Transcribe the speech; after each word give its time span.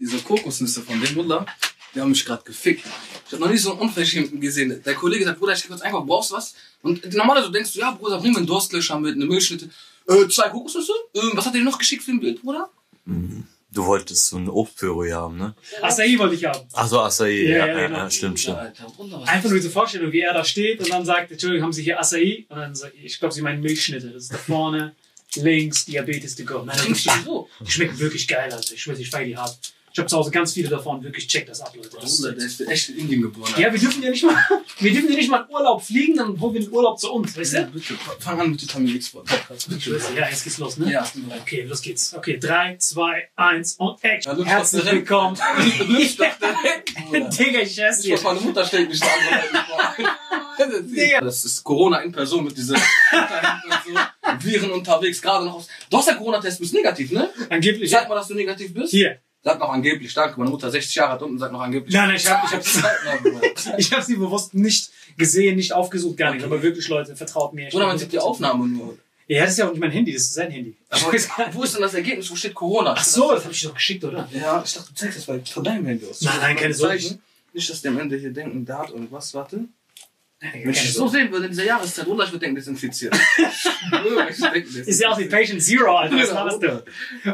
Diese 0.00 0.18
Kokosnüsse 0.18 0.82
von 0.82 1.00
dem 1.00 1.14
Bruder, 1.14 1.44
die 1.94 2.00
haben 2.00 2.10
mich 2.10 2.24
gerade 2.24 2.42
gefickt. 2.44 2.84
Ich 3.26 3.32
habe 3.32 3.42
noch 3.42 3.50
nie 3.50 3.58
so 3.58 3.72
einen 3.72 3.80
Unverschämten 3.80 4.40
gesehen. 4.40 4.80
Der 4.84 4.94
Kollege 4.94 5.24
sagt, 5.24 5.38
Bruder, 5.40 5.54
ich 5.54 5.66
kurz 5.66 5.80
einfach, 5.80 6.04
brauchst 6.04 6.30
du 6.30 6.34
was? 6.36 6.54
Und 6.82 7.12
normalerweise 7.14 7.50
denkst 7.50 7.72
du, 7.72 7.80
ja, 7.80 7.90
Bruder, 7.90 8.18
bring 8.20 8.32
mir 8.32 8.38
einen 8.38 8.46
Durstlöscher 8.46 8.98
mit, 9.00 9.14
eine 9.14 9.24
Milchschnitte. 9.26 9.68
Äh, 10.06 10.28
zwei 10.28 10.48
Kokosnüsse? 10.48 10.92
Äh, 11.14 11.20
was 11.34 11.46
hat 11.46 11.54
er 11.54 11.58
dir 11.58 11.64
noch 11.64 11.78
geschickt 11.78 12.04
für 12.04 12.12
ein 12.12 12.20
Bild, 12.20 12.40
Bruder? 12.42 12.70
Du 13.70 13.84
wolltest 13.84 14.28
so 14.28 14.38
ein 14.38 14.48
Obstpüree 14.48 15.12
haben, 15.12 15.36
ne? 15.36 15.54
Acai 15.82 16.18
wollte 16.18 16.34
ich 16.34 16.44
haben. 16.44 16.66
Ach 16.72 16.88
so, 16.88 17.00
Acai. 17.00 17.30
Ja, 17.30 17.58
Ja, 17.58 17.66
ja, 17.66 17.66
ja, 17.66 17.86
genau. 17.86 17.98
ja, 17.98 18.10
stimmt, 18.10 18.40
stimmt. 18.40 18.56
Alter, 18.58 18.86
Einfach 19.26 19.50
nur 19.50 19.58
diese 19.58 19.70
Vorstellung, 19.70 20.10
wie 20.10 20.20
er 20.20 20.32
da 20.32 20.44
steht 20.44 20.80
und 20.80 20.90
dann 20.90 21.04
sagt, 21.04 21.30
Entschuldigung, 21.30 21.64
haben 21.64 21.72
Sie 21.72 21.82
hier 21.82 22.00
Acai? 22.00 22.46
Und 22.48 22.56
dann 22.56 22.74
sagt, 22.74 22.94
ich 23.02 23.18
glaube, 23.18 23.34
Sie 23.34 23.42
meinen 23.42 23.60
Milchschnitte. 23.60 24.10
Das 24.10 24.24
ist 24.24 24.32
da 24.32 24.38
vorne, 24.38 24.94
links, 25.36 25.84
Diabetes 25.84 26.34
to 26.36 26.44
go. 26.44 26.62
Nein, 26.64 26.76
das 26.78 26.88
ist 26.88 27.06
du 27.06 27.24
so? 27.24 27.48
Die 27.60 27.70
schmecken 27.70 27.98
wirklich 27.98 28.26
geil, 28.26 28.50
Alter. 28.50 28.72
Ich 28.72 28.88
weiß, 28.88 28.98
ich 28.98 29.10
feier 29.10 29.26
die 29.26 29.36
hart. 29.36 29.58
Ich 29.98 30.00
habe 30.00 30.10
zu 30.10 30.16
Hause 30.18 30.30
ganz 30.30 30.52
viele 30.52 30.68
davon. 30.68 31.02
Wirklich, 31.02 31.26
check 31.26 31.44
das 31.44 31.60
ab, 31.60 31.72
Leute. 31.74 31.88
Das 32.00 32.18
Bruder, 32.18 32.30
der 32.30 32.46
ist, 32.46 32.60
echt 32.60 32.90
in 32.90 32.98
Indien 32.98 33.22
geboren. 33.22 33.52
ja, 33.58 33.72
wir 33.72 33.80
dürfen 33.80 34.00
ja 34.00 34.10
nicht 34.10 34.22
mal, 34.22 34.36
wir 34.78 34.92
dürfen 34.92 35.10
ja 35.10 35.16
nicht 35.16 35.28
mal 35.28 35.38
in 35.44 35.52
Urlaub 35.52 35.82
fliegen, 35.82 36.16
dann 36.16 36.40
holen 36.40 36.54
wir 36.54 36.60
den 36.60 36.70
Urlaub 36.70 37.00
zu 37.00 37.12
uns, 37.12 37.36
weißt 37.36 37.52
Ja, 37.54 37.62
du? 37.64 37.72
bitte, 37.72 37.94
fang 38.20 38.40
an 38.40 38.52
mit 38.52 38.62
Vitamin 38.62 38.94
X 38.94 39.08
Podcast, 39.08 39.68
Ich 39.76 39.86
Ja, 39.86 40.28
jetzt 40.30 40.44
geht's 40.44 40.58
los, 40.58 40.76
ne? 40.76 40.92
Ja. 40.92 41.04
Okay, 41.40 41.62
los 41.62 41.82
geht's. 41.82 42.14
Okay, 42.14 42.38
drei, 42.38 42.76
zwei, 42.76 43.28
eins 43.34 43.72
und 43.72 43.98
Action. 44.04 44.38
Ja, 44.38 44.44
Herzlich 44.44 44.84
willkommen. 44.84 45.36
Digga, 47.10 47.58
ich 47.58 47.76
esse 47.76 47.98
Ich 47.98 48.06
dir. 48.06 48.12
muss 48.12 48.22
meine 48.22 48.40
Mutter 48.40 48.62
nicht 48.62 49.02
anhalten. 49.02 50.94
Digga. 50.94 51.20
Das 51.22 51.44
ist 51.44 51.64
Corona 51.64 51.98
in 52.02 52.12
Person 52.12 52.44
mit 52.44 52.56
dieser 52.56 52.76
so, 52.76 52.82
Viren 54.42 54.70
unterwegs, 54.70 55.20
gerade 55.20 55.44
noch 55.44 55.54
aus. 55.54 55.66
Du 55.90 55.96
hast 55.98 56.06
ja 56.06 56.14
Corona-Test, 56.14 56.60
bist 56.60 56.72
negativ, 56.72 57.10
ne? 57.10 57.30
Angeblich. 57.50 57.90
Sag 57.90 58.08
mal, 58.08 58.14
dass 58.14 58.28
du 58.28 58.34
negativ 58.34 58.72
bist. 58.72 58.92
Hier. 58.92 59.18
Sag 59.44 59.60
noch 59.60 59.70
angeblich, 59.70 60.12
danke. 60.14 60.38
Meine 60.38 60.50
Mutter 60.50 60.70
60 60.70 60.94
Jahre 60.96 61.12
alt 61.12 61.22
unten 61.22 61.38
sagt 61.38 61.52
noch 61.52 61.60
angeblich. 61.60 61.94
Nein, 61.94 62.08
nein, 62.08 62.16
ich 62.16 62.28
hab, 62.28 62.44
ich 62.44 62.52
hab's, 62.52 62.82
hab. 62.82 63.78
ich 63.78 63.92
hab 63.92 64.02
sie 64.04 64.16
bewusst 64.16 64.54
nicht 64.54 64.90
gesehen, 65.16 65.56
nicht 65.56 65.72
aufgesucht, 65.72 66.16
gar 66.16 66.32
nicht. 66.32 66.44
Okay. 66.44 66.52
Aber 66.52 66.62
wirklich, 66.62 66.88
Leute, 66.88 67.14
vertraut 67.14 67.52
mir. 67.54 67.72
Oder 67.72 67.86
man 67.86 67.98
sieht 67.98 68.12
die 68.12 68.18
100% 68.18 68.22
Aufnahme 68.22 68.66
nur. 68.66 68.98
Ja, 69.28 69.42
das 69.42 69.52
ist 69.52 69.58
ja 69.58 69.66
auch 69.66 69.72
nicht 69.72 69.80
mein 69.80 69.90
Handy, 69.90 70.12
das 70.12 70.22
ist 70.22 70.34
sein 70.34 70.50
Handy. 70.50 70.74
Aber 70.88 71.12
wo 71.52 71.62
ist 71.62 71.74
denn 71.74 71.82
das 71.82 71.94
Ergebnis? 71.94 72.30
Wo 72.30 72.34
steht 72.34 72.54
Corona? 72.54 72.94
Ach 72.96 73.04
so, 73.04 73.30
das 73.30 73.44
hab 73.44 73.52
ich 73.52 73.60
dir 73.60 73.68
doch 73.68 73.74
geschickt, 73.74 74.02
oder? 74.04 74.28
Ja, 74.32 74.62
ich 74.64 74.72
dachte, 74.72 74.88
du 74.88 74.94
zeigst 74.94 75.18
das 75.18 75.26
bei 75.26 75.40
von 75.40 75.62
deinem 75.62 75.84
Handy 75.86 76.06
aus. 76.06 76.22
Nein, 76.22 76.38
nein, 76.40 76.56
keine 76.56 76.74
Sorge. 76.74 77.18
Nicht, 77.52 77.70
dass 77.70 77.82
die 77.82 77.88
am 77.88 77.98
Ende 77.98 78.16
hier 78.16 78.32
denken, 78.32 78.64
der 78.64 78.78
hat 78.78 78.90
irgendwas. 78.90 79.34
Warte. 79.34 79.64
Wenn 80.40 80.70
ich 80.70 80.92
so 80.92 81.08
sehen 81.08 81.32
würde 81.32 81.46
in 81.46 81.50
dieser 81.50 81.64
Jahreszeit, 81.64 82.06
oder 82.06 82.24
ich 82.24 82.30
würde 82.30 82.40
denken, 82.40 82.56
desinfiziert. 82.56 83.14
Ich 84.30 84.40
denke, 84.40 84.62
das 84.62 84.86
Ist 84.86 85.00
ja 85.00 85.08
auch 85.10 85.18
die 85.18 85.24
Patient 85.24 85.62
Zero, 85.62 85.96
Alter. 85.96 86.16
Was 86.16 86.28
Ja, 86.28 86.34
laberst 86.34 86.62
du? 86.62 86.84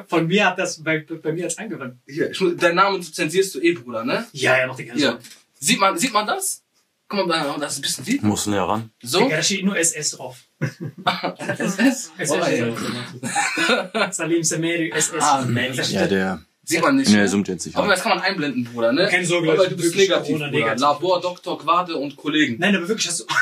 Von 0.06 0.26
mir 0.26 0.46
hat 0.46 0.58
das, 0.58 0.82
bei, 0.82 0.98
bei 1.00 1.32
mir 1.32 1.44
hat's 1.44 1.58
angefangen. 1.58 2.00
Hier, 2.06 2.30
ich, 2.30 2.38
deinen 2.56 2.76
Namen 2.76 3.02
zensierst 3.02 3.54
du 3.54 3.60
eh, 3.60 3.72
Bruder, 3.72 4.04
ne? 4.04 4.26
Ja, 4.32 4.58
ja, 4.58 4.66
mach 4.66 4.78
Hier. 4.78 4.96
Sorge. 4.96 5.18
Sieht 5.58 5.80
man, 5.80 5.98
sieht 5.98 6.12
man 6.12 6.26
das? 6.26 6.62
Guck 7.08 7.26
mal, 7.26 7.44
da- 7.44 7.58
das 7.58 7.72
ist 7.72 7.78
ein 7.78 7.82
bisschen 7.82 8.04
sieht. 8.04 8.22
Muss 8.22 8.46
näher 8.46 8.62
ran. 8.62 8.90
So? 9.02 9.28
Ja, 9.28 9.36
da 9.36 9.42
steht 9.42 9.64
nur 9.64 9.76
SS 9.76 10.12
drauf. 10.12 10.38
SS? 11.58 12.12
SS. 12.16 12.30
Oh. 12.30 14.10
Salim 14.10 14.42
Sameri, 14.42 14.90
SS. 14.94 15.22
Ah, 15.22 15.46
Ja, 15.90 16.06
der. 16.06 16.42
Sieht 16.64 16.82
man 16.82 16.96
nicht. 16.96 17.10
Nee, 17.10 17.26
zoomt 17.26 17.48
jetzt 17.48 17.66
nicht 17.66 17.76
Aber 17.76 17.88
das 17.88 18.00
kann 18.02 18.16
man 18.16 18.20
einblenden, 18.20 18.64
Bruder, 18.64 18.92
ne? 18.92 19.06
Keine 19.08 19.24
Sorge, 19.26 19.48
Aber 19.48 19.58
Leute, 19.58 19.70
du 19.70 19.82
bist 19.82 19.94
negativ, 19.96 20.26
Corona 20.36 20.46
Bruder. 20.46 20.58
negativ. 20.58 20.80
Labor, 20.80 21.20
Doktor, 21.20 21.58
Quade 21.58 21.96
und 21.96 22.16
Kollegen. 22.16 22.56
Nein, 22.58 22.74
aber 22.76 22.88
wirklich 22.88 23.06
hast 23.08 23.20
du. 23.20 23.24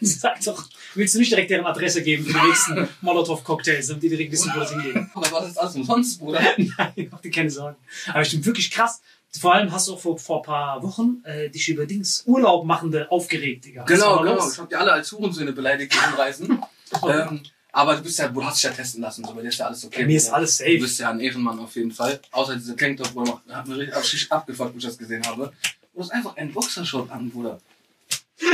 Sag 0.00 0.40
doch, 0.44 0.68
willst 0.94 1.14
du 1.14 1.18
nicht 1.20 1.30
direkt 1.30 1.50
deren 1.50 1.64
Adresse 1.64 2.02
geben 2.02 2.24
für 2.26 2.32
die 2.38 2.46
nächsten 2.46 2.88
Molotow-Cocktails, 3.00 3.86
damit 3.86 4.02
die 4.02 4.08
direkt 4.08 4.32
wissen, 4.32 4.50
wo 4.54 4.60
das 4.60 4.72
hingeht? 4.72 4.96
Aber 5.14 5.30
was 5.32 5.48
ist 5.50 5.56
alles 5.58 5.76
umsonst, 5.76 6.18
Bruder? 6.18 6.40
Nein, 6.56 7.08
mach 7.10 7.20
dir 7.20 7.30
keine 7.30 7.48
Sorgen. 7.50 7.76
Aber 8.08 8.22
ich 8.22 8.30
bin 8.32 8.44
wirklich 8.44 8.70
krass. 8.70 9.00
Vor 9.40 9.54
allem 9.54 9.72
hast 9.72 9.88
du 9.88 9.94
auch 9.94 10.00
vor, 10.00 10.18
vor 10.18 10.40
ein 10.40 10.44
paar 10.44 10.82
Wochen 10.82 11.22
äh, 11.24 11.48
dich 11.48 11.68
über 11.68 11.86
Dings 11.86 12.22
Urlaub 12.26 12.64
machende 12.66 13.10
aufgeregt, 13.10 13.64
Digga. 13.64 13.84
Genau, 13.84 14.18
genau. 14.18 14.34
los? 14.34 14.54
Ich 14.54 14.58
hab 14.60 14.68
die 14.68 14.76
alle 14.76 14.92
als 14.92 15.10
Hurensöhne 15.10 15.52
beleidigt, 15.52 15.92
die 15.94 15.98
rumreisen. 16.10 16.62
ähm, 17.08 17.40
Aber 17.76 17.96
du 17.96 18.02
bist 18.02 18.20
ja, 18.20 18.28
du 18.28 18.44
hast 18.44 18.56
dich 18.58 18.64
ja 18.64 18.70
testen 18.70 19.02
lassen, 19.02 19.24
so 19.24 19.34
bei 19.34 19.42
dir 19.42 19.48
ist 19.48 19.58
ja 19.58 19.66
alles 19.66 19.84
okay. 19.84 20.02
Bei 20.02 20.06
mir 20.06 20.16
ist 20.16 20.28
alles 20.30 20.58
Du 20.58 20.64
safe. 20.64 20.78
bist 20.78 21.00
ja 21.00 21.10
ein 21.10 21.18
Ehrenmann 21.18 21.58
auf 21.58 21.74
jeden 21.74 21.90
Fall. 21.90 22.20
Außer 22.30 22.54
diese 22.54 22.76
Tanktop, 22.76 23.12
wo 23.16 23.40
er 23.48 23.56
hat 23.56 23.66
mir 23.66 23.76
richtig, 23.76 24.30
abgefuckt, 24.30 24.74
wo 24.74 24.78
ich 24.78 24.84
das 24.84 24.96
gesehen 24.96 25.26
habe. 25.26 25.52
Du 25.92 26.00
hast 26.00 26.10
einfach 26.10 26.36
einen 26.36 26.52
Boxershort 26.52 27.10
an, 27.10 27.30
Bruder. 27.30 27.60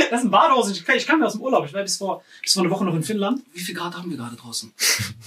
Das 0.09 0.21
ist 0.21 0.25
ein 0.25 0.31
Badehose. 0.31 0.71
Ich, 0.71 0.87
ich 0.87 1.05
kam 1.05 1.19
ja 1.19 1.27
aus 1.27 1.33
dem 1.33 1.41
Urlaub. 1.41 1.65
Ich 1.67 1.73
war 1.73 1.83
bis 1.83 1.97
vor, 1.97 2.23
bis 2.41 2.53
vor 2.53 2.63
einer 2.63 2.71
Woche 2.71 2.83
noch 2.83 2.95
in 2.95 3.03
Finnland. 3.03 3.43
Wie 3.53 3.59
viel 3.59 3.75
Grad 3.75 3.95
haben 3.95 4.09
wir 4.09 4.17
gerade 4.17 4.35
draußen? 4.35 4.73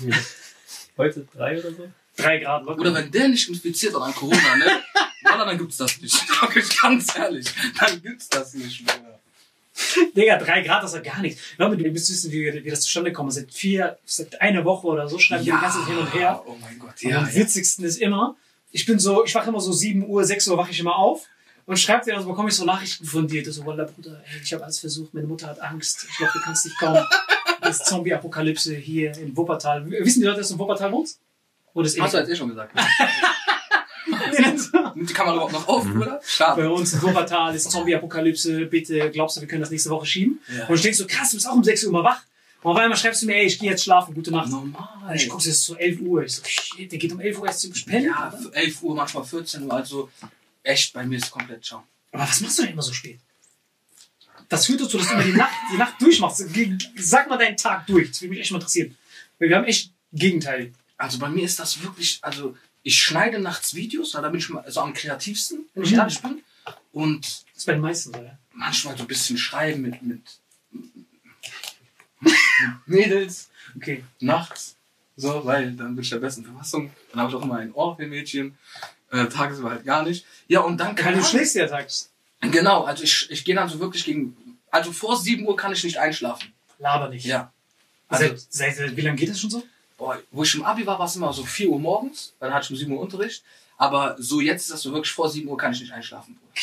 Heute 0.97 1.27
drei 1.33 1.59
oder 1.61 1.71
so? 1.71 1.89
Drei 2.17 2.39
Grad 2.39 2.65
locker. 2.65 2.81
Oder 2.81 2.95
wenn 2.95 3.11
der 3.13 3.29
nicht 3.29 3.49
infiziert 3.49 3.93
wird 3.93 4.03
an 4.03 4.15
Corona, 4.15 4.57
ne? 4.57 4.83
Voilà, 5.25 5.47
dann 5.47 5.59
gibt's 5.59 5.79
das 5.79 6.01
nicht. 6.01 6.15
Wirklich 6.43 6.81
ganz 6.81 7.17
ehrlich. 7.17 7.47
Dann 7.79 8.03
gibt's 8.03 8.29
das 8.29 8.55
nicht, 8.55 8.85
Bruder. 8.85 9.04
Digga, 10.17 10.37
drei 10.39 10.63
Grad, 10.63 10.83
das 10.83 10.95
ist 10.95 11.03
gar 11.03 11.21
nichts. 11.21 11.41
Leute, 11.57 11.77
du 11.77 11.91
müsst 11.91 12.11
wissen, 12.11 12.31
wie, 12.31 12.65
wie 12.65 12.71
das 12.71 12.83
zustande 12.83 13.13
kommt. 13.13 13.33
Seit 13.33 13.53
vier, 13.53 13.99
seit 14.05 14.41
einer 14.41 14.65
Woche 14.65 14.87
oder 14.87 15.09
so 15.09 15.19
schreiben 15.19 15.45
wir 15.45 15.55
die 15.55 15.61
ganze 15.61 15.79
Zeit 15.79 15.89
hin 15.89 15.99
und 15.99 16.15
her. 16.15 16.43
Oh 16.47 16.57
mein 16.61 16.79
Gott, 16.79 16.95
Und 17.03 17.11
ja. 17.11 17.19
am 17.19 17.27
ja. 17.27 17.35
witzigsten 17.35 17.85
ist 17.85 18.01
immer, 18.01 18.37
ich 18.71 18.87
bin 18.87 18.99
so, 18.99 19.25
ich 19.25 19.35
wache 19.35 19.49
immer 19.49 19.61
so 19.61 19.73
7 19.73 20.07
Uhr, 20.07 20.25
6 20.25 20.49
Uhr 20.49 20.57
wache 20.57 20.71
ich 20.71 20.79
immer 20.79 20.97
auf 20.97 21.27
und 21.67 21.79
schreibe 21.79 22.05
dir, 22.05 22.17
also 22.17 22.29
bekomme 22.29 22.51
ich 22.51 22.55
so 22.55 22.65
Nachrichten 22.65 23.05
von 23.05 23.27
dir. 23.27 23.43
Du 23.43 23.53
so, 23.53 23.67
Wallah, 23.67 23.85
Bruder, 23.85 24.23
ey, 24.33 24.41
ich 24.43 24.53
habe 24.53 24.63
alles 24.63 24.79
versucht, 24.79 25.13
meine 25.13 25.27
Mutter 25.27 25.49
hat 25.49 25.61
Angst. 25.61 26.07
Ich 26.09 26.17
glaube, 26.17 26.33
du 26.35 26.41
kannst 26.41 26.65
nicht 26.65 26.79
kommen. 26.79 27.05
Das 27.61 27.81
ist 27.81 27.87
Zombie-Apokalypse 27.87 28.75
hier 28.75 29.17
in 29.17 29.35
Wuppertal. 29.35 29.89
Wissen 29.89 30.21
die 30.21 30.27
Leute, 30.27 30.41
dass 30.41 30.49
du 30.49 30.55
in 30.55 30.61
Wuppertal 30.61 30.93
wohnst? 30.93 31.19
Oder 31.73 31.87
ist 31.87 31.99
Hast 31.99 32.13
du 32.13 32.19
jetzt 32.19 32.29
eh 32.29 32.37
schon 32.37 32.49
gesagt. 32.51 32.79
Nimmt 35.05 35.11
die 35.11 35.15
Kamera 35.15 35.35
überhaupt 35.35 35.53
noch 35.53 35.69
auf, 35.69 35.85
Bruder? 35.85 36.19
Schade. 36.27 36.63
Bei 36.63 36.69
uns 36.69 36.95
in 36.95 37.03
Wuppertal 37.03 37.55
ist 37.55 37.71
Zombie-Apokalypse. 37.71 38.65
Bitte, 38.65 39.11
glaubst 39.11 39.37
du, 39.37 39.43
wir 39.43 39.49
können 39.49 39.61
das 39.61 39.71
nächste 39.71 39.91
Woche 39.91 40.07
schieben? 40.07 40.41
Ja. 40.49 40.67
Und 40.67 40.77
ich 40.77 40.81
denk 40.81 40.95
so, 40.95 41.07
krass, 41.07 41.31
du 41.31 41.37
bist 41.37 41.47
auch 41.47 41.53
um 41.53 41.63
6 41.63 41.85
Uhr 41.85 41.93
mal 41.93 42.05
wach. 42.05 42.23
Und 42.63 42.73
auf 42.73 42.79
einmal 42.79 42.97
schreibst 42.97 43.21
du 43.21 43.27
mir, 43.27 43.37
ey, 43.37 43.45
ich 43.45 43.59
gehe 43.59 43.69
jetzt 43.69 43.85
schlafen, 43.85 44.15
gute 44.15 44.31
Nacht. 44.31 44.49
Normal. 44.49 45.15
ich 45.15 45.29
gucke, 45.29 45.43
es 45.43 45.49
ist 45.49 45.67
so 45.67 45.77
11 45.77 46.01
Uhr. 46.01 46.25
Ich 46.25 46.37
so, 46.37 46.43
shit, 46.47 46.91
der 46.91 46.99
geht 46.99 47.13
um 47.13 47.21
11 47.21 47.39
Uhr 47.39 47.47
erst 47.47 47.61
zum 47.61 47.73
Pennen. 47.85 48.07
Ja, 48.07 48.33
11 48.53 48.83
Uhr, 48.83 48.95
manchmal 48.95 49.25
14 49.25 49.65
Uhr, 49.65 49.73
also 49.75 50.09
echt, 50.63 50.95
bei 50.95 51.05
mir 51.05 51.19
ist 51.19 51.31
komplett 51.31 51.63
ciao. 51.63 51.83
Aber 52.13 52.23
was 52.23 52.41
machst 52.41 52.59
du 52.59 52.63
denn 52.63 52.73
immer 52.73 52.81
so 52.81 52.95
spät? 52.95 53.21
Das 54.49 54.65
führt 54.65 54.81
dazu, 54.81 54.97
dass 54.97 55.09
du 55.09 55.13
immer 55.13 55.25
die 55.25 55.33
Nacht, 55.33 55.53
die 55.71 55.77
Nacht 55.77 56.01
durchmachst. 56.01 56.43
Sag 56.97 57.29
mal 57.29 57.37
deinen 57.37 57.59
Tag 57.59 57.87
durch. 57.87 58.09
Das 58.09 58.23
würde 58.23 58.31
mich 58.31 58.41
echt 58.41 58.53
mal 58.53 58.57
interessieren. 58.59 58.97
Weil 59.39 59.51
wir 59.51 59.57
haben 59.57 59.65
echt 59.65 59.91
Gegenteil. 60.15 60.73
Also 60.97 61.19
bei 61.19 61.29
mir 61.29 61.45
ist 61.45 61.59
das 61.59 61.83
wirklich, 61.83 62.19
also 62.23 62.57
ich 62.85 63.01
schneide 63.03 63.41
nachts 63.41 63.75
Videos, 63.75 64.13
da 64.13 64.21
bin 64.29 64.39
ich 64.39 64.47
so 64.69 64.81
am 64.81 64.95
kreativsten, 64.95 65.67
wenn 65.75 65.83
ich 65.83 65.91
Mhm. 65.93 65.99
ehrlich 65.99 66.23
bin. 66.23 66.43
Und 66.93 67.25
Das 67.25 67.45
ist 67.57 67.67
bei 67.67 67.73
den 67.73 67.81
meisten 67.83 68.13
so, 68.15 68.21
ja. 68.23 68.39
manchmal 68.53 68.97
so 68.97 69.03
ein 69.03 69.09
bisschen 69.09 69.37
schreiben 69.37 69.83
mit, 69.83 70.01
mit, 70.03 70.21
Mädels 72.87 73.49
Okay. 73.77 74.05
nachts. 74.21 74.77
So, 75.17 75.45
weil 75.45 75.73
dann 75.73 75.95
bin 75.95 76.03
ich 76.05 76.11
der 76.11 76.19
besten 76.19 76.45
Verfassung. 76.45 76.91
Dann 77.11 77.21
habe 77.21 77.31
ich 77.31 77.37
auch 77.37 77.43
immer 77.43 77.57
ein 77.59 77.73
Ohr 77.73 77.97
für 77.97 78.07
Mädchen. 78.07 78.57
Äh, 79.11 79.27
tagsüber 79.27 79.71
halt 79.71 79.85
gar 79.85 80.03
nicht. 80.03 80.25
Ja, 80.49 80.61
und 80.61 80.77
dann 80.79 80.95
kann 80.95 81.15
du 81.15 81.21
ich. 81.21 81.27
schläfst 81.27 81.55
ja 81.55 81.67
tags. 81.67 82.11
Genau, 82.41 82.83
also 82.85 83.03
ich, 83.05 83.31
ich 83.31 83.45
gehe 83.45 83.55
dann 83.55 83.69
so 83.69 83.79
wirklich 83.81 84.05
gegen. 84.05 84.37
Also 84.71 84.93
vor 84.93 85.17
7 85.17 85.47
Uhr 85.47 85.57
kann 85.57 85.73
ich 85.73 85.83
nicht 85.85 85.99
einschlafen. 85.99 86.53
Laber 86.79 87.09
nicht. 87.09 87.25
Ja. 87.25 87.53
Also, 88.09 88.35
seit, 88.49 88.75
seit, 88.77 88.97
wie 88.97 89.01
lange 89.03 89.17
geht 89.17 89.31
das 89.31 89.41
schon 89.41 89.51
so? 89.51 89.65
Boah, 89.97 90.19
wo 90.31 90.43
ich 90.43 90.55
im 90.55 90.65
Abi 90.65 90.87
war, 90.87 90.99
war 90.99 91.07
es 91.07 91.17
immer 91.17 91.33
so 91.33 91.45
4 91.45 91.69
Uhr 91.69 91.79
morgens. 91.79 92.35
Dann 92.41 92.53
hatte 92.53 92.65
ich 92.65 92.71
um 92.71 92.77
7 92.77 92.93
Uhr 92.93 93.01
Unterricht. 93.01 93.43
Aber 93.77 94.17
so 94.19 94.41
jetzt 94.41 94.63
ist 94.63 94.73
das 94.73 94.83
so 94.83 94.93
wirklich 94.93 95.13
vor 95.13 95.29
7 95.29 95.49
Uhr 95.49 95.57
kann 95.57 95.73
ich 95.73 95.81
nicht 95.81 95.93
einschlafen. 95.93 96.37
Bruder. 96.37 96.55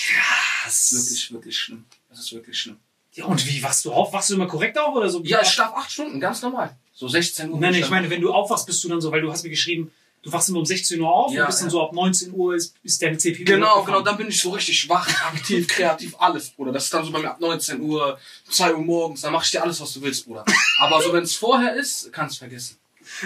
Das 0.63 0.91
ist 0.91 1.09
wirklich, 1.09 1.33
wirklich 1.33 1.59
schlimm. 1.59 1.85
Das 2.09 2.19
ist 2.19 2.31
wirklich 2.33 2.57
schlimm. 2.59 2.77
Ja, 3.13 3.25
und 3.25 3.45
wie 3.45 3.61
wachst 3.61 3.83
du 3.83 3.91
auf? 3.91 4.13
Wachst 4.13 4.29
du 4.29 4.35
immer 4.35 4.47
korrekt 4.47 4.77
auf 4.77 4.95
oder 4.95 5.09
so? 5.09 5.21
Ja, 5.23 5.41
ich 5.41 5.49
schlafe 5.49 5.75
8 5.75 5.91
Stunden, 5.91 6.19
ganz 6.19 6.41
normal. 6.41 6.77
So 6.93 7.07
16 7.07 7.49
Uhr. 7.49 7.59
Nein, 7.59 7.73
nein, 7.73 7.81
ich 7.81 7.89
meine, 7.89 8.09
wenn 8.09 8.21
du 8.21 8.31
aufwachst, 8.31 8.65
bist 8.65 8.83
du 8.83 8.87
dann 8.87 9.01
so, 9.01 9.11
weil 9.11 9.21
du 9.21 9.29
hast 9.29 9.43
mir 9.43 9.49
geschrieben, 9.49 9.91
du 10.21 10.31
wachst 10.31 10.47
immer 10.47 10.59
um 10.59 10.65
16 10.65 11.01
Uhr 11.01 11.11
auf 11.11 11.33
Ja, 11.33 11.41
und 11.41 11.47
bist 11.47 11.59
dann 11.59 11.67
ja. 11.67 11.71
so 11.71 11.83
ab 11.83 11.91
19 11.91 12.33
Uhr 12.33 12.55
ist, 12.55 12.75
ist 12.83 13.01
deine 13.01 13.17
CPU. 13.17 13.43
Genau, 13.43 13.83
genau, 13.83 14.01
dann 14.01 14.15
bin 14.15 14.29
ich 14.29 14.39
so 14.39 14.51
richtig 14.51 14.87
wach, 14.87 15.07
aktiv, 15.25 15.67
kreativ, 15.67 16.15
alles, 16.19 16.51
Bruder. 16.51 16.71
Das 16.71 16.85
ist 16.85 16.93
dann 16.93 17.03
so 17.03 17.11
bei 17.11 17.19
mir 17.19 17.31
ab 17.31 17.39
19 17.41 17.81
Uhr, 17.81 18.17
2 18.49 18.75
Uhr 18.75 18.81
morgens, 18.81 19.21
dann 19.21 19.33
mach 19.33 19.43
ich 19.43 19.51
dir 19.51 19.61
alles, 19.61 19.81
was 19.81 19.93
du 19.93 20.01
willst, 20.01 20.25
Bruder. 20.25 20.45
Aber 20.79 21.01
so, 21.01 21.11
wenn 21.11 21.23
es 21.23 21.35
vorher 21.35 21.75
ist, 21.75 22.13
kannst 22.13 22.35
du 22.35 22.39
vergessen. 22.39 22.77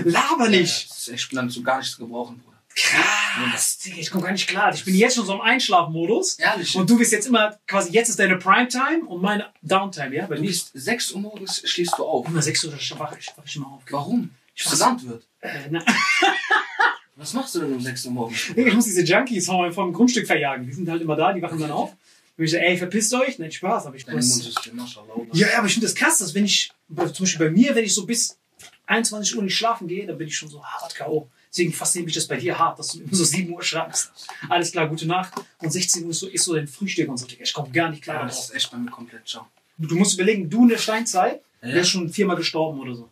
Laber 0.04 0.50
nicht. 0.50 0.90
Das 0.90 0.98
ist 0.98 1.08
echt, 1.10 1.24
ich 1.24 1.30
bin 1.30 1.38
dann 1.38 1.50
so 1.50 1.62
gar 1.62 1.78
nichts 1.78 1.96
zu 1.96 2.06
gebrauchen, 2.06 2.40
Bruder. 2.40 2.56
Krass, 2.76 3.78
Digga, 3.78 3.98
ich 4.00 4.12
komme 4.12 4.24
gar 4.26 4.34
nicht 4.34 4.48
klar. 4.48 4.74
Ich 4.74 4.84
bin 4.84 4.96
jetzt 4.96 5.16
schon 5.16 5.26
so 5.26 5.34
im 5.34 5.42
Einschlafmodus. 5.42 6.40
Ehrlich. 6.40 6.76
Und 6.76 6.90
du 6.90 6.98
bist 6.98 7.14
jetzt 7.14 7.26
immer, 7.26 7.58
quasi 7.68 7.92
jetzt 7.92 8.10
ist 8.10 8.20
deine 8.20 8.38
Primetime 8.38 9.06
und 9.08 9.22
meine 9.22 9.50
Downtime, 9.62 10.14
ja? 10.14 10.26
Bei 10.26 10.36
du 10.36 10.42
mir 10.42 10.48
bist 10.48 10.72
6 10.74 11.14
Uhr 11.14 11.22
morgens, 11.22 11.62
stehst 11.64 11.94
du 11.98 12.04
auf. 12.04 12.28
immer 12.28 12.42
6 12.42 12.66
Uhr 12.66 12.74
wache 13.00 13.18
ich, 13.18 13.32
wach 13.38 13.44
ich 13.46 13.56
immer 13.56 13.68
auf. 13.68 13.84
Warum? 13.90 14.30
Ich 14.54 14.64
versandt 14.64 15.08
wird. 15.08 15.26
Äh, 15.40 15.50
na, 15.70 15.84
Was 17.16 17.34
machst 17.34 17.56
du 17.56 17.62
denn 17.62 17.74
um 17.74 17.80
6 17.80 18.08
Uhr 18.08 18.12
morgens? 18.12 18.48
Digga, 18.48 18.68
ich 18.68 18.74
muss 18.74 18.86
diese 18.86 19.04
Junkies 19.04 19.46
vom, 19.46 19.94
Grundstück 19.94 20.28
verjagen. 20.28 20.66
Die 20.66 20.74
sind 20.74 20.90
halt 20.90 21.02
immer 21.02 21.16
da, 21.16 21.32
die 21.32 21.42
wachen 21.42 21.60
dann 21.60 21.72
auf. 21.72 21.96
Und 22.38 22.44
ich 22.44 22.52
so, 22.52 22.58
ey, 22.58 22.78
verpisst 22.78 23.14
euch. 23.14 23.40
Nein, 23.40 23.54
Spaß, 23.54 23.86
aber 23.86 23.96
ich 23.96 24.06
muss. 24.06 24.54
Ja, 25.32 25.58
aber 25.58 25.68
ich 25.68 25.74
finde 25.74 25.88
das 25.88 25.96
krass, 25.96 26.18
dass 26.18 26.34
wenn 26.34 26.44
ich, 26.44 26.72
zum 26.90 27.24
Beispiel 27.24 27.48
bei 27.48 27.52
mir, 27.52 27.74
wenn 27.74 27.86
ich 27.86 27.96
so 27.96 28.06
bis 28.06 28.38
21 28.88 29.36
Uhr 29.38 29.44
nicht 29.44 29.56
schlafen 29.58 29.88
gehe, 29.88 30.06
dann 30.06 30.18
bin 30.18 30.28
ich 30.28 30.38
schon 30.38 30.50
so 30.50 30.64
hart 30.64 30.94
K.O. 30.96 31.30
Deswegen 31.52 31.72
fasziniert 31.74 32.08
mich 32.08 32.16
das 32.16 32.28
bei 32.28 32.36
dir 32.38 32.58
hart, 32.60 32.78
dass 32.80 32.90
du 32.90 33.00
immer 33.00 33.16
so 33.16 33.24
7 33.24 33.52
Uhr 33.54 33.64
schreibst. 33.64 34.12
Alles 34.50 34.72
klar, 34.72 34.88
gute 34.88 35.08
Nacht. 35.08 35.34
Und 35.62 35.72
16 35.72 36.04
Uhr 36.04 36.12
ist 36.12 36.20
so, 36.20 36.28
ist 36.28 36.44
so 36.44 36.54
dein 36.54 36.68
Frühstück 36.68 37.08
und 37.08 37.18
so. 37.18 37.26
Ich 37.40 37.54
komme 37.54 37.70
gar 37.72 37.90
nicht 37.90 38.04
klar 38.04 38.18
Ja, 38.22 38.26
das 38.26 38.46
ist 38.50 38.56
echt 38.56 38.72
bei 38.72 38.78
mir 38.78 38.92
komplett 38.92 39.28
ciao. 39.28 39.48
Du 39.78 39.96
musst 39.96 40.16
überlegen, 40.16 40.50
du 40.50 40.64
in 40.64 40.70
der 40.70 40.78
Steinzeit 40.78 41.42
Ja. 41.62 41.74
wärst 41.74 41.92
schon 41.92 42.10
viermal 42.10 42.36
gestorben 42.36 42.80
oder 42.80 42.96
so. 42.96 43.10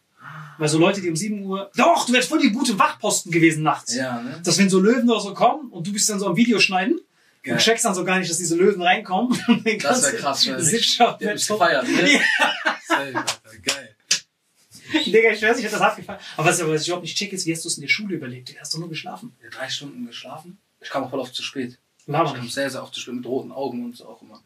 Weil 0.58 0.68
so 0.70 0.78
Leute, 0.78 1.02
die 1.02 1.10
um 1.10 1.16
7 1.16 1.44
Uhr. 1.46 1.72
Doch, 1.76 2.06
du 2.06 2.14
wärst 2.14 2.30
voll 2.30 2.40
die 2.40 2.52
gute 2.52 2.78
Wachposten 2.78 3.32
gewesen 3.32 3.64
nachts. 3.64 3.96
Ja, 3.96 4.22
ne? 4.22 4.40
Dass 4.44 4.58
wenn 4.60 4.70
so 4.70 4.80
Löwen 4.80 5.10
oder 5.10 5.20
so 5.22 5.34
kommen 5.34 5.72
und 5.72 5.88
du 5.88 5.92
bist 5.94 6.08
dann 6.10 6.20
so 6.20 6.28
am 6.28 6.36
Video 6.36 6.60
schneiden 6.60 7.00
Geil. 7.42 7.54
und 7.56 7.60
checkst 7.62 7.86
dann 7.86 7.96
so 7.96 8.04
gar 8.04 8.20
nicht, 8.20 8.30
dass 8.30 8.38
diese 8.38 8.56
Löwen 8.56 8.82
reinkommen. 8.82 9.32
Das 9.82 10.04
wäre 10.04 10.12
du- 10.12 10.18
krass, 10.20 10.46
wird 10.46 10.60
mich 10.62 11.46
so- 11.46 11.54
gefeiert, 11.58 11.88
ne? 11.88 12.10
Ja. 12.90 13.26
Geil. 13.64 13.93
Digga, 15.06 15.32
ich 15.32 15.42
weiß, 15.42 15.58
ich 15.58 15.64
hätte 15.64 15.74
das 15.76 15.82
hart 15.82 15.96
gefallen. 15.98 16.20
Aber 16.38 16.48
was, 16.50 16.66
was 16.68 16.82
ich 16.82 16.88
überhaupt 16.88 17.04
nicht 17.04 17.18
check, 17.18 17.32
ist, 17.34 17.46
wie 17.46 17.54
hast 17.54 17.64
du 17.64 17.70
es 17.70 17.78
in 17.78 17.82
der 17.82 17.90
Schule 17.90 18.16
überlebt? 18.16 18.50
Du 18.50 18.60
hast 18.60 18.74
doch 18.74 18.80
nur 18.80 18.90
geschlafen. 18.90 19.36
Ja, 19.44 19.50
drei 19.50 19.70
Stunden 19.70 20.06
geschlafen. 20.06 20.58
Ich 20.82 20.90
kam 20.90 21.04
auch 21.04 21.10
voll 21.10 21.20
oft 21.20 21.34
zu 21.34 21.44
spät. 21.44 21.78
Laber 22.06 22.30
Ich 22.30 22.36
kam 22.36 22.50
sehr, 22.50 22.70
sehr 22.70 22.84
oft 22.84 22.94
zu 22.94 23.00
spät 23.00 23.16
mit 23.16 23.26
roten 23.26 23.52
Augen 23.52 23.86
und 23.86 23.96
so 23.96 24.08
auch 24.08 24.22
immer. 24.22 24.42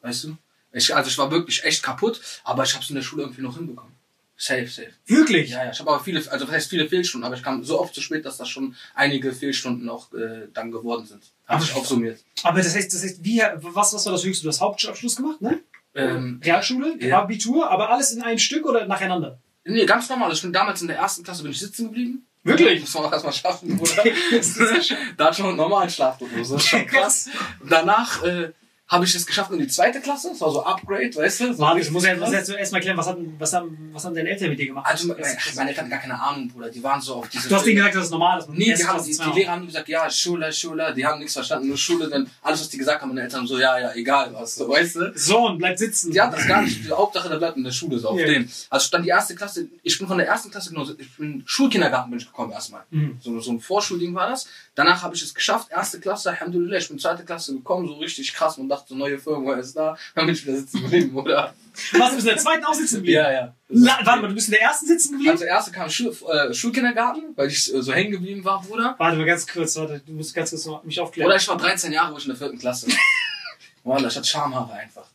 Weißt 0.00 0.24
du? 0.24 0.36
Ich, 0.72 0.94
also 0.94 1.08
ich 1.08 1.18
war 1.18 1.30
wirklich 1.30 1.62
echt 1.64 1.82
kaputt, 1.82 2.20
aber 2.44 2.64
ich 2.64 2.74
hab's 2.74 2.88
in 2.88 2.96
der 2.96 3.02
Schule 3.02 3.22
irgendwie 3.22 3.42
noch 3.42 3.56
hinbekommen. 3.56 3.92
Safe, 4.36 4.66
safe. 4.66 4.90
Wirklich? 5.06 5.50
Ja, 5.50 5.64
ja, 5.66 5.70
ich 5.70 5.78
habe 5.78 5.90
aber 5.90 6.02
viele, 6.02 6.18
also 6.32 6.46
was 6.48 6.54
heißt 6.54 6.70
viele 6.70 6.88
Fehlstunden, 6.88 7.24
aber 7.24 7.36
ich 7.36 7.44
kam 7.44 7.62
so 7.62 7.78
oft 7.78 7.94
zu 7.94 8.00
spät, 8.00 8.24
dass 8.24 8.38
das 8.38 8.48
schon 8.48 8.74
einige 8.94 9.32
Fehlstunden 9.32 9.88
auch 9.88 10.12
äh, 10.14 10.48
dann 10.52 10.72
geworden 10.72 11.06
sind. 11.06 11.22
Habe 11.46 11.62
ich 11.62 11.72
aufsummiert. 11.76 12.18
Aber 12.42 12.60
das 12.60 12.74
heißt, 12.74 12.92
das 12.92 13.04
heißt, 13.04 13.22
wie, 13.22 13.40
was, 13.56 13.94
was 13.94 14.04
war 14.04 14.12
das 14.12 14.24
höchste? 14.24 14.42
Du 14.42 14.48
hast 14.48 14.60
Hauptschulabschluss 14.60 15.14
gemacht, 15.14 15.40
ne? 15.40 15.60
Ähm, 15.94 16.40
Realschule, 16.42 16.96
Ja. 16.98 17.20
Abitur, 17.20 17.70
aber 17.70 17.90
alles 17.90 18.10
in 18.12 18.22
einem 18.22 18.38
Stück 18.38 18.64
oder 18.66 18.86
nacheinander? 18.86 19.38
Nee, 19.64 19.86
ganz 19.86 20.08
normal. 20.08 20.32
Ich 20.32 20.42
bin 20.42 20.52
damals 20.52 20.82
in 20.82 20.88
der 20.88 20.96
ersten 20.96 21.22
Klasse 21.22 21.42
bin 21.42 21.52
ich 21.52 21.58
sitzen 21.58 21.86
geblieben. 21.86 22.26
Wirklich? 22.44 22.80
Muss 22.80 22.94
man 22.94 23.04
auch 23.04 23.12
erstmal 23.12 23.32
schaffen, 23.32 23.76
Bruder. 23.76 24.02
da 25.16 25.26
hat 25.26 25.36
schon 25.36 25.56
normalen 25.56 25.88
Schlafrhythmus. 25.88 26.48
Das 26.50 26.62
ist 26.62 26.68
schon 26.68 26.86
krass. 26.88 27.28
Danach 27.64 28.22
äh, 28.24 28.52
habe 28.92 29.06
ich 29.06 29.14
es 29.14 29.26
geschafft 29.26 29.50
in 29.50 29.58
die 29.58 29.66
zweite 29.68 30.00
Klasse. 30.02 30.28
Das 30.28 30.40
war 30.42 30.52
so 30.52 30.62
Upgrade, 30.64 31.16
weißt 31.16 31.40
du? 31.40 31.52
So 31.54 31.58
Warte, 31.60 31.80
ich 31.80 31.90
muss 31.90 32.04
ja 32.04 32.14
krass. 32.14 32.30
erst 32.30 32.50
erstmal 32.50 32.80
erklären, 32.80 32.98
was, 32.98 33.06
hatten, 33.06 33.34
was, 33.38 33.52
haben, 33.54 33.90
was 33.92 34.04
haben 34.04 34.14
deine 34.14 34.28
Eltern 34.28 34.50
mit 34.50 34.58
dir 34.58 34.66
gemacht? 34.66 34.86
Also, 34.86 35.08
meine, 35.08 35.22
meine 35.56 35.70
Eltern 35.70 35.84
hatten 35.86 35.90
gar 35.90 35.98
keine 36.00 36.22
Ahnung, 36.22 36.48
Bruder. 36.48 36.68
Die 36.68 36.82
waren 36.82 37.00
so 37.00 37.14
auf 37.14 37.28
diese. 37.30 37.48
Du 37.48 37.54
hast 37.54 37.64
denen 37.64 37.76
gesagt, 37.76 37.94
das 37.96 38.04
ist 38.04 38.10
normal, 38.10 38.38
dass 38.38 38.48
man 38.48 38.56
Nee, 38.58 38.74
die, 38.74 38.84
haben, 38.86 39.02
die, 39.02 39.16
die 39.16 39.30
Lehrer 39.40 39.52
haben 39.52 39.66
gesagt, 39.66 39.88
ja, 39.88 40.10
Schule, 40.10 40.52
Schule, 40.52 40.92
die 40.94 41.06
haben 41.06 41.18
nichts 41.18 41.32
verstanden, 41.32 41.68
nur 41.68 41.78
Schule, 41.78 42.08
dann 42.08 42.28
alles, 42.42 42.60
was 42.60 42.68
die 42.68 42.76
gesagt 42.78 43.00
haben, 43.00 43.08
meine 43.08 43.22
Eltern 43.22 43.46
so, 43.46 43.58
ja, 43.58 43.78
ja, 43.78 43.94
egal 43.94 44.30
was, 44.34 44.56
so, 44.56 44.68
weißt 44.68 44.96
du? 44.96 45.12
Sohn, 45.14 45.56
bleib 45.58 45.78
sitzen. 45.78 46.12
Die 46.12 46.20
hatten 46.20 46.36
das 46.36 46.46
gar 46.46 46.60
nicht, 46.62 46.84
die 46.84 46.90
Hauptsache, 46.92 47.30
der 47.30 47.36
bleibt 47.38 47.56
in 47.56 47.64
der 47.64 47.72
Schule, 47.72 47.98
so 47.98 48.10
auf 48.10 48.20
Ja. 48.20 48.26
dem. 48.26 48.48
Also 48.68 48.88
dann 48.90 49.02
die 49.02 49.08
erste 49.08 49.34
Klasse, 49.34 49.68
ich 49.82 49.98
bin 49.98 50.06
von 50.06 50.18
der 50.18 50.26
ersten 50.26 50.50
Klasse, 50.50 50.68
genau, 50.70 50.86
ich 50.98 51.16
bin 51.16 51.42
Schulkindergarten 51.46 52.10
bin 52.10 52.20
ich 52.20 52.26
gekommen 52.26 52.52
erstmal. 52.52 52.82
Mhm. 52.90 53.16
So, 53.22 53.40
so 53.40 53.52
ein 53.52 53.60
Vorschulding 53.60 54.14
war 54.14 54.28
das. 54.28 54.46
Danach 54.74 55.02
habe 55.02 55.14
ich 55.14 55.22
es 55.22 55.34
geschafft, 55.34 55.70
erste 55.70 56.00
Klasse, 56.00 56.30
Alhamdulillah, 56.30 56.78
ich 56.78 56.88
bin 56.88 56.98
zweite 56.98 57.24
Klasse 57.24 57.54
gekommen, 57.54 57.86
so 57.86 57.94
richtig 57.96 58.32
krass 58.32 58.56
und 58.56 58.70
dachte, 58.70 58.88
so 58.88 58.94
neue 58.94 59.18
Firma 59.18 59.54
ist 59.54 59.76
da, 59.76 59.96
dann 60.14 60.24
bin 60.24 60.34
ich 60.34 60.46
wieder 60.46 60.56
sitzen 60.56 60.82
geblieben, 60.82 61.14
oder? 61.14 61.52
Was, 61.92 62.10
du 62.10 62.16
bist 62.16 62.28
in 62.28 62.34
der 62.34 62.38
zweiten 62.38 62.64
auch 62.64 62.72
sitzen 62.72 62.96
geblieben? 62.96 63.18
ja. 63.18 63.54
La 63.68 63.98
warte 64.04 64.22
mal, 64.22 64.28
du 64.28 64.34
bist 64.34 64.48
in 64.48 64.52
der 64.52 64.62
ersten 64.62 64.86
sitzen 64.86 65.12
geblieben? 65.12 65.32
Also 65.32 65.44
erste 65.44 65.72
kam 65.72 65.90
Schul 65.90 66.16
äh, 66.28 66.54
Schulkindergarten, 66.54 67.32
weil 67.36 67.48
ich 67.48 67.74
äh, 67.74 67.82
so 67.82 67.92
hängen 67.92 68.12
geblieben 68.12 68.44
war, 68.44 68.62
Bruder. 68.62 68.94
Warte 68.96 69.16
mal 69.18 69.26
ganz 69.26 69.46
kurz, 69.46 69.76
warte, 69.76 70.00
du 70.06 70.12
musst 70.12 70.34
ganz 70.34 70.50
kurz 70.50 70.64
noch 70.64 70.82
mich 70.84 70.98
aufklären. 70.98 71.26
Oder 71.26 71.36
ich 71.36 71.48
war 71.48 71.56
13 71.58 71.92
Jahre, 71.92 72.14
wo 72.14 72.18
ich 72.18 72.24
in 72.24 72.30
der 72.30 72.38
vierten 72.38 72.58
Klasse. 72.58 72.88
Wallah, 73.84 74.08
ich 74.08 74.16
hatte 74.16 74.26
Schamhaare 74.26 74.72
einfach. 74.72 75.06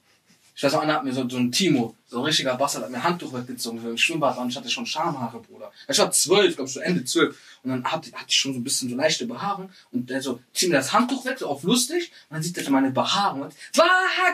Ich 0.55 0.63
weiß 0.63 0.73
auch, 0.73 0.81
einer 0.81 0.95
hat 0.95 1.03
mir 1.03 1.13
so, 1.13 1.27
so 1.29 1.37
ein 1.37 1.51
Timo, 1.51 1.95
so 2.09 2.19
ein 2.19 2.25
richtiger 2.25 2.55
Bastard, 2.55 2.85
hat 2.85 2.91
mir 2.91 2.97
ein 2.97 3.03
Handtuch 3.03 3.33
weggezogen, 3.33 3.81
so 3.81 3.89
im 3.89 3.97
Schwimmbad 3.97 4.37
und 4.37 4.49
ich 4.49 4.55
hatte 4.55 4.69
schon 4.69 4.85
Schamhaare, 4.85 5.41
Bruder. 5.41 5.71
Ich 5.87 5.99
war 5.99 6.09
zwölf, 6.11 6.55
glaube 6.55 6.69
so 6.69 6.79
Ende 6.79 7.03
zwölf. 7.03 7.37
Und 7.63 7.71
dann 7.71 7.83
hatte, 7.83 8.11
hatte 8.13 8.27
ich 8.29 8.37
schon 8.37 8.53
so 8.53 8.59
ein 8.59 8.63
bisschen 8.63 8.89
so 8.89 8.95
leichte 8.95 9.25
Behaarung. 9.25 9.69
Und 9.91 10.09
der 10.09 10.21
so, 10.21 10.39
zieh 10.53 10.67
mir 10.67 10.75
das 10.75 10.93
Handtuch 10.93 11.25
weg, 11.25 11.37
so 11.39 11.47
auf 11.47 11.63
lustig. 11.63 12.11
Und 12.29 12.35
dann 12.35 12.43
sieht 12.43 12.57
er 12.57 12.63
so 12.63 12.71
meine 12.71 12.91
Behaarung. 12.91 13.41
Und, 13.41 13.53
Wah, 13.75 13.83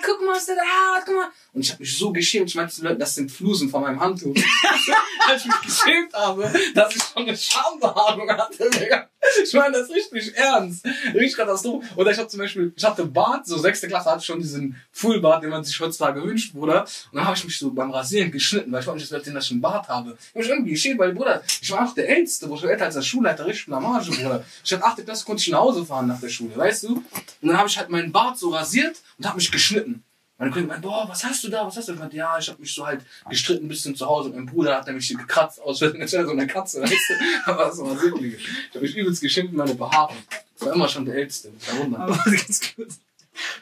guck 0.05 0.21
mal, 0.23 0.35
was 0.35 0.45
der 0.45 0.55
da 0.55 0.61
hat, 0.61 1.05
guck 1.05 1.15
mal. 1.15 1.29
Und 1.53 1.61
ich 1.61 1.71
habe 1.71 1.81
mich 1.81 1.97
so 1.97 2.11
geschämt. 2.11 2.49
Ich 2.49 2.55
meinte 2.55 2.73
zu 2.73 2.83
Leuten, 2.83 2.99
das 2.99 3.15
sind 3.15 3.31
Flusen 3.31 3.69
von 3.69 3.81
meinem 3.81 3.99
Handtuch. 3.99 4.35
Als 5.27 5.41
ich 5.41 5.47
mich 5.47 5.61
geschämt 5.61 6.13
habe, 6.13 6.51
dass 6.75 6.95
ich 6.95 7.01
schon 7.01 7.23
eine 7.23 7.35
Schambehaarung 7.35 8.29
hatte. 8.29 8.69
Digga. 8.69 9.09
Ich 9.43 9.53
meine 9.53 9.77
das 9.77 9.89
richtig 9.89 10.35
ernst. 10.35 10.85
Richtig 10.85 11.37
Katastrophe. 11.37 11.87
Oder 11.95 12.11
ich 12.11 12.17
habe 12.17 12.27
zum 12.27 12.39
Beispiel, 12.39 12.73
ich 12.75 12.83
hatte 12.83 13.05
Bart, 13.05 13.47
so 13.47 13.57
sechste 13.57 13.87
Klasse 13.87 14.11
hatte 14.11 14.19
ich 14.19 14.25
schon 14.25 14.39
diesen 14.39 14.75
Fullbart, 14.91 15.43
den 15.43 15.49
man 15.49 15.63
sich 15.63 15.79
heutzutage 15.79 16.21
wünscht, 16.21 16.53
Bruder. 16.53 16.81
Und 16.81 17.17
dann 17.17 17.25
habe 17.25 17.37
ich 17.37 17.45
mich 17.45 17.57
so 17.63 17.71
beim 17.71 17.91
Rasieren 17.91 18.31
geschnitten, 18.31 18.71
weil 18.71 18.81
ich 18.81 18.87
wollte 18.87 18.99
nicht, 18.99 19.11
dass 19.11 19.45
ich 19.45 19.51
einen 19.51 19.61
Bart 19.61 19.87
habe. 19.87 20.17
Ich 20.29 20.35
mich 20.35 20.49
irgendwie 20.49 20.71
geschämt, 20.71 20.99
weil, 20.99 21.13
Bruder, 21.13 21.41
ich 21.61 21.71
war 21.71 21.87
auch 21.87 21.93
der 21.93 22.09
Älteste, 22.09 22.49
wo 22.49 22.55
ich 22.55 22.63
älter 22.63 22.85
als 22.85 22.95
der 22.95 23.01
Schulleiter, 23.01 23.45
richtig 23.45 23.65
Blamage, 23.67 24.11
Bruder. 24.11 24.43
Ich 24.63 24.73
hatte 24.73 24.83
achte 24.83 25.03
Klasse, 25.03 25.25
konnte 25.25 25.41
ich 25.41 25.49
nach 25.49 25.59
Hause 25.59 25.85
fahren 25.85 26.07
nach 26.07 26.19
der 26.19 26.29
Schule, 26.29 26.55
weißt 26.55 26.83
du? 26.83 26.95
Und 26.95 27.05
dann 27.41 27.57
habe 27.57 27.67
ich 27.67 27.77
halt 27.77 27.89
meinen 27.89 28.11
Bart 28.11 28.37
so 28.37 28.49
rasiert 28.49 28.97
und 29.17 29.25
habe 29.25 29.37
mich 29.37 29.51
geschnitten. 29.51 30.03
Meine 30.37 30.51
Kollegen 30.51 30.67
meinten, 30.67 30.83
boah, 30.83 31.05
was 31.07 31.23
hast 31.23 31.43
du 31.43 31.49
da, 31.49 31.65
was 31.65 31.77
hast 31.77 31.87
du? 31.87 31.93
Ich 31.93 31.99
meinte, 31.99 32.17
ja, 32.17 32.37
ich 32.37 32.49
habe 32.49 32.59
mich 32.59 32.73
so 32.73 32.85
halt 32.85 33.01
gestritten 33.29 33.65
ein 33.65 33.69
bisschen 33.69 33.95
zu 33.95 34.05
Hause. 34.05 34.29
Und 34.29 34.35
mein 34.35 34.45
Bruder 34.45 34.75
hat 34.75 34.87
nämlich 34.87 35.07
gekratzt, 35.07 35.61
aus 35.61 35.79
so 35.79 35.85
eine 35.85 36.47
Katze, 36.47 36.81
weißt 36.81 36.91
du? 36.91 37.13
Aber 37.51 37.65
das 37.65 37.77
war 37.77 38.01
wirklich. 38.01 38.35
Ich 38.35 38.75
habe 38.75 38.81
mich 38.81 38.97
übelst 38.97 39.21
geschimpft 39.21 39.53
mit 39.53 39.59
meiner 39.59 39.75
Behaarung. 39.75 40.17
Ich 40.57 40.65
war 40.65 40.73
immer 40.73 40.87
schon 40.89 41.05
der 41.05 41.15
Älteste. 41.15 41.51
Das 41.57 41.73
war 41.73 41.83
wunderbar. 41.83 42.09
Aber 42.09 42.31
ganz 42.31 42.61
kurz. 42.75 42.99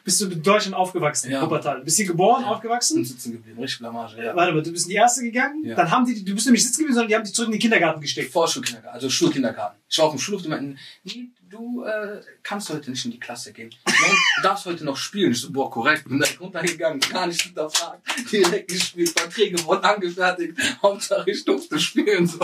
Bist 0.04 0.20
du 0.20 0.26
in 0.30 0.42
Deutschland 0.42 0.74
aufgewachsen, 0.76 1.30
Ja. 1.30 1.42
Wuppertal? 1.42 1.80
Bist 1.82 1.98
du 1.98 2.02
hier 2.02 2.12
geboren, 2.12 2.42
Ja. 2.42 2.48
aufgewachsen? 2.48 2.98
Und 2.98 3.04
sitzen 3.04 3.32
geblieben, 3.32 3.58
richtig 3.60 3.78
Blamage, 3.80 4.22
ja. 4.22 4.34
Warte 4.36 4.52
mal, 4.52 4.62
du 4.62 4.70
bist 4.72 4.86
in 4.86 4.90
die 4.90 4.96
erste 4.96 5.22
gegangen, 5.22 5.64
Ja. 5.64 5.74
dann 5.74 5.90
haben 5.90 6.04
die, 6.06 6.24
du 6.24 6.34
bist 6.34 6.46
nämlich 6.46 6.62
sitzen 6.64 6.78
geblieben, 6.78 6.94
sondern 6.94 7.08
die 7.08 7.14
haben 7.16 7.24
dich 7.24 7.34
zurück 7.34 7.48
in 7.48 7.52
den 7.52 7.60
Kindergarten 7.60 8.00
gesteckt. 8.00 8.32
Vorschulkindergarten, 8.32 8.94
also 8.94 9.08
Schulkindergarten. 9.10 9.78
Ich 9.88 9.98
war 9.98 10.06
auf 10.06 10.12
dem 10.12 10.18
Schulhof, 10.18 10.42
die 10.42 10.48
meinten, 10.48 10.78
nee, 11.04 11.28
du 11.50 11.84
äh, 11.84 12.20
kannst 12.42 12.70
heute 12.70 12.90
nicht 12.90 13.04
in 13.04 13.10
die 13.10 13.20
Klasse 13.20 13.52
gehen. 13.52 13.70
Du 13.84 14.42
darfst 14.42 14.64
heute 14.64 14.84
noch 14.84 14.96
spielen. 14.96 15.32
Ich 15.32 15.40
so, 15.42 15.52
boah, 15.52 15.70
korrekt. 15.70 16.08
Bin 16.08 16.18
direkt 16.18 16.40
runtergegangen, 16.40 16.98
gar 17.00 17.26
nicht 17.26 17.42
hinterfragt. 17.42 18.00
Direkt 18.32 18.70
gespielt, 18.70 19.10
Verträge 19.10 19.62
wurden 19.64 19.84
angefertigt. 19.84 20.58
Hauptsache 20.82 21.30
ich 21.30 21.44
durfte 21.44 21.78
spielen. 21.78 22.26
So. 22.26 22.38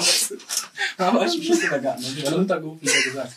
Da 0.98 1.14
war 1.14 1.26
ich 1.26 1.36
im 1.36 1.42
Schulkindergarten. 1.42 2.04
Die 2.16 2.22
waren 2.24 2.34
runtergerufen 2.34 2.86
und 2.86 3.04
gesagt, 3.04 3.32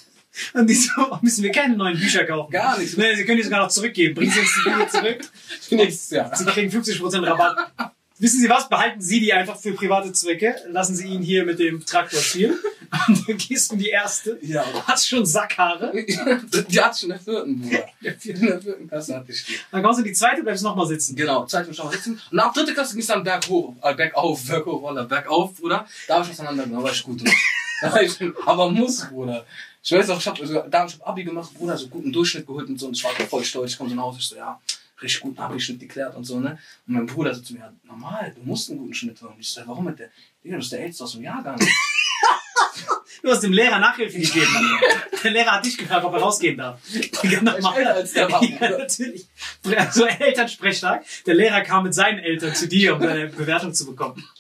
Und 0.53 0.67
die 0.67 0.75
so, 0.75 0.91
oh, 0.97 1.17
müssen 1.21 1.43
wir 1.43 1.51
keine 1.51 1.75
neuen 1.75 2.00
Bücher 2.00 2.25
kaufen. 2.25 2.51
Gar 2.51 2.77
nichts. 2.77 2.97
Nee, 2.97 3.15
sie 3.15 3.25
können 3.25 3.38
die 3.38 3.43
sogar 3.43 3.61
noch 3.61 3.69
zurückgeben. 3.69 4.15
Bringen 4.15 4.31
Sie 4.31 4.39
uns 4.39 4.50
die 4.55 4.69
Bücher 4.69 4.89
zurück. 4.89 5.19
nächstes 5.71 6.09
Jahr. 6.11 6.35
Sie 6.35 6.45
kriegen 6.45 6.71
50% 6.71 7.27
Rabatt. 7.27 7.71
Wissen 8.21 8.39
Sie 8.39 8.50
was? 8.50 8.69
Behalten 8.69 9.01
Sie 9.01 9.19
die 9.19 9.33
einfach 9.33 9.57
für 9.57 9.73
private 9.73 10.13
Zwecke. 10.13 10.55
Lassen 10.67 10.95
Sie 10.95 11.07
ihn 11.07 11.23
hier 11.23 11.43
mit 11.43 11.57
dem 11.57 11.83
Traktor 11.83 12.21
spielen. 12.21 12.53
Und 13.07 13.27
dann 13.27 13.38
gehst 13.38 13.71
du 13.71 13.75
in 13.75 13.79
die 13.81 13.89
erste. 13.89 14.38
Ja. 14.43 14.63
Hast 14.85 15.07
schon 15.07 15.25
Sackhaare. 15.25 15.91
Die 15.91 16.79
hatte 16.79 16.97
ich 16.97 17.03
in 17.03 17.09
der 17.09 17.19
vierten, 17.19 17.61
Bruder. 17.61 17.85
In 18.00 18.03
der 18.03 18.61
vierten 18.61 18.88
Klasse 18.88 19.15
hatte 19.15 19.31
ich 19.31 19.43
die. 19.45 19.55
Dann 19.71 19.81
kommst 19.81 19.97
du 19.97 20.03
in 20.03 20.09
die 20.09 20.13
zweite, 20.13 20.43
bleibst 20.43 20.63
nochmal 20.63 20.85
sitzen. 20.85 21.15
Genau, 21.15 21.45
Zeit 21.45 21.65
für 21.65 21.73
Schau 21.73 21.89
sitzen. 21.89 22.21
Und 22.31 22.39
ab 22.39 22.53
dritte 22.53 22.75
Klasse 22.75 22.93
ging 22.93 23.01
es 23.01 23.07
dann 23.07 23.23
berghoch, 23.23 23.73
äh, 23.81 23.95
bergauf, 23.95 24.45
berghoch, 24.45 24.83
oder 24.83 25.05
bergauf, 25.05 25.55
Bruder. 25.55 25.88
Da 26.07 26.15
habe 26.15 26.25
ich 26.25 26.31
auseinandergenommen, 26.31 26.83
da 26.83 26.89
war 26.89 26.95
ich 26.95 27.03
gut. 27.03 27.23
Da 27.81 27.91
war 27.91 28.03
ich, 28.03 28.15
aber 28.45 28.69
muss, 28.69 29.07
Bruder. 29.09 29.43
Ich 29.83 29.91
weiß 29.91 30.09
auch, 30.11 30.19
ich 30.19 30.27
habe 30.27 30.41
also, 30.41 30.63
da 30.69 30.83
hab 30.83 31.07
Abi 31.07 31.23
gemacht, 31.23 31.53
Bruder, 31.55 31.75
so 31.75 31.88
guten 31.88 32.11
Durchschnitt 32.11 32.45
geholt 32.45 32.69
und 32.69 32.79
so. 32.79 32.88
Und 32.88 32.95
ich 32.95 33.03
war 33.03 33.11
voll 33.11 33.43
stolz. 33.43 33.71
Ich 33.71 33.77
komme 33.77 33.89
so 33.89 33.95
nach 33.95 34.03
Hause, 34.03 34.19
ich 34.19 34.27
so, 34.27 34.35
ja, 34.35 34.59
richtig 35.01 35.21
guten 35.21 35.39
Abi-Schnitt 35.39 35.79
geklärt 35.79 36.15
und 36.15 36.23
so, 36.23 36.39
ne. 36.39 36.59
Und 36.88 36.93
mein 36.93 37.05
Bruder 37.07 37.33
so 37.33 37.41
zu 37.41 37.53
mir, 37.53 37.61
ja, 37.61 37.73
normal, 37.83 38.33
du 38.35 38.41
musst 38.43 38.69
einen 38.69 38.79
guten 38.79 38.93
Schnitt 38.93 39.21
haben. 39.21 39.35
Ich 39.39 39.50
so, 39.50 39.61
warum 39.65 39.85
mit 39.85 39.97
der, 40.00 40.09
Digga, 40.43 40.55
du 40.55 40.59
bist 40.59 40.71
der 40.71 40.81
Älteste 40.81 41.03
aus 41.03 41.13
dem 41.13 41.23
Jahrgang. 41.23 41.59
Du 43.23 43.29
hast 43.29 43.41
dem 43.41 43.53
Lehrer 43.53 43.77
Nachhilfe 43.77 44.19
gegeben. 44.19 44.79
Der 45.23 45.31
Lehrer 45.31 45.51
hat 45.51 45.65
dich 45.65 45.77
gefragt, 45.77 46.03
ob 46.05 46.13
er 46.13 46.21
rausgehen 46.21 46.57
darf. 46.57 46.79
Genau. 47.21 47.55
Ich 47.55 47.65
älter 47.65 47.93
als 47.93 48.13
der 48.13 48.31
war, 48.31 48.43
Ja, 48.43 48.77
natürlich. 48.77 49.27
So 49.91 50.05
Elternsprechtag. 50.05 51.05
Der 51.27 51.35
Lehrer 51.35 51.61
kam 51.61 51.83
mit 51.83 51.93
seinen 51.93 52.19
Eltern 52.19 52.55
zu 52.55 52.67
dir, 52.67 52.95
um 52.95 53.01
deine 53.01 53.27
Bewertung 53.27 53.73
zu 53.73 53.85
bekommen. 53.85 54.23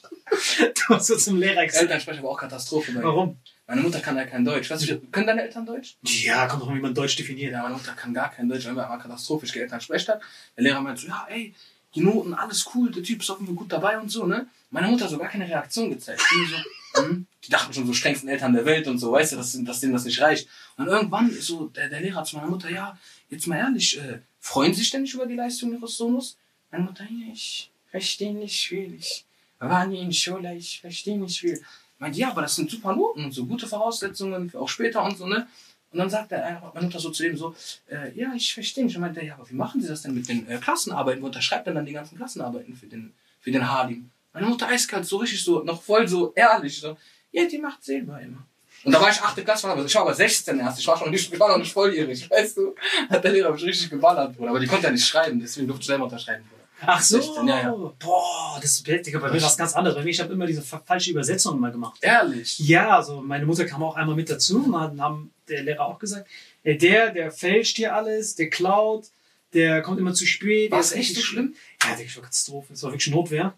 Du 0.87 0.95
hast 0.95 1.07
so 1.07 1.17
zum 1.17 1.37
Lehrer 1.37 1.65
gesagt. 1.65 1.83
Elternsprecher 1.83 2.23
war 2.23 2.31
auch 2.31 2.39
Katastrophe. 2.39 2.93
Warum? 3.01 3.37
Meine 3.71 3.83
Mutter 3.83 4.01
kann 4.01 4.17
ja 4.17 4.25
kein 4.25 4.43
Deutsch. 4.43 4.69
Weißt 4.69 4.89
du, 4.89 4.99
können 5.13 5.27
deine 5.27 5.43
Eltern 5.43 5.65
Deutsch? 5.65 5.95
Ja, 6.03 6.45
kommt 6.45 6.61
doch 6.61 6.67
mal, 6.67 6.75
wie 6.75 6.81
man 6.81 6.93
Deutsch 6.93 7.15
definiert. 7.15 7.53
Ja, 7.53 7.61
meine 7.61 7.75
Mutter 7.75 7.93
kann 7.93 8.13
gar 8.13 8.29
kein 8.29 8.49
Deutsch, 8.49 8.65
wenn 8.65 8.75
wir 8.75 8.83
einmal 8.83 8.99
katastrophisch 8.99 9.55
Elternsprechtag. 9.55 10.21
Der 10.57 10.63
Lehrer 10.65 10.81
meint 10.81 10.99
so, 10.99 11.07
ja, 11.07 11.25
ey, 11.29 11.55
die 11.95 12.01
Noten, 12.01 12.33
alles 12.33 12.69
cool, 12.75 12.91
der 12.91 13.01
Typ 13.01 13.21
ist 13.21 13.27
Fall 13.27 13.37
gut 13.37 13.71
dabei 13.71 13.97
und 13.97 14.09
so, 14.09 14.25
ne? 14.25 14.47
Meine 14.71 14.87
Mutter 14.87 15.05
hat 15.05 15.11
so 15.11 15.17
gar 15.17 15.29
keine 15.29 15.47
Reaktion 15.47 15.89
gezeigt. 15.89 16.21
Die, 16.21 16.51
so, 16.51 17.01
hm, 17.01 17.25
die 17.45 17.49
dachten 17.49 17.73
schon 17.73 17.87
so 17.87 17.93
strengsten 17.93 18.27
Eltern 18.27 18.51
der 18.51 18.65
Welt 18.65 18.89
und 18.89 18.97
so, 18.97 19.13
weißt 19.13 19.31
du, 19.31 19.35
dass, 19.37 19.57
dass 19.63 19.79
denen 19.79 19.93
das 19.93 20.03
nicht 20.03 20.19
reicht. 20.19 20.49
Und 20.75 20.87
irgendwann 20.87 21.29
ist 21.29 21.47
so 21.47 21.67
der, 21.67 21.87
der 21.87 22.01
Lehrer 22.01 22.25
zu 22.25 22.35
meiner 22.35 22.49
Mutter, 22.49 22.69
ja, 22.69 22.99
jetzt 23.29 23.47
mal 23.47 23.55
ehrlich, 23.55 23.97
äh, 23.97 24.19
freuen 24.41 24.73
Sie 24.73 24.81
sich 24.81 24.89
denn 24.89 25.03
nicht 25.03 25.13
über 25.13 25.25
die 25.25 25.35
Leistung 25.35 25.71
Ihres 25.71 25.95
Sohnes? 25.95 26.35
Meine 26.71 26.83
Mutter, 26.83 27.05
ja, 27.05 27.31
ich 27.31 27.71
verstehe 27.89 28.33
nicht 28.33 28.67
viel, 28.67 28.95
ich 28.95 29.23
war 29.59 29.85
nie 29.85 30.01
in 30.01 30.11
Schule, 30.11 30.55
ich 30.55 30.81
verstehe 30.81 31.17
nicht 31.17 31.39
viel. 31.39 31.63
Ich 32.01 32.03
meinte, 32.03 32.19
ja, 32.19 32.31
aber 32.31 32.41
das 32.41 32.55
sind 32.55 32.67
super 32.67 32.95
Noten 32.95 33.25
und 33.25 33.31
so 33.31 33.45
gute 33.45 33.67
Voraussetzungen 33.67 34.49
für 34.49 34.59
auch 34.59 34.67
später 34.67 35.03
und 35.03 35.19
so, 35.19 35.27
ne? 35.27 35.47
Und 35.91 35.99
dann 35.99 36.09
sagt 36.09 36.31
er 36.31 36.43
einfach, 36.43 36.73
meine 36.73 36.87
Mutter 36.87 36.99
so 36.99 37.11
zu 37.11 37.23
ihm 37.23 37.37
so, 37.37 37.53
äh, 37.91 38.11
ja, 38.15 38.33
ich 38.33 38.55
verstehe 38.55 38.83
nicht. 38.83 38.95
Und 38.95 39.01
meinte, 39.01 39.23
ja, 39.23 39.35
aber 39.35 39.47
wie 39.47 39.53
machen 39.53 39.79
Sie 39.79 39.87
das 39.87 40.01
denn 40.01 40.15
mit 40.15 40.27
den 40.27 40.49
äh, 40.49 40.57
Klassenarbeiten? 40.57 41.21
Wo 41.21 41.27
unterschreibt 41.27 41.67
er 41.67 41.75
dann 41.75 41.85
die 41.85 41.93
ganzen 41.93 42.17
Klassenarbeiten 42.17 42.75
für 42.75 42.87
den, 42.87 43.13
für 43.39 43.51
den 43.51 43.69
Hardim? 43.69 44.09
Meine 44.33 44.47
Mutter 44.47 44.67
eiskalt, 44.67 45.05
so 45.05 45.17
richtig 45.17 45.43
so, 45.43 45.61
noch 45.61 45.79
voll 45.79 46.07
so 46.07 46.33
ehrlich, 46.33 46.79
so, 46.79 46.97
ja, 47.31 47.45
die 47.45 47.59
macht 47.59 47.83
selber 47.83 48.19
immer. 48.19 48.47
Und 48.83 48.93
da 48.93 48.99
war 48.99 49.11
ich 49.11 49.21
achte 49.21 49.43
Klasse, 49.43 49.67
ich 49.85 49.93
war 49.93 50.01
aber 50.01 50.15
16 50.15 50.57
erst, 50.57 50.79
ich 50.79 50.87
war 50.87 50.97
schon 50.97 51.11
nicht, 51.11 51.31
ich 51.31 51.39
war 51.39 51.49
noch 51.49 51.59
nicht 51.59 51.71
volljährig, 51.71 52.27
weißt 52.31 52.57
du? 52.57 52.73
Hat 53.11 53.23
der 53.23 53.31
Lehrer 53.31 53.51
mich 53.51 53.63
richtig 53.63 53.91
geballert, 53.91 54.35
Bruder. 54.35 54.49
Aber 54.49 54.59
die 54.59 54.65
konnte 54.65 54.87
ja 54.87 54.91
nicht 54.91 55.05
schreiben, 55.05 55.39
deswegen 55.39 55.67
durfte 55.67 55.81
ich 55.81 55.87
selber 55.87 56.05
unterschreiben, 56.05 56.43
Bruder. 56.49 56.60
Ach 56.85 57.01
so. 57.01 57.17
16, 57.21 57.47
ja, 57.47 57.61
ja. 57.61 57.71
Boah, 57.71 58.57
das 58.61 58.71
ist 58.77 58.87
Digga, 58.87 59.19
bei 59.19 59.31
mir 59.31 59.41
war 59.41 59.49
es 59.49 59.57
ganz 59.57 59.73
anders. 59.75 59.95
Bei 59.95 60.03
mir, 60.03 60.09
ich 60.09 60.19
habe 60.19 60.33
immer 60.33 60.45
diese 60.47 60.61
fa- 60.61 60.81
falsche 60.85 61.11
Übersetzungen 61.11 61.59
mal 61.59 61.71
gemacht. 61.71 61.97
Ehrlich. 62.01 62.59
Ja, 62.59 62.97
also 62.97 63.21
meine 63.21 63.45
Mutter 63.45 63.65
kam 63.65 63.83
auch 63.83 63.95
einmal 63.95 64.15
mit 64.15 64.29
dazu 64.29 64.63
und 64.63 64.71
dann 64.71 64.99
haben 65.01 65.31
der 65.47 65.63
Lehrer 65.63 65.85
auch 65.85 65.99
gesagt, 65.99 66.27
ey, 66.63 66.77
der, 66.77 67.11
der 67.11 67.31
fälscht 67.31 67.77
hier 67.77 67.95
alles, 67.95 68.35
der 68.35 68.49
klaut, 68.49 69.05
der 69.53 69.81
kommt 69.81 69.99
immer 69.99 70.13
zu 70.13 70.25
spät. 70.25 70.71
War 70.71 70.77
der 70.79 70.85
es 70.85 70.91
ist 70.91 70.97
echt 70.97 71.15
so 71.15 71.21
schlimm? 71.21 71.55
Ja, 71.83 71.95
Digga, 71.95 72.03
das 72.07 72.15
war 72.15 72.23
Katastrophe. 72.23 72.73
Es 72.73 72.83
war 72.83 72.91
wirklich 72.91 73.13
Notwehr. 73.13 73.53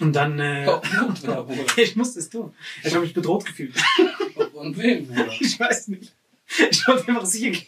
Und 0.00 0.14
dann, 0.14 0.38
äh, 0.38 0.66
Oh, 0.68 0.80
Notwehr, 1.26 1.46
ich 1.76 1.94
musste 1.96 2.20
es 2.20 2.30
tun. 2.30 2.54
Ich 2.82 2.92
habe 2.94 3.04
mich 3.04 3.12
bedroht 3.14 3.44
gefühlt. 3.44 3.74
Und 4.54 4.76
wen, 4.78 5.06
Bruder? 5.06 5.30
Ich 5.40 5.58
weiß 5.60 5.88
nicht. 5.88 6.12
Ich 6.70 6.86
wollte 6.88 7.08
einfach 7.08 7.24
sicher 7.26 7.50
gehen. 7.50 7.66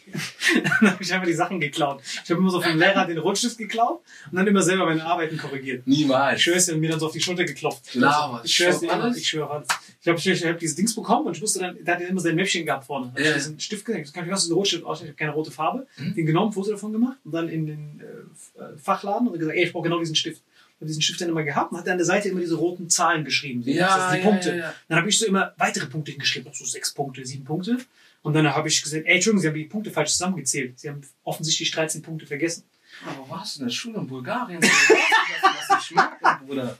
Dann 0.81 0.91
habe 0.91 1.03
ich 1.03 1.13
einfach 1.13 1.27
die 1.27 1.33
Sachen 1.33 1.59
geklaut. 1.59 2.01
Ich 2.23 2.29
habe 2.29 2.39
immer 2.39 2.49
so 2.49 2.61
vom 2.61 2.77
Lehrer 2.77 3.05
den 3.05 3.17
Rotstift 3.17 3.57
geklaut 3.57 4.01
und 4.29 4.37
dann 4.37 4.45
immer 4.47 4.61
selber 4.61 4.85
meine 4.85 5.03
Arbeiten 5.05 5.37
korrigiert. 5.37 5.87
Niemals. 5.87 6.45
Ich 6.45 6.65
dir, 6.65 6.73
und 6.73 6.79
mir 6.81 6.89
dann 6.91 6.99
so 6.99 7.07
auf 7.07 7.13
die 7.13 7.21
Schulter 7.21 7.45
geklopft. 7.45 7.95
Du 7.95 7.99
laberst. 7.99 8.45
Ich 8.45 8.55
schwör's 8.55 8.79
dir, 8.79 8.91
Alles? 8.91 9.05
immer, 9.05 9.17
ich 9.17 9.27
schwöre 9.27 9.49
alles. 9.49 9.67
Ich 10.01 10.07
habe 10.07 10.19
ich 10.19 10.45
hab 10.45 10.59
dieses 10.59 10.75
Dings 10.75 10.95
bekommen 10.95 11.27
und 11.27 11.35
ich 11.35 11.41
musste 11.41 11.59
dann, 11.59 11.77
da 11.83 11.93
hat 11.93 12.01
er 12.01 12.09
immer 12.09 12.19
sein 12.21 12.35
Mäppchen 12.35 12.65
gehabt 12.65 12.85
vorne. 12.85 13.07
Hab 13.11 13.19
ich 13.19 13.25
Ja. 13.25 13.33
diesen 13.33 13.59
Stift 13.59 13.87
das 13.87 14.13
kann 14.13 14.25
ich 14.25 14.31
was, 14.31 14.45
einen 14.45 14.53
Rotstift 14.53 14.83
aus, 14.83 15.01
ich 15.01 15.07
habe 15.07 15.15
keine 15.15 15.31
rote 15.31 15.51
Farbe. 15.51 15.87
Mhm. 15.97 16.15
Den 16.15 16.25
genommen, 16.25 16.51
Foto 16.51 16.71
davon 16.71 16.91
gemacht 16.91 17.17
und 17.23 17.31
dann 17.33 17.47
in 17.49 17.65
den 17.65 18.01
äh, 18.01 18.61
äh, 18.61 18.77
Fachladen 18.77 19.27
und 19.27 19.39
gesagt, 19.39 19.55
ey, 19.57 19.63
ich 19.65 19.71
brauche 19.71 19.83
genau 19.83 19.99
diesen 19.99 20.15
Stift. 20.15 20.41
Habe 20.79 20.87
diesen 20.87 21.01
Stift 21.01 21.21
dann 21.21 21.29
immer 21.29 21.43
gehabt 21.43 21.71
und 21.71 21.77
hat 21.77 21.87
dann 21.87 21.93
an 21.93 21.97
der 21.99 22.05
Seite 22.05 22.29
immer 22.29 22.41
diese 22.41 22.55
roten 22.55 22.89
Zahlen 22.89 23.23
geschrieben. 23.23 23.63
So, 23.63 23.69
Ja, 23.69 23.87
das 23.95 24.11
sind 24.11 24.19
die 24.21 24.25
ja, 24.25 24.29
Punkte. 24.29 24.49
ja, 24.49 24.55
ja. 24.55 24.73
Dann 24.89 24.97
habe 24.99 25.07
ich 25.09 25.17
so 25.17 25.25
immer 25.25 25.53
weitere 25.57 25.85
Punkte 25.85 26.11
hingeschrieben, 26.11 26.49
noch 26.49 26.55
so 26.55 26.65
sechs 26.65 26.93
Punkte, 26.93 27.25
sieben 27.25 27.45
Punkte. 27.45 27.77
Und 28.23 28.33
dann 28.33 28.47
habe 28.47 28.69
ich 28.69 28.81
gesagt, 28.81 29.05
ey, 29.05 29.15
Entschuldigung, 29.15 29.41
Sie 29.41 29.47
haben 29.49 29.55
die 29.55 29.65
Punkte 29.65 29.91
falsch 29.91 30.11
zusammengezählt. 30.11 30.79
Sie 30.79 30.89
haben 30.89 31.01
offensichtlich 31.23 31.69
13 31.71 32.01
Punkte 32.01 32.25
vergessen. 32.25 32.63
Aber 33.05 33.29
warst 33.29 33.55
du 33.55 33.59
in 33.59 33.67
der 33.67 33.73
Schule 33.73 33.99
in 33.99 34.07
Bulgarien? 34.07 34.61
Das 34.61 34.71
nicht 34.71 35.95
merkst, 35.95 36.45
Bruder? 36.45 36.77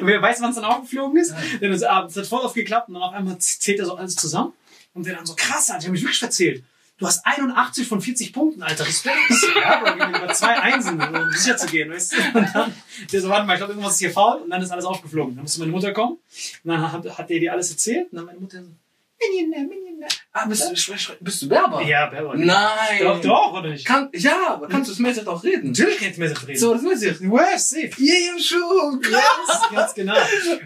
Und 0.00 0.06
wer 0.06 0.20
weiß, 0.20 0.40
wann 0.40 0.50
es 0.50 0.56
dann 0.56 0.64
aufgeflogen 0.64 1.16
ist? 1.18 1.30
Ja. 1.30 1.58
Denn 1.60 1.72
es 1.72 1.82
abends 1.82 2.16
hat 2.16 2.26
voll 2.26 2.40
aufgeklappt 2.40 2.88
und 2.88 2.94
dann 2.94 3.02
auf 3.02 3.14
einmal 3.14 3.38
zählt 3.38 3.78
er 3.78 3.86
so 3.86 3.94
alles 3.94 4.16
zusammen. 4.16 4.52
Und 4.92 5.06
der 5.06 5.14
dann 5.14 5.24
so, 5.24 5.34
krass, 5.34 5.70
Alter, 5.70 5.80
ich 5.80 5.84
habe 5.86 5.92
mich 5.92 6.02
wirklich 6.02 6.18
verzählt. 6.18 6.64
Du 6.98 7.06
hast 7.06 7.24
81 7.24 7.88
von 7.88 8.00
40 8.00 8.32
Punkten, 8.32 8.62
Alter. 8.62 8.86
Respekt. 8.86 9.16
Ich 9.28 9.54
Ja, 9.56 9.94
mir 9.96 10.06
lieber 10.06 10.32
zwei 10.34 10.60
Einsen, 10.60 11.00
um 11.00 11.32
sicher 11.32 11.56
zu 11.56 11.66
gehen, 11.66 11.90
weißt 11.90 12.12
du? 12.12 12.38
Und 12.38 12.54
dann, 12.54 12.74
der 13.10 13.20
so, 13.20 13.28
warte 13.28 13.46
mal, 13.46 13.54
ich 13.54 13.58
glaube, 13.58 13.72
irgendwas 13.72 13.94
ist 13.94 13.98
hier 14.00 14.12
faul. 14.12 14.42
Und 14.42 14.50
dann 14.50 14.62
ist 14.62 14.70
alles 14.70 14.84
aufgeflogen. 14.84 15.34
Dann 15.34 15.42
musste 15.42 15.60
meine 15.60 15.72
Mutter 15.72 15.92
kommen. 15.92 16.18
Und 16.64 16.70
dann 16.70 16.92
hat, 16.92 17.18
hat 17.18 17.30
der 17.30 17.40
dir 17.40 17.52
alles 17.52 17.70
erzählt. 17.70 18.12
Und 18.12 18.16
dann 18.18 18.26
meine 18.26 18.38
Mutter 18.38 18.62
so, 18.62 18.70
Millionär, 19.18 19.66
Millionär. 19.66 20.08
Ah, 20.34 20.46
bist 20.46 20.62
du, 20.70 21.14
bist 21.20 21.42
du 21.42 21.48
Berber? 21.48 21.82
Ja, 21.82 22.06
Berber. 22.06 22.34
Nein. 22.34 23.02
Doch, 23.02 23.20
doch, 23.20 23.52
oder 23.58 23.68
nicht? 23.68 23.84
Kann, 23.84 24.08
ja, 24.14 24.54
aber 24.54 24.66
kannst 24.66 24.88
du 24.88 24.92
das 24.92 24.98
Messer 24.98 25.24
doch 25.24 25.44
reden? 25.44 25.68
Natürlich 25.72 25.98
kann 25.98 26.08
ich 26.10 26.16
mehr 26.16 26.30
reden. 26.48 26.58
So, 26.58 26.72
das 26.74 27.02
ich. 27.02 27.20
Well, 27.20 27.58
safe. 27.58 27.90
Yeah, 27.98 28.38
schon. 28.38 29.02
Yes, 29.02 29.60
ganz 29.70 29.94
genau. 29.94 30.14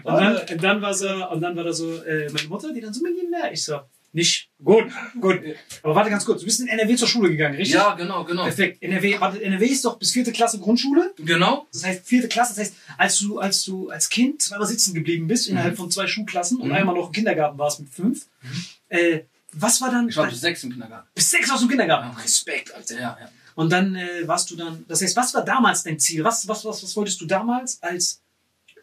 Und 0.03 0.13
dann, 0.15 0.37
und 0.51 0.63
dann 0.63 0.81
war 0.81 0.93
so, 0.93 1.09
und 1.09 1.41
dann 1.41 1.55
war 1.57 1.65
da 1.65 1.73
so 1.73 2.01
äh, 2.03 2.29
meine 2.31 2.47
Mutter, 2.47 2.71
die 2.73 2.79
dann 2.79 2.93
so 2.93 3.03
Millionär. 3.03 3.51
Ich 3.51 3.65
so, 3.65 3.81
nicht 4.13 4.49
gut, 4.63 4.85
gut. 5.19 5.41
Aber 5.83 5.95
warte 5.95 6.09
ganz 6.09 6.23
kurz, 6.23 6.39
du 6.39 6.45
bist 6.45 6.61
in 6.61 6.69
NRW 6.69 6.95
zur 6.95 7.09
Schule 7.09 7.29
gegangen, 7.29 7.55
richtig? 7.57 7.75
Ja, 7.75 7.93
genau, 7.95 8.23
genau. 8.23 8.43
Perfekt. 8.45 8.81
NRW, 8.81 9.19
warte, 9.19 9.43
NRW 9.43 9.65
ist 9.65 9.83
doch 9.83 9.99
bis 9.99 10.13
vierte 10.13 10.31
Klasse 10.31 10.59
Grundschule. 10.59 11.13
Genau. 11.17 11.67
Das 11.73 11.85
heißt 11.85 12.07
vierte 12.07 12.29
Klasse. 12.29 12.53
Das 12.55 12.59
heißt, 12.67 12.75
als 12.97 13.19
du 13.19 13.39
als 13.39 13.65
du 13.65 13.89
als 13.89 14.09
Kind 14.09 14.41
zweimal 14.41 14.65
sitzen 14.65 14.93
geblieben 14.93 15.27
bist 15.27 15.47
innerhalb 15.49 15.75
von 15.75 15.91
zwei 15.91 16.07
Schulklassen 16.07 16.61
und 16.61 16.69
Mhm. 16.69 16.73
einmal 16.75 16.95
noch 16.95 17.07
im 17.07 17.11
Kindergarten 17.11 17.57
warst 17.59 17.81
mit 17.81 17.89
fünf, 17.89 18.27
äh, 18.87 19.19
was 19.53 19.81
war 19.81 19.91
dann? 19.91 20.09
Ich 20.09 20.17
war 20.17 20.27
bis 20.27 20.41
sechs 20.41 20.63
im 20.63 20.71
Kindergarten. 20.71 21.07
bis 21.13 21.29
sechs 21.29 21.49
aus 21.51 21.59
dem 21.59 21.69
Kindergarten. 21.69 22.15
Ja. 22.15 22.23
Respekt, 22.23 22.73
Alter. 22.73 22.95
Ja, 22.95 23.17
ja. 23.19 23.29
Und 23.55 23.71
dann 23.71 23.95
äh, 23.95 24.27
warst 24.27 24.51
du 24.51 24.55
dann, 24.55 24.85
das 24.87 25.01
heißt, 25.01 25.15
was 25.15 25.33
war 25.33 25.43
damals 25.43 25.83
dein 25.83 25.99
Ziel? 25.99 26.23
Was, 26.23 26.47
was, 26.47 26.63
was, 26.63 26.83
was 26.83 26.95
wolltest 26.95 27.19
du 27.21 27.25
damals 27.25 27.81
als, 27.81 28.21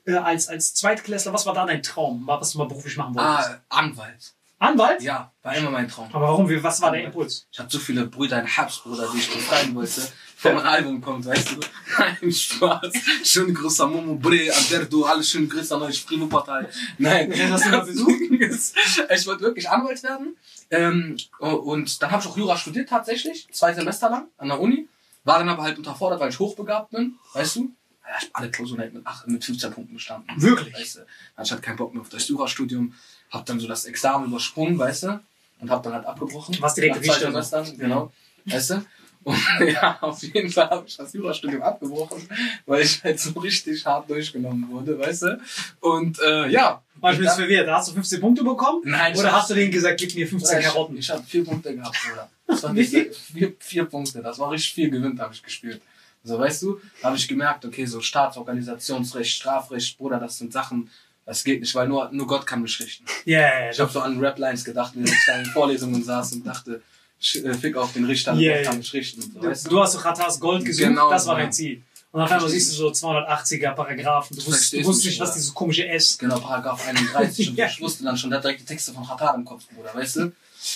äh, 0.04 0.14
als, 0.14 0.48
als 0.48 0.74
Zweitklässler, 0.74 1.32
was 1.32 1.46
war 1.46 1.54
da 1.54 1.64
dein 1.64 1.82
Traum, 1.82 2.26
was 2.26 2.52
du 2.52 2.58
mal 2.58 2.66
beruflich 2.66 2.96
machen 2.96 3.14
wolltest? 3.14 3.50
Ah, 3.68 3.78
Anwalt. 3.78 4.34
Anwalt? 4.58 5.02
Ja, 5.02 5.32
war 5.42 5.54
immer 5.54 5.70
mein 5.70 5.88
Traum. 5.88 6.08
Aber 6.12 6.26
warum, 6.26 6.62
was 6.62 6.80
war 6.80 6.90
der 6.90 7.04
Impuls? 7.04 7.46
Ich 7.52 7.58
hatte 7.58 7.70
so 7.70 7.78
viele 7.78 8.06
Brüder 8.06 8.40
in 8.40 8.56
Habsbruder, 8.56 9.08
die 9.12 9.18
ich 9.18 9.32
befreien 9.32 9.74
wollte. 9.74 10.02
Meinem 10.42 10.58
Album 10.58 11.00
kommt, 11.00 11.24
weißt 11.24 11.52
du? 11.52 11.60
Nein, 11.98 12.32
Spaß. 12.32 12.92
Schöne 13.22 13.52
Grüße 13.52 13.84
an 13.84 13.92
Momo 13.92 14.14
Bre, 14.16 14.50
an 14.54 14.64
Derdo, 14.70 15.04
alle 15.04 15.22
schöne 15.22 15.46
Grüße 15.46 15.74
an 15.74 15.82
euch, 15.82 16.04
Primo-Partei. 16.06 16.68
Nein. 16.98 17.30
Mal 17.30 17.80
besucht? 17.80 18.10
ich 18.30 19.26
wollte 19.26 19.42
wirklich 19.42 19.68
Anwalt 19.70 20.02
werden. 20.02 20.36
Ähm, 20.70 21.16
und 21.38 22.02
dann 22.02 22.10
habe 22.10 22.22
ich 22.22 22.28
auch 22.28 22.36
Jura 22.36 22.56
studiert 22.56 22.88
tatsächlich, 22.88 23.46
zwei 23.52 23.72
Semester 23.72 24.10
lang 24.10 24.26
an 24.38 24.48
der 24.48 24.60
Uni. 24.60 24.88
War 25.24 25.38
dann 25.38 25.48
aber 25.48 25.62
halt 25.62 25.78
unterfordert, 25.78 26.20
weil 26.20 26.28
ich 26.30 26.38
hochbegabt 26.38 26.90
bin, 26.90 27.14
weißt 27.32 27.56
du? 27.56 27.70
Ja, 28.06 28.10
ich 28.20 28.26
hab 28.26 28.30
alle 28.40 28.50
Klausuren 28.50 28.92
mit, 28.92 29.06
acht- 29.06 29.26
mit 29.26 29.42
15 29.42 29.72
Punkten 29.72 29.94
bestanden. 29.94 30.28
Wirklich? 30.36 30.74
Weißt 30.74 30.96
du? 30.96 30.98
Dann 31.36 31.46
hatte 31.46 31.54
ich 31.54 31.62
keinen 31.62 31.76
Bock 31.76 31.94
mehr 31.94 32.02
auf 32.02 32.10
das 32.10 32.28
Jurastudium, 32.28 32.92
hab 33.30 33.46
dann 33.46 33.58
so 33.58 33.66
das 33.66 33.86
Examen 33.86 34.26
übersprungen, 34.26 34.78
weißt 34.78 35.04
du? 35.04 35.20
Und 35.60 35.70
hab 35.70 35.82
dann 35.82 35.94
halt 35.94 36.04
abgebrochen. 36.04 36.60
Warst 36.60 36.76
direkt 36.76 36.96
Nach 36.96 37.02
zwei. 37.02 37.18
Semestern, 37.20 37.78
genau. 37.78 38.12
Weißt 38.44 38.70
du? 38.70 38.84
Und 39.24 39.36
ja, 39.72 39.98
auf 40.00 40.22
jeden 40.22 40.50
Fall 40.50 40.70
habe 40.70 40.84
ich 40.86 40.96
das 40.96 41.12
Jurastudium 41.12 41.62
abgebrochen, 41.62 42.28
weil 42.66 42.82
ich 42.82 43.02
halt 43.02 43.18
so 43.18 43.38
richtig 43.40 43.84
hart 43.86 44.08
durchgenommen 44.10 44.68
wurde, 44.70 44.98
weißt 44.98 45.22
du? 45.22 45.40
Und 45.80 46.18
äh, 46.20 46.48
ja. 46.48 46.82
Ich 47.02 47.18
jetzt 47.18 47.26
dann- 47.26 47.36
verwirrt. 47.36 47.68
Hast 47.68 47.88
du 47.88 47.92
15 47.94 48.20
Punkte 48.20 48.44
bekommen? 48.44 48.82
Nein, 48.84 49.12
ich 49.12 49.18
Oder 49.20 49.32
hast 49.32 49.50
du 49.50 49.54
denen 49.54 49.70
gesagt, 49.72 49.98
gib 50.00 50.14
mir 50.14 50.26
15 50.28 50.58
ich, 50.60 50.64
Karotten? 50.66 50.96
ich 50.96 51.10
habe 51.10 51.22
vier 51.24 51.44
Punkte 51.44 51.74
gehabt, 51.74 51.96
Bruder. 52.08 52.28
Das 52.46 52.62
war 52.62 52.74
viel? 52.74 53.12
vier, 53.12 53.52
vier 53.58 53.84
Punkte. 53.86 54.22
Das 54.22 54.38
war 54.38 54.50
richtig 54.50 54.72
viel 54.74 54.90
gewinnt, 54.90 55.18
habe 55.20 55.34
ich 55.34 55.42
gespielt. 55.42 55.80
So, 56.22 56.38
weißt 56.38 56.62
du, 56.62 56.80
da 57.02 57.08
habe 57.08 57.16
ich 57.18 57.28
gemerkt, 57.28 57.66
okay, 57.66 57.84
so 57.84 58.00
Staatsorganisationsrecht, 58.00 59.30
Strafrecht, 59.30 59.98
Bruder, 59.98 60.18
das 60.18 60.38
sind 60.38 60.52
Sachen, 60.52 60.90
das 61.26 61.44
geht 61.44 61.60
nicht, 61.60 61.74
weil 61.74 61.88
nur, 61.88 62.10
nur 62.12 62.26
Gott 62.26 62.46
kann 62.46 62.62
mich 62.62 62.78
richten. 62.80 63.04
Ja, 63.26 63.40
ja, 63.40 63.70
Ich 63.70 63.76
ja. 63.78 63.84
habe 63.84 63.92
so 63.92 64.00
an 64.00 64.18
Rap-Lines 64.18 64.64
gedacht, 64.64 64.92
wenn 64.94 65.04
ich 65.04 65.12
da 65.26 65.38
in 65.38 65.46
Vorlesungen 65.46 66.02
saß 66.02 66.32
und 66.34 66.46
dachte, 66.46 66.82
fick 67.20 67.76
auf 67.76 67.92
den 67.92 68.04
Richter, 68.04 68.34
Yeah, 68.34 68.56
yeah. 68.56 68.62
kann 68.64 68.78
mich 68.78 68.92
richten. 68.92 69.22
Und 69.22 69.32
so, 69.34 69.42
weißt 69.42 69.70
Du 69.70 69.80
hast 69.80 69.92
so 69.92 69.98
Ratas 69.98 70.38
Gold 70.40 70.64
gesucht, 70.64 70.88
Genau, 70.88 71.10
das 71.10 71.26
war 71.26 71.36
ja. 71.38 71.44
dein 71.44 71.52
Ziel. 71.52 71.82
Und 72.12 72.20
auf 72.20 72.30
einmal 72.30 72.48
siehst 72.48 72.70
du 72.72 72.76
so 72.76 72.88
280er 72.90 73.72
Paragraphen. 73.74 74.36
Du 74.36 74.46
wusstest, 74.46 74.72
du 74.74 74.84
wusstest 74.84 75.06
nicht, 75.06 75.20
was 75.20 75.34
dieses 75.34 75.52
komische 75.52 75.88
S. 75.88 76.16
Genau, 76.16 76.38
Paragraph 76.38 76.86
31. 76.86 77.48
Und 77.50 77.56
Ja. 77.56 77.66
ich 77.66 77.80
wusste 77.80 78.04
dann 78.04 78.16
schon, 78.16 78.30
der 78.30 78.36
hat 78.38 78.44
direkt 78.44 78.60
die 78.60 78.64
Texte 78.66 78.92
von 78.92 79.08
Hatar 79.08 79.34
im 79.34 79.44
Kopf, 79.44 79.64
Bruder, 79.74 79.92
weißt 79.94 80.16
du? 80.16 80.32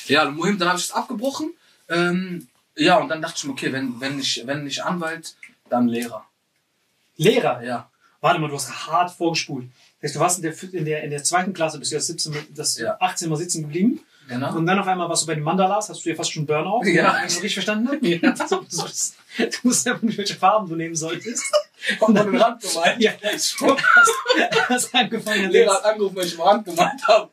Ja, 0.06 0.26
und 0.26 0.36
Mohim, 0.36 0.58
dann 0.58 0.68
habe 0.68 0.78
ich 0.78 0.84
es 0.86 0.90
abgebrochen. 0.90 1.54
Ähm, 1.88 2.48
ja, 2.76 2.98
und 2.98 3.08
dann 3.08 3.22
dachte 3.22 3.34
ich 3.38 3.44
mir, 3.44 3.52
okay, 3.52 3.72
wenn, 3.72 4.00
wenn, 4.00 4.16
nicht, 4.16 4.46
wenn 4.46 4.64
nicht 4.64 4.82
Anwalt, 4.84 5.34
dann 5.70 5.86
Lehrer. 5.88 6.24
Lehrer. 7.16 7.62
Ja. 7.62 7.90
Warte 8.20 8.40
mal, 8.40 8.48
du 8.48 8.54
hast 8.56 8.70
hart 8.88 9.10
vorgespult. 9.12 9.66
Das 10.00 10.08
heißt, 10.10 10.16
du 10.16 10.20
warst 10.20 10.38
in 10.38 10.42
der, 10.42 10.62
in 10.72 10.84
der, 10.84 11.02
in 11.04 11.10
der 11.10 11.22
zweiten 11.24 11.52
Klasse, 11.52 11.78
bist 11.78 11.92
du 11.92 11.96
jetzt 11.96 12.06
17, 12.08 12.32
mit- 12.32 12.58
das 12.58 12.76
Ja. 12.78 12.96
18 13.00 13.28
mal 13.28 13.36
sitzen 13.36 13.62
geblieben. 13.62 14.00
Genau. 14.28 14.54
Und 14.54 14.66
dann 14.66 14.78
auf 14.78 14.86
einmal 14.86 15.08
warst 15.08 15.22
du 15.22 15.26
bei 15.26 15.34
den 15.34 15.42
Mandalas, 15.42 15.88
hast 15.88 16.04
du 16.04 16.10
ja 16.10 16.14
fast 16.14 16.32
schon 16.32 16.44
Burnout. 16.44 16.84
Ja. 16.84 17.16
Ich 17.18 17.24
das 17.24 17.36
richtig 17.36 17.54
verstanden. 17.54 18.04
Ja. 18.04 18.18
Du, 18.48 18.56
du, 18.56 19.44
du 19.44 19.58
musst 19.62 19.86
nicht, 19.86 20.18
welche 20.18 20.34
Farben 20.34 20.68
du 20.68 20.76
nehmen 20.76 20.94
solltest. 20.94 21.44
Kommt 21.98 22.18
an 22.18 22.30
den 22.30 22.40
Rand 22.40 22.60
gemalt. 22.60 22.96
Ja, 22.98 23.12
du 23.12 23.28
hast, 23.28 23.56
hast 24.68 24.94
angefangen, 24.94 25.42
Der 25.42 25.50
Lehrer 25.50 25.74
hat 25.74 25.84
angerufen, 25.84 26.16
weil 26.16 26.26
ich 26.26 26.34
am 26.34 26.46
Rand 26.46 26.64
gemalt 26.64 27.06
habe. 27.06 27.30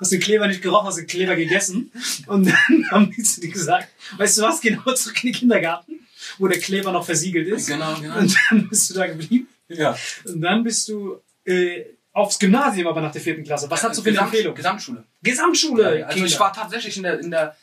hast 0.00 0.12
den 0.12 0.20
Kleber 0.20 0.46
nicht 0.48 0.62
gerochen, 0.62 0.86
hast 0.86 0.96
den 0.96 1.06
Kleber 1.06 1.36
gegessen. 1.36 1.92
Und 2.26 2.46
dann 2.46 2.84
haben 2.90 3.10
die 3.10 3.22
zu 3.22 3.40
dir 3.40 3.50
gesagt, 3.50 3.88
weißt 4.16 4.38
du 4.38 4.42
was, 4.42 4.60
genau 4.60 4.94
zurück 4.94 5.22
in 5.22 5.32
den 5.32 5.38
Kindergarten, 5.38 6.06
wo 6.38 6.48
der 6.48 6.60
Kleber 6.60 6.92
noch 6.92 7.04
versiegelt 7.04 7.48
ist. 7.48 7.66
Genau, 7.66 7.94
genau. 8.00 8.18
Und 8.18 8.34
dann 8.50 8.68
bist 8.68 8.90
du 8.90 8.94
da 8.94 9.06
geblieben. 9.06 9.48
Ja. 9.68 9.96
Und 10.24 10.40
dann 10.40 10.62
bist 10.62 10.88
du 10.88 11.20
äh, 11.44 11.84
aufs 12.16 12.38
Gymnasium, 12.38 12.88
aber 12.88 13.02
nach 13.02 13.12
der 13.12 13.20
vierten 13.20 13.44
Klasse. 13.44 13.70
Was 13.70 13.84
hast 13.84 13.98
du 13.98 14.02
für 14.02 14.08
eine 14.08 14.20
Empfehlung? 14.20 14.54
Gesamtschule. 14.54 15.04
Gesamtschule. 15.22 16.06
Also 16.06 16.24
ich 16.24 16.40
war 16.40 16.50
tatsächlich 16.50 16.96
in 16.96 17.02
der, 17.02 17.20
in 17.20 17.30
der 17.30 17.54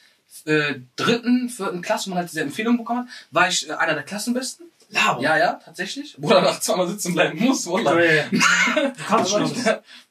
äh, 0.45 0.75
dritten, 0.95 1.49
vierten 1.49 1.82
Klasse, 1.82 2.06
wo 2.06 2.10
man 2.12 2.19
halt 2.19 2.30
diese 2.30 2.41
Empfehlung 2.41 2.77
bekommen 2.77 2.99
hat, 2.99 3.08
war 3.32 3.47
ich 3.47 3.67
äh, 3.67 3.73
einer 3.73 3.95
der 3.95 4.04
Klassenbesten. 4.04 4.67
Labo. 4.93 5.21
Ja, 5.21 5.38
ja, 5.38 5.53
tatsächlich. 5.63 6.15
Wo 6.17 6.29
er 6.32 6.41
nach 6.41 6.60
zweimal 6.60 6.88
sitzen 6.88 7.13
bleiben 7.13 7.39
muss, 7.39 7.65
Ja, 7.65 7.71
Wallah. 7.71 7.99
ja, 8.01 8.13
ja. 8.13 8.23
Du 8.32 9.03
kannst 9.08 9.32
schon. 9.32 9.51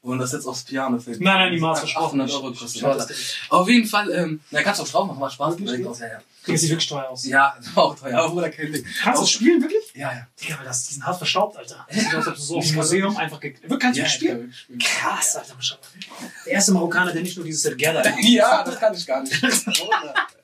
Und 0.03 0.19
das 0.19 0.33
jetzt 0.33 0.47
aufs 0.47 0.65
Piano 0.65 0.99
fällt. 0.99 1.21
Nein, 1.21 1.39
nein, 1.39 1.53
niemals 1.55 1.79
versprochen. 1.81 2.21
800 2.21 2.31
Euro 2.33 2.49
kostet. 2.51 2.75
Ich 2.77 2.83
weiß 2.83 2.91
Wallah. 2.91 2.99
das 3.07 3.09
nicht. 3.11 3.37
Auf 3.51 3.69
jeden 3.69 3.87
Fall, 3.87 4.11
ähm, 4.11 4.41
na, 4.51 4.63
kannst 4.63 4.81
du 4.81 4.85
auch 4.85 4.89
drauf 4.89 5.07
machen, 5.07 5.21
macht 5.21 5.33
Spaß. 5.35 5.59
Wirklich? 5.59 5.81
Ja, 6.01 6.07
ja. 6.09 6.19
Kriegst 6.45 6.65
du 6.65 6.69
wirklich 6.71 6.89
teuer 6.89 7.09
aus. 7.09 7.25
Ja, 7.25 7.55
das 7.57 7.77
war 7.77 7.85
auch 7.85 7.95
teuer, 7.97 8.19
aber 8.19 8.31
Bruder, 8.31 8.51
kein 8.51 8.73
Ding. 8.73 8.85
Kannst 9.01 9.19
du 9.21 9.23
das 9.25 9.31
spielen, 9.31 9.63
wirklich? 9.63 9.85
Ja, 9.95 10.13
ja. 10.13 10.27
Digga, 10.43 10.59
weil 10.59 10.65
das, 10.65 10.89
die 10.89 10.95
sind 10.95 11.07
hart 11.07 11.17
verstaubt, 11.19 11.57
Alter. 11.57 11.87
Das 11.89 11.97
sieht 12.01 12.09
aus, 12.09 12.15
als 12.17 12.27
ob 12.29 12.35
du 12.35 12.41
so 12.41 12.57
auf 12.59 12.65
Ich 12.65 12.71
dem 12.71 12.75
kann 12.75 12.83
Museum 12.85 13.17
einfach... 13.17 13.39
ge- 13.41 13.55
Wirklich, 13.63 13.79
kannst 13.79 13.97
du 13.97 14.01
ja, 14.01 14.07
ich 14.09 14.13
spielen? 14.13 14.55
Krass, 14.81 15.37
Alter. 15.37 15.55
Maschallah. 15.55 15.81
Der 16.47 16.53
erste 16.55 16.73
Marokkaner, 16.73 17.13
der 17.13 17.23
nicht 17.23 17.37
nur 17.37 17.47
dieses 17.47 17.65
hat. 17.71 17.79
Ja, 18.23 18.65
das 18.65 18.81
kann 18.81 18.93
ich 18.93 19.07
gar 19.07 19.23
nicht. 19.23 19.41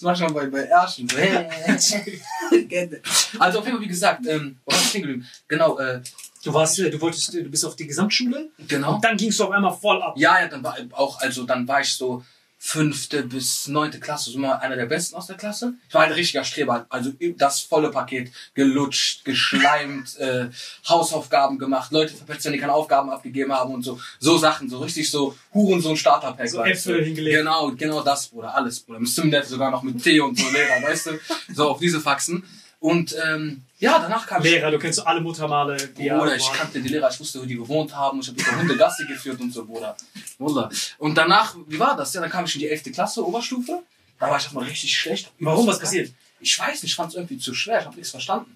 Das 0.00 0.12
ich 0.12 0.18
schon 0.18 0.34
bei, 0.34 0.46
bei 0.46 0.64
Erschen. 0.64 1.08
So. 1.08 1.16
also 3.38 3.58
auf 3.58 3.64
jeden 3.64 3.76
Fall, 3.76 3.80
wie 3.80 3.88
gesagt, 3.88 4.26
ähm, 4.26 4.58
war 4.64 4.76
ich 4.76 4.88
stehen 4.88 5.02
geblieben? 5.02 5.26
Genau, 5.48 5.78
äh, 5.78 6.00
Du 6.44 6.52
warst, 6.52 6.78
äh, 6.78 6.90
du 6.90 7.00
wolltest, 7.00 7.34
äh, 7.34 7.42
du 7.42 7.50
bist 7.50 7.64
auf 7.64 7.74
die 7.74 7.86
Gesamtschule 7.86 8.50
genau. 8.68 8.96
und 8.96 9.04
dann 9.04 9.16
gingst 9.16 9.40
du 9.40 9.44
auf 9.44 9.50
einmal 9.50 9.72
voll 9.72 10.02
ab. 10.02 10.14
Ja, 10.16 10.40
ja, 10.40 10.48
dann 10.48 10.62
war 10.62 10.76
auch, 10.92 11.18
also 11.20 11.44
dann 11.44 11.66
war 11.66 11.80
ich 11.80 11.94
so 11.94 12.22
fünfte 12.66 13.24
bis 13.24 13.68
neunte 13.68 14.00
Klasse, 14.00 14.30
so 14.30 14.38
immer 14.38 14.62
einer 14.62 14.74
der 14.74 14.86
Besten 14.86 15.16
aus 15.16 15.26
der 15.26 15.36
Klasse. 15.36 15.74
Ich 15.86 15.94
war 15.94 16.04
ein 16.04 16.12
richtiger 16.12 16.44
Streber, 16.44 16.86
also 16.88 17.12
das 17.36 17.60
volle 17.60 17.90
Paket, 17.90 18.32
gelutscht, 18.54 19.22
geschleimt, 19.26 20.16
äh, 20.18 20.46
Hausaufgaben 20.88 21.58
gemacht, 21.58 21.92
Leute 21.92 22.14
verpetzt, 22.14 22.46
wenn 22.46 22.54
die 22.54 22.58
keine 22.58 22.72
Aufgaben 22.72 23.10
abgegeben 23.10 23.52
haben 23.52 23.74
und 23.74 23.82
so, 23.82 24.00
so 24.18 24.38
Sachen, 24.38 24.70
so 24.70 24.78
richtig 24.78 25.10
so 25.10 25.36
Hurensohn 25.52 25.94
Starterpack. 25.94 26.48
So 26.48 26.58
weißt 26.58 26.86
Äpfel 26.86 27.00
du. 27.00 27.04
hingelegt. 27.04 27.36
Genau, 27.36 27.70
genau 27.72 28.00
das, 28.00 28.28
Bruder, 28.28 28.54
alles, 28.54 28.80
Bruder. 28.80 28.98
Im 28.98 29.06
Simnet 29.06 29.44
sogar 29.44 29.70
noch 29.70 29.82
mit 29.82 30.02
Tee 30.02 30.20
und 30.20 30.38
so 30.38 30.48
Lehrer, 30.50 30.82
weißt 30.82 31.06
du, 31.08 31.10
so 31.54 31.68
auf 31.68 31.78
diese 31.80 32.00
Faxen. 32.00 32.44
Und 32.84 33.16
ähm, 33.24 33.62
ja, 33.78 33.98
danach 33.98 34.26
kam 34.26 34.44
ich 34.44 34.50
Lehrer, 34.50 34.70
du 34.70 34.78
kennst 34.78 35.06
alle 35.06 35.18
Muttermale, 35.22 35.74
die 35.74 36.10
Bruder, 36.10 36.32
ja, 36.32 36.34
ich 36.34 36.52
kannte 36.52 36.82
die 36.82 36.88
Lehrer, 36.88 37.08
ich 37.10 37.18
wusste, 37.18 37.40
wo 37.40 37.46
die 37.46 37.56
gewohnt 37.56 37.96
haben. 37.96 38.20
Ich 38.20 38.28
habe 38.28 38.36
die 38.36 38.44
Hunde 38.44 38.76
Gassi 38.76 39.06
geführt 39.06 39.40
und 39.40 39.50
so, 39.54 39.64
Bruder. 39.64 39.96
Bruder. 40.36 40.68
Und 40.98 41.16
danach, 41.16 41.56
wie 41.66 41.78
war 41.78 41.96
das? 41.96 42.12
Ja, 42.12 42.20
dann 42.20 42.28
kam 42.28 42.44
ich 42.44 42.54
in 42.56 42.60
die 42.60 42.68
11. 42.68 42.92
Klasse, 42.92 43.26
Oberstufe. 43.26 43.82
Da 44.20 44.28
war 44.28 44.36
ich 44.36 44.42
erstmal 44.42 44.64
richtig 44.64 44.94
schlecht. 44.98 45.32
Warum? 45.38 45.66
Was 45.66 45.78
passiert? 45.78 46.12
Ich 46.40 46.58
weiß 46.58 46.82
nicht, 46.82 46.90
ich 46.90 46.94
fand 46.94 47.08
es 47.08 47.14
irgendwie 47.14 47.38
zu 47.38 47.54
schwer. 47.54 47.80
Ich 47.80 47.86
habe 47.86 47.96
nichts 47.96 48.10
verstanden. 48.10 48.54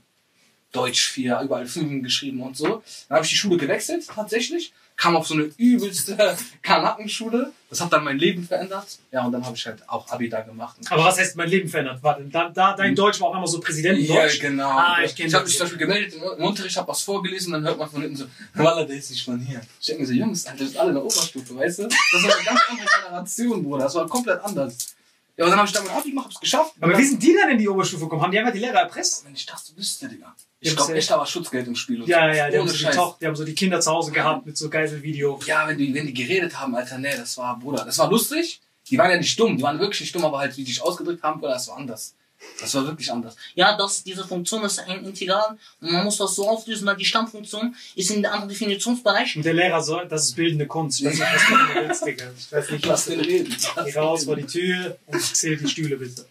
Deutsch 0.73 1.09
4, 1.09 1.41
überall 1.41 1.67
Fünfen 1.67 2.03
geschrieben 2.03 2.43
und 2.43 2.57
so. 2.57 2.83
Dann 3.09 3.17
habe 3.17 3.25
ich 3.25 3.31
die 3.31 3.37
Schule 3.37 3.57
gewechselt, 3.57 4.07
tatsächlich. 4.07 4.73
Kam 4.97 5.15
auf 5.17 5.29
so 5.29 5.35
eine 5.35 5.45
übelste 5.57 6.17
Kanackenschule. 6.63 7.53
Das 7.71 7.81
hat 7.81 7.93
dann 7.93 8.03
mein 8.03 8.19
Leben 8.19 8.43
verändert. 8.43 8.99
Ja, 9.13 9.25
und 9.25 9.31
dann 9.31 9.47
habe 9.47 9.55
ich 9.55 9.65
halt 9.65 9.89
auch 9.89 10.09
Abi 10.11 10.29
da 10.29 10.41
gemacht. 10.41 10.77
Aber 10.91 11.05
was 11.05 11.19
heißt 11.19 11.37
mein 11.37 11.49
Leben 11.49 11.69
verändert? 11.69 12.03
Warte, 12.03 12.25
da, 12.25 12.49
da 12.49 12.75
dein 12.75 12.97
Deutsch 12.97 13.21
war 13.21 13.29
auch 13.29 13.35
einmal 13.35 13.47
so 13.47 13.61
Präsidentendeutsch. 13.61 14.43
Ja, 14.43 14.49
genau. 14.49 14.71
Ah, 14.71 14.99
ich 15.05 15.17
ich 15.17 15.33
habe 15.33 15.45
mich 15.45 15.57
zum 15.57 15.65
Beispiel 15.65 15.79
gemeldet 15.79 16.15
im 16.15 16.23
im 16.23 16.45
Unterricht, 16.45 16.77
habe 16.77 16.89
was 16.89 17.03
vorgelesen, 17.03 17.53
dann 17.53 17.63
hört 17.63 17.79
man 17.79 17.89
von 17.89 18.01
hinten 18.03 18.17
so, 18.17 18.27
Walla, 18.55 18.85
der 18.85 18.97
ist 18.97 19.11
nicht 19.11 19.25
von 19.25 19.39
hier. 19.39 19.61
Ich 19.81 19.87
denke 19.87 20.03
mir 20.03 20.09
so, 20.09 20.15
Jungs, 20.15 20.47
Alter, 20.47 20.59
das 20.59 20.69
ist 20.71 20.77
alle 20.77 20.89
in 20.89 20.95
der 20.97 21.05
Oberstufe, 21.05 21.57
weißt 21.57 21.79
du? 21.79 21.83
Das 21.85 22.23
war 22.25 22.35
eine 22.35 22.45
ganz 22.45 22.61
andere 22.69 22.89
Generation, 23.05 23.63
Bruder. 23.63 23.85
Das 23.85 23.95
war 23.95 24.09
komplett 24.09 24.41
anders. 24.41 24.97
Ja, 25.39 25.45
und 25.45 25.51
dann 25.51 25.59
habe 25.61 25.69
ich 25.69 25.73
damit 25.73 25.91
Abi 25.93 26.11
gemacht, 26.11 26.27
hab's 26.27 26.41
geschafft. 26.41 26.73
Aber 26.81 26.99
wie 26.99 27.05
sind 27.05 27.23
die 27.23 27.33
dann 27.41 27.49
in 27.51 27.59
die 27.59 27.69
Oberstufe 27.69 28.03
gekommen? 28.05 28.23
Haben 28.23 28.33
die 28.33 28.39
einfach 28.41 28.53
die 28.53 28.59
Lehrer 28.59 28.81
erpresst? 28.81 29.25
Wenn 29.25 29.35
ich 29.35 29.47
das 29.47 29.73
wüsste, 29.77 30.09
Digga. 30.09 30.27
Ja, 30.61 30.71
Ich 30.71 30.77
glaube 30.77 30.95
echt, 30.95 31.09
da 31.11 31.17
war 31.17 31.27
Schutzgeld 31.27 31.69
im 31.69 31.77
Spiel. 31.77 32.03
Und 32.03 32.09
Ja, 32.09 32.23
so. 32.23 32.27
ja, 32.27 32.35
ja, 32.35 32.51
die 32.51 32.59
haben, 32.59 32.69
so. 32.69 32.89
Toch- 32.91 33.19
die 33.21 33.27
haben 33.27 33.37
so 33.37 33.45
die 33.45 33.55
Kinder 33.55 33.81
zu 33.81 33.93
Hause 33.93 34.11
gehabt 34.11 34.45
mit 34.45 34.59
so 34.59 34.69
Geiselvideo. 34.69 35.39
Ja, 35.47 35.69
wenn 35.69 35.79
die, 35.79 35.95
wenn 35.95 36.07
die 36.07 36.13
geredet 36.15 36.59
haben, 36.59 36.75
Alter, 36.75 36.99
nee, 36.99 37.17
das 37.17 37.37
war, 37.39 37.57
Bruder, 37.59 37.85
das 37.85 37.97
war 37.99 38.11
lustig. 38.11 38.61
Die 38.91 38.99
waren 38.99 39.11
ja 39.13 39.17
nicht 39.19 39.39
dumm, 39.39 39.57
die 39.57 39.63
waren 39.63 39.79
wirklich 39.79 40.01
nicht 40.01 40.15
dumm, 40.15 40.25
aber 40.25 40.39
halt, 40.39 40.57
wie 40.57 40.65
die 40.65 40.73
sich 40.73 40.83
ausgedrückt 40.83 41.23
haben, 41.23 41.39
Bruder, 41.39 41.53
das 41.53 41.69
war 41.69 41.77
anders. 41.77 42.15
Das 42.61 42.75
war 42.75 42.85
wirklich 42.87 43.11
anders. 43.13 43.37
Ja, 43.55 43.77
das, 43.77 44.03
diese 44.05 44.27
Funktion 44.27 44.65
ist 44.65 44.79
ein 44.81 45.05
Integral 45.05 45.57
und 45.81 45.93
man 45.93 46.05
muss 46.05 46.17
das 46.19 46.35
so 46.35 46.49
auflösen, 46.49 46.87
weil 46.87 46.97
die 46.97 47.05
Stammfunktion 47.05 47.75
ist 47.97 48.11
in 48.11 48.23
der 48.23 48.33
anderen 48.33 48.49
Definitionsbereich. 48.49 49.37
Und 49.37 49.45
der 49.45 49.55
Lehrer 49.55 49.83
so, 49.83 50.01
das 50.05 50.25
ist 50.25 50.37
bildende 50.37 50.67
Kunst. 50.67 51.01
Ich 51.01 51.07
weiß 51.07 51.15
nicht, 51.15 51.31
was 51.31 51.49
du 51.49 51.75
willst, 51.81 52.07
Digga. 52.07 52.25
Ich 52.39 52.53
weiß 52.53 52.71
nicht, 52.71 52.87
Lass 52.87 53.05
den 53.07 53.21
reden. 53.21 53.57
Geh 53.85 53.99
raus 53.99 54.25
vor 54.25 54.37
die 54.37 54.47
Tür 54.47 54.97
und 55.07 55.21
zähl 55.21 55.57
die 55.57 55.69
Stühle 55.69 55.97
bitte. 55.97 56.27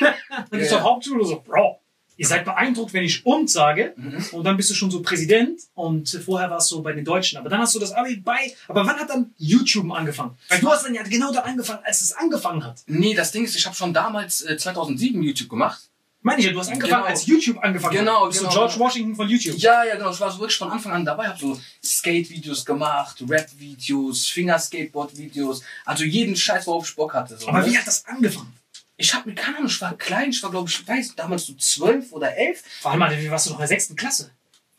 Dann 0.50 0.60
ist 0.60 0.70
Ja. 0.70 0.78
doch 0.78 0.84
Hauptschule 0.84 1.24
so, 1.24 1.40
Bro, 1.40 1.80
ihr 2.18 2.26
seid 2.26 2.44
beeindruckt, 2.44 2.92
wenn 2.92 3.04
ich 3.04 3.24
und 3.24 3.48
sage. 3.50 3.94
Mhm. 3.96 4.22
Und 4.32 4.44
dann 4.44 4.56
bist 4.58 4.68
du 4.68 4.74
schon 4.74 4.90
so 4.90 5.00
Präsident. 5.00 5.60
Und 5.74 6.10
vorher 6.24 6.50
warst 6.50 6.70
du 6.70 6.82
bei 6.82 6.92
den 6.92 7.04
Deutschen. 7.04 7.38
Aber 7.38 7.48
dann 7.48 7.60
hast 7.60 7.74
du 7.74 7.78
das 7.78 7.92
Abi 7.92 8.16
bei. 8.16 8.54
Aber 8.66 8.84
wann 8.84 8.96
hat 8.98 9.08
dann 9.08 9.32
YouTube 9.38 9.90
angefangen? 9.90 10.36
Weil 10.50 10.60
du 10.60 10.68
hast 10.68 10.84
dann 10.84 10.94
ja 10.94 11.02
genau 11.04 11.32
da 11.32 11.40
angefangen, 11.40 11.80
als 11.84 12.02
es 12.02 12.12
angefangen 12.12 12.62
hat. 12.64 12.82
Nee, 12.86 13.14
das 13.14 13.32
Ding 13.32 13.44
ist, 13.44 13.56
ich 13.56 13.64
habe 13.64 13.74
schon 13.74 13.94
damals 13.94 14.42
äh, 14.42 14.58
2007 14.58 15.22
YouTube 15.22 15.48
gemacht. 15.48 15.80
Meine 16.20 16.40
ich 16.40 16.46
ja, 16.46 16.52
du 16.52 16.58
hast 16.58 16.68
angefangen, 16.68 16.94
Genau. 17.02 17.04
als 17.04 17.26
YouTube 17.26 17.58
angefangen 17.62 17.92
hat. 17.96 18.00
Genau, 18.00 18.22
Du 18.24 18.28
bist 18.30 18.40
genau, 18.40 18.50
so 18.50 18.58
George 18.58 18.72
genau. 18.74 18.84
Washington 18.86 19.14
von 19.14 19.28
YouTube. 19.28 19.56
Ja, 19.56 19.84
ja, 19.84 19.94
genau. 19.94 20.10
Ich 20.10 20.18
war 20.20 20.30
so 20.32 20.40
wirklich 20.40 20.58
von 20.58 20.70
Anfang 20.70 20.92
an 20.92 21.04
dabei, 21.04 21.28
hab 21.28 21.38
so 21.38 21.58
Skate-Videos 21.84 22.64
gemacht, 22.64 23.22
Rap-Videos, 23.26 24.26
Fingerskateboard-Videos, 24.26 25.62
also 25.84 26.04
jeden 26.04 26.34
Scheiß, 26.36 26.66
worauf 26.66 26.88
ich 26.88 26.96
Bock 26.96 27.14
hatte. 27.14 27.38
So, 27.38 27.48
Aber 27.48 27.60
ne? 27.60 27.66
wie 27.70 27.78
hat 27.78 27.86
das 27.86 28.04
angefangen? 28.06 28.52
Ich 29.00 29.14
hab 29.14 29.26
mir, 29.26 29.34
keine 29.34 29.58
Ahnung, 29.58 29.68
ich 29.68 29.80
war 29.80 29.96
klein, 29.96 30.30
ich 30.30 30.42
war, 30.42 30.50
glaube 30.50 30.68
ich, 30.68 30.86
weiß, 30.86 31.14
damals 31.14 31.46
so 31.46 31.54
zwölf 31.54 32.12
oder 32.12 32.36
elf. 32.36 32.64
Vor 32.80 32.90
allem, 32.90 33.20
wie 33.20 33.30
warst 33.30 33.46
du 33.46 33.50
noch 33.50 33.58
in 33.58 33.62
der 33.62 33.68
sechsten 33.68 33.94
Klasse? 33.94 34.32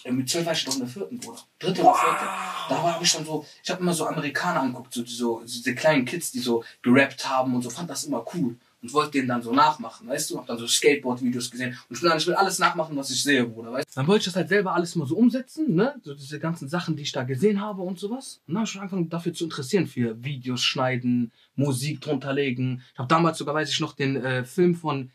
Mit 0.06 0.30
zwölf 0.30 0.46
war 0.46 0.54
ich 0.54 0.66
doch 0.66 0.74
in 0.74 0.80
der 0.80 0.90
vierten, 0.90 1.20
Bruder. 1.20 1.40
Dritte 1.58 1.82
oder 1.82 1.94
vierte. 1.94 2.26
Da 2.70 2.84
war 2.84 3.02
ich 3.02 3.12
dann 3.14 3.26
so, 3.26 3.46
ich 3.64 3.70
habe 3.70 3.82
immer 3.82 3.94
so 3.94 4.06
Amerikaner 4.06 4.60
angeguckt, 4.62 4.94
so, 4.94 5.06
so, 5.06 5.40
so 5.46 5.58
diese 5.58 5.74
kleinen 5.74 6.04
Kids, 6.04 6.32
die 6.32 6.40
so 6.40 6.66
gerappt 6.82 7.28
haben 7.30 7.56
und 7.56 7.62
so, 7.62 7.70
fand 7.70 7.90
das 7.90 8.04
immer 8.04 8.26
cool. 8.34 8.58
Und 8.82 8.94
wollte 8.94 9.12
denen 9.12 9.28
dann 9.28 9.42
so 9.42 9.54
nachmachen, 9.54 10.08
weißt 10.08 10.32
du? 10.32 10.38
Hab 10.38 10.48
dann 10.48 10.58
so 10.58 10.66
Skateboard-Videos 10.66 11.52
gesehen. 11.52 11.78
Und 11.90 11.96
ich 11.98 12.02
dann, 12.02 12.18
ich 12.18 12.28
will 12.28 12.34
alles 12.34 12.60
nachmachen, 12.60 12.96
was 12.96 13.10
ich 13.10 13.22
sehe, 13.22 13.46
Bruder, 13.46 13.74
weißt 13.74 13.90
du? 13.90 13.96
Dann 13.96 14.08
wollte 14.08 14.20
ich 14.20 14.26
das 14.26 14.36
halt 14.36 14.48
selber 14.48 14.74
alles 14.74 14.96
mal 14.96 15.06
so 15.06 15.18
umsetzen, 15.18 15.76
ne? 15.76 15.96
So 16.04 16.14
diese 16.14 16.40
ganzen 16.40 16.70
Sachen, 16.70 16.96
die 16.96 17.04
ich 17.04 17.12
da 17.12 17.24
gesehen 17.24 17.60
habe 17.60 17.82
und 17.82 18.00
sowas. 18.00 18.40
Und 18.48 18.54
dann 18.54 18.60
habe 18.60 18.66
ich 18.66 18.72
schon 18.72 18.82
angefangen, 18.82 19.10
dafür 19.10 19.34
zu 19.34 19.44
interessieren, 19.44 19.88
für 19.88 20.24
Videos 20.24 20.62
schneiden, 20.62 21.32
Musik 21.56 22.00
drunter 22.00 22.34
legen. 22.34 22.82
Ich 22.94 23.00
habe 23.00 23.10
damals 23.10 23.38
sogar, 23.38 23.54
weiß 23.54 23.70
ich 23.70 23.80
noch, 23.82 23.94
den 23.94 24.16
äh, 24.16 24.46
Film 24.46 24.76
von 24.76 25.12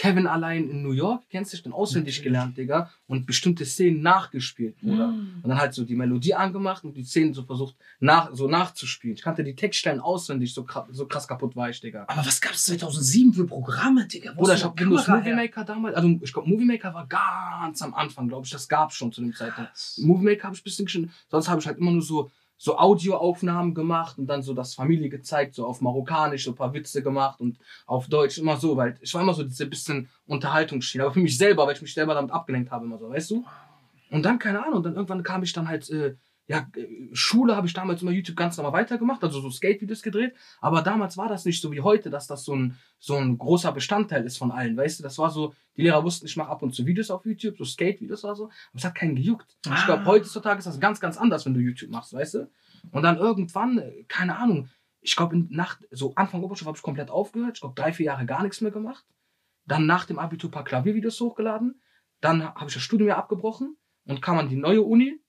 Kevin 0.00 0.26
allein 0.26 0.70
in 0.70 0.82
New 0.82 0.92
York, 0.92 1.24
kennst 1.28 1.52
du 1.52 1.58
dich, 1.58 1.62
dann 1.62 1.74
auswendig 1.74 2.22
gelernt, 2.22 2.56
Digga, 2.56 2.90
und 3.06 3.26
bestimmte 3.26 3.66
Szenen 3.66 4.00
nachgespielt, 4.00 4.78
Bruder. 4.80 5.08
Und 5.08 5.42
dann 5.44 5.58
halt 5.58 5.74
so 5.74 5.84
die 5.84 5.94
Melodie 5.94 6.32
angemacht 6.32 6.84
und 6.84 6.96
die 6.96 7.04
Szenen 7.04 7.34
so 7.34 7.42
versucht, 7.42 7.76
nach, 7.98 8.30
so 8.32 8.48
nachzuspielen. 8.48 9.14
Ich 9.14 9.20
kannte 9.20 9.44
die 9.44 9.54
Textstellen 9.54 10.00
auswendig, 10.00 10.54
so, 10.54 10.66
so 10.90 11.04
krass 11.04 11.28
kaputt 11.28 11.54
war 11.54 11.68
ich, 11.68 11.82
Digga. 11.82 12.06
Aber 12.08 12.24
was 12.24 12.40
gab 12.40 12.52
es 12.52 12.64
2007 12.64 13.34
für 13.34 13.46
Programme, 13.46 14.06
Digga? 14.06 14.32
Wo 14.36 14.40
Bruder, 14.40 14.54
ich 14.54 14.64
hab 14.64 14.80
Windows 14.80 15.06
Movie? 15.06 15.34
Maker 15.34 15.64
damals, 15.66 15.94
also 15.94 16.08
ich 16.22 16.32
glaube, 16.32 16.48
Movie 16.48 16.64
Maker 16.64 16.94
war 16.94 17.06
ganz 17.06 17.82
am 17.82 17.92
Anfang, 17.92 18.26
glaube 18.26 18.46
ich, 18.46 18.52
das 18.52 18.70
gab's 18.70 18.94
schon 18.94 19.12
zu 19.12 19.20
dem 19.20 19.34
Zeitpunkt. 19.34 19.70
Movie 19.98 20.24
Maker 20.24 20.44
habe 20.44 20.54
ich 20.54 20.62
ein 20.62 20.64
bisschen 20.64 20.88
schon, 20.88 21.10
sonst 21.28 21.50
habe 21.50 21.60
ich 21.60 21.66
halt 21.66 21.76
immer 21.76 21.90
nur 21.90 22.00
so, 22.00 22.30
so 22.62 22.76
Audioaufnahmen 22.76 23.72
gemacht 23.72 24.18
und 24.18 24.26
dann 24.26 24.42
so 24.42 24.52
das 24.52 24.74
Familie 24.74 25.08
gezeigt, 25.08 25.54
so 25.54 25.66
auf 25.66 25.80
Marokkanisch, 25.80 26.44
so 26.44 26.50
ein 26.50 26.56
paar 26.56 26.74
Witze 26.74 27.02
gemacht 27.02 27.40
und 27.40 27.58
auf 27.86 28.06
Deutsch, 28.08 28.36
immer 28.36 28.58
so, 28.58 28.76
weil 28.76 28.98
ich 29.00 29.14
war 29.14 29.22
immer 29.22 29.32
so 29.32 29.44
diese 29.44 29.64
bisschen 29.64 30.10
Unterhaltungsschiene, 30.26 31.04
aber 31.04 31.14
für 31.14 31.20
mich 31.20 31.38
selber, 31.38 31.66
weil 31.66 31.74
ich 31.74 31.80
mich 31.80 31.94
selber 31.94 32.12
damit 32.12 32.32
abgelenkt 32.32 32.70
habe, 32.70 32.84
immer 32.84 32.98
so, 32.98 33.08
weißt 33.08 33.30
du? 33.30 33.46
Und 34.10 34.26
dann, 34.26 34.38
keine 34.38 34.62
Ahnung, 34.62 34.82
dann 34.82 34.94
irgendwann 34.94 35.22
kam 35.22 35.42
ich 35.42 35.54
dann 35.54 35.68
halt, 35.68 35.88
äh, 35.88 36.16
ja, 36.50 36.66
äh, 36.74 36.86
Schule 37.12 37.54
habe 37.54 37.68
ich 37.68 37.72
damals 37.74 38.02
immer 38.02 38.10
YouTube 38.10 38.36
ganz 38.36 38.56
normal 38.56 38.72
weitergemacht, 38.72 39.22
also 39.22 39.40
so 39.40 39.50
Skate-Videos 39.50 40.02
gedreht, 40.02 40.34
aber 40.60 40.82
damals 40.82 41.16
war 41.16 41.28
das 41.28 41.44
nicht 41.44 41.62
so 41.62 41.70
wie 41.70 41.80
heute, 41.80 42.10
dass 42.10 42.26
das 42.26 42.44
so 42.44 42.56
ein, 42.56 42.76
so 42.98 43.14
ein 43.14 43.38
großer 43.38 43.70
Bestandteil 43.70 44.24
ist 44.24 44.36
von 44.36 44.50
allen, 44.50 44.76
weißt 44.76 44.98
du? 44.98 45.02
Das 45.04 45.16
war 45.18 45.30
so, 45.30 45.54
die 45.76 45.82
Lehrer 45.82 46.02
wussten, 46.02 46.26
ich 46.26 46.36
mache 46.36 46.50
ab 46.50 46.62
und 46.62 46.74
zu 46.74 46.84
Videos 46.86 47.08
auf 47.12 47.24
YouTube, 47.24 47.56
so 47.56 47.64
Skate-Videos 47.64 48.24
oder 48.24 48.34
so, 48.34 48.44
aber 48.46 48.52
es 48.74 48.84
hat 48.84 48.96
keinen 48.96 49.14
gejuckt. 49.14 49.56
Ich 49.64 49.70
Ah. 49.70 49.84
glaube, 49.86 50.04
heutzutage 50.06 50.58
ist 50.58 50.66
das 50.66 50.80
ganz, 50.80 50.98
ganz 50.98 51.16
anders, 51.18 51.46
wenn 51.46 51.54
du 51.54 51.60
YouTube 51.60 51.90
machst, 51.90 52.12
weißt 52.12 52.34
du? 52.34 52.50
Und 52.90 53.02
dann 53.04 53.16
irgendwann, 53.16 53.78
äh, 53.78 54.02
keine 54.08 54.36
Ahnung, 54.36 54.68
ich 55.02 55.14
glaube, 55.14 55.36
nach, 55.50 55.78
so 55.92 56.12
Anfang 56.16 56.42
Oberstufe 56.42 56.68
habe 56.68 56.76
ich 56.76 56.82
komplett 56.82 57.10
aufgehört, 57.10 57.52
ich 57.54 57.60
glaube, 57.60 57.76
drei, 57.80 57.92
vier 57.92 58.06
Jahre 58.06 58.26
gar 58.26 58.42
nichts 58.42 58.60
mehr 58.60 58.72
gemacht. 58.72 59.04
Dann 59.66 59.86
nach 59.86 60.04
dem 60.04 60.18
Abitur 60.18 60.48
ein 60.48 60.52
paar 60.52 60.64
Klaviervideos 60.64 61.20
hochgeladen. 61.20 61.80
Dann 62.20 62.42
habe 62.44 62.66
ich 62.66 62.74
das 62.74 62.82
Studium 62.82 63.08
ja 63.08 63.18
abgebrochen 63.18 63.76
und 64.06 64.20
kam 64.20 64.36
an 64.36 64.48
die 64.48 64.56
neue 64.56 64.82
Uni 64.82 65.20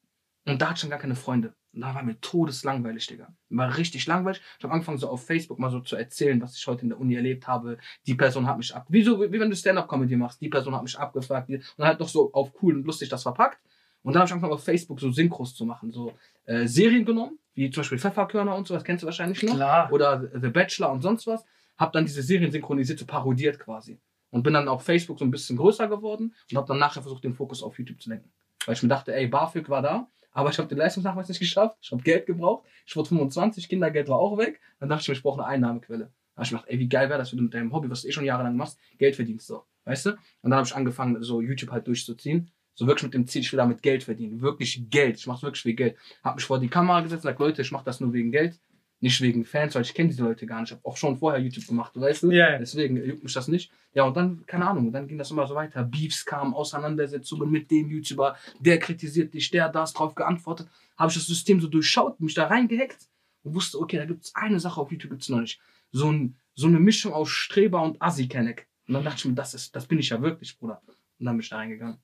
und 0.45 0.62
da 0.62 0.65
hatte 0.67 0.75
ich 0.75 0.82
schon 0.82 0.89
gar 0.89 0.99
keine 0.99 1.15
Freunde. 1.15 1.54
Und 1.73 1.82
da 1.82 1.95
war 1.95 2.04
mir 2.04 2.19
todeslangweilig, 2.19 3.08
Digga. 3.08 3.27
War 3.49 3.77
richtig 3.77 4.06
langweilig. 4.08 4.41
Ich 4.58 4.63
habe 4.63 4.73
angefangen, 4.73 4.97
so 4.97 5.10
auf 5.10 5.25
Facebook 5.25 5.58
mal 5.60 5.69
so 5.71 5.80
zu 5.80 5.95
erzählen, 5.95 6.41
was 6.41 6.58
ich 6.58 6.67
heute 6.67 6.82
in 6.84 6.89
der 6.89 6.99
Uni 6.99 7.15
erlebt 7.15 7.47
habe. 7.47 7.77
Die 8.08 8.15
Person 8.15 8.45
hat 8.47 8.58
mich 8.58 8.75
ab. 8.75 8.86
Wieso, 8.89 9.21
wie 9.32 9.39
wenn 9.39 9.49
du 9.49 9.56
Stand-Up-Comedy 9.56 10.15
machst, 10.17 10.41
die 10.41 10.49
Person 10.49 10.75
hat 10.75 10.84
mich 10.84 10.97
abgefragt. 10.99 11.47
Die- 11.47 11.62
Und 11.77 11.86
halt 11.86 11.99
noch 11.99 12.10
so 12.10 12.34
auf 12.34 12.51
cool 12.62 12.75
und 12.75 12.86
lustig 12.86 13.08
das 13.10 13.23
verpackt. 13.23 13.60
Und 14.04 14.13
dann 14.13 14.21
habe 14.21 14.27
ich 14.27 14.34
angefangen, 14.34 14.54
auf 14.54 14.63
Facebook 14.63 14.99
so 14.99 15.12
Synchros 15.12 15.56
zu 15.56 15.65
machen. 15.65 15.91
So 15.91 16.13
äh, 16.45 16.65
Serien 16.67 17.06
genommen, 17.06 17.38
wie 17.54 17.69
zum 17.69 17.82
Beispiel 17.82 17.99
Pfefferkörner 17.99 18.56
und 18.56 18.67
sowas, 18.67 18.84
kennst 18.84 19.04
du 19.04 19.06
wahrscheinlich 19.06 19.41
noch 19.43 19.54
Klar. 19.56 19.91
oder 19.93 20.27
The 20.41 20.49
Bachelor 20.49 20.91
und 20.91 21.01
sonst 21.01 21.27
was, 21.27 21.45
habe 21.77 21.91
dann 21.93 22.06
diese 22.06 22.21
Serien 22.23 22.51
synchronisiert, 22.51 22.99
so 22.99 23.06
parodiert 23.06 23.60
quasi. 23.60 23.99
Und 24.32 24.43
bin 24.43 24.54
dann 24.54 24.67
auf 24.67 24.84
Facebook 24.84 25.19
so 25.19 25.25
ein 25.25 25.32
bisschen 25.32 25.56
größer 25.58 25.88
geworden 25.88 26.34
und 26.51 26.58
habe 26.58 26.67
dann 26.67 26.80
nachher 26.80 27.01
versucht, 27.01 27.23
den 27.23 27.34
Fokus 27.34 27.62
auf 27.63 27.77
YouTube 27.77 28.01
zu 28.01 28.10
lenken. 28.10 28.32
Weil 28.65 28.75
ich 28.75 28.84
mir 28.84 28.89
dachte, 28.89 29.13
ey, 29.15 29.27
BAföG 29.27 29.69
war 29.69 29.82
da, 29.82 30.08
aber 30.32 30.50
ich 30.50 30.58
habe 30.58 30.67
den 30.67 30.78
Leistungsnachweis 30.78 31.30
nicht 31.30 31.39
geschafft, 31.39 31.78
ich 31.82 31.91
habe 31.91 32.02
Geld 32.04 32.26
gebraucht, 32.26 32.65
ich 32.86 32.96
wurde 32.96 33.10
25, 33.10 33.70
Kindergeld 33.70 34.10
war 34.10 34.17
auch 34.17 34.38
weg. 34.38 34.60
Dann 34.80 34.89
dachte 34.89 35.02
ich 35.02 35.08
mir, 35.10 35.13
ich 35.15 35.24
brauche 35.24 35.41
eine 35.41 35.48
Einnahmequelle. 35.48 36.06
Dann 36.06 36.36
habe 36.36 36.44
ich 36.44 36.50
gedacht, 36.50 36.65
ey, 36.67 36.80
wie 36.80 36.89
geil 36.89 37.10
wäre 37.10 37.20
das, 37.20 37.32
wenn 37.32 37.38
du 37.38 37.44
mit 37.44 37.54
deinem 37.54 37.74
Hobby, 37.74 37.89
was 37.89 38.02
du 38.02 38.08
eh 38.08 38.12
schon 38.12 38.26
jahrelang 38.26 38.56
machst, 38.56 38.80
Geld 38.98 39.15
verdienst 39.15 39.48
so. 39.48 39.63
Weißt 39.86 40.06
du? 40.06 40.12
Und 40.12 40.20
dann 40.44 40.56
habe 40.56 40.67
ich 40.67 40.76
angefangen, 40.76 41.22
so 41.22 41.41
YouTube 41.41 41.72
halt 41.72 41.88
durchzuziehen. 41.88 42.52
So 42.74 42.88
wirklich 42.88 43.04
mit 43.04 43.13
dem 43.13 43.28
Ziel, 43.28 43.41
ich 43.41 43.52
will 43.52 43.58
damit 43.58 43.82
Geld 43.82 44.04
verdienen. 44.04 44.41
Wirklich 44.41 44.89
Geld. 44.89 45.17
Ich 45.17 45.28
mache 45.28 45.44
wirklich 45.44 45.65
wegen 45.65 45.78
Geld. 45.78 45.98
Hab 46.24 46.36
mich 46.36 46.46
vor 46.46 46.60
die 46.60 46.70
Kamera 46.70 47.02
gesetzt 47.02 47.26
und 47.26 47.30
gesagt, 47.30 47.39
Leute, 47.39 47.62
ich 47.62 47.72
mache 47.72 47.84
das 47.84 48.00
nur 48.00 48.13
wegen 48.13 48.32
Geld. 48.32 48.60
Nicht 49.02 49.20
wegen 49.20 49.44
Fans, 49.44 49.74
weil 49.74 49.82
ich 49.82 49.94
kenne 49.94 50.10
diese 50.10 50.24
Leute 50.24 50.46
gar 50.46 50.62
nicht. 50.62 50.70
Ich 50.70 50.78
habe 50.78 50.86
auch 50.86 50.96
schon 50.96 51.18
vorher 51.18 51.42
YouTube 51.42 51.66
gemacht, 51.66 51.92
weißt 51.96 52.24
du? 52.24 52.32
Ja, 52.32 52.52
ja. 52.52 52.58
Deswegen 52.60 52.98
juckt 52.98 53.24
mich 53.24 53.34
das 53.34 53.48
nicht. 53.48 53.72
Ja, 53.94 54.04
und 54.04 54.16
dann, 54.16 54.46
keine 54.46 54.68
Ahnung, 54.68 54.92
dann 54.92 55.08
ging 55.08 55.18
das 55.18 55.32
immer 55.32 55.48
so 55.48 55.56
weiter. 55.56 55.84
Beefs 55.84 56.24
kamen, 56.24 56.54
Auseinandersetzungen 56.54 57.50
mit 57.50 57.72
dem 57.72 57.90
YouTuber, 57.90 58.38
der 58.60 58.78
kritisiert 58.80 59.34
dich, 59.34 59.50
der 59.50 59.70
das 59.70 59.94
drauf 59.94 60.14
geantwortet. 60.14 60.68
Habe 60.98 61.10
ich 61.10 61.18
das 61.18 61.26
System 61.26 61.60
so 61.60 61.68
durchschaut, 61.68 62.20
mich 62.20 62.36
da 62.36 62.46
reingehackt 62.46 63.08
und 63.44 63.56
wusste, 63.56 63.80
okay, 63.80 63.98
da 63.98 64.06
gibt 64.06 64.24
es 64.24 64.36
eine 64.36 64.60
Sache 64.60 64.80
auf 64.80 64.92
YouTube 64.92 65.12
gibt's 65.12 65.30
noch 65.30 65.42
nicht. 65.42 65.60
So, 65.92 66.12
ein, 66.12 66.38
so 66.54 66.68
eine 66.68 66.80
Mischung 66.80 67.12
aus 67.12 67.30
Streber 67.30 67.82
und 67.82 68.00
Assi 68.02 68.28
kenne 68.28 68.52
ich. 68.52 68.66
Und 68.88 68.94
dann 68.94 69.04
dachte 69.04 69.18
ich 69.18 69.26
mir, 69.26 69.34
das, 69.34 69.54
ist, 69.54 69.76
das 69.76 69.88
bin 69.88 70.00
ich 70.00 70.10
ja 70.10 70.22
wirklich, 70.22 70.58
Bruder. 70.58 70.82
Und 71.20 71.26
dann 71.26 71.36
bin 71.36 71.42
ich 71.42 71.50
da 71.50 71.58
reingegangen 71.58 71.98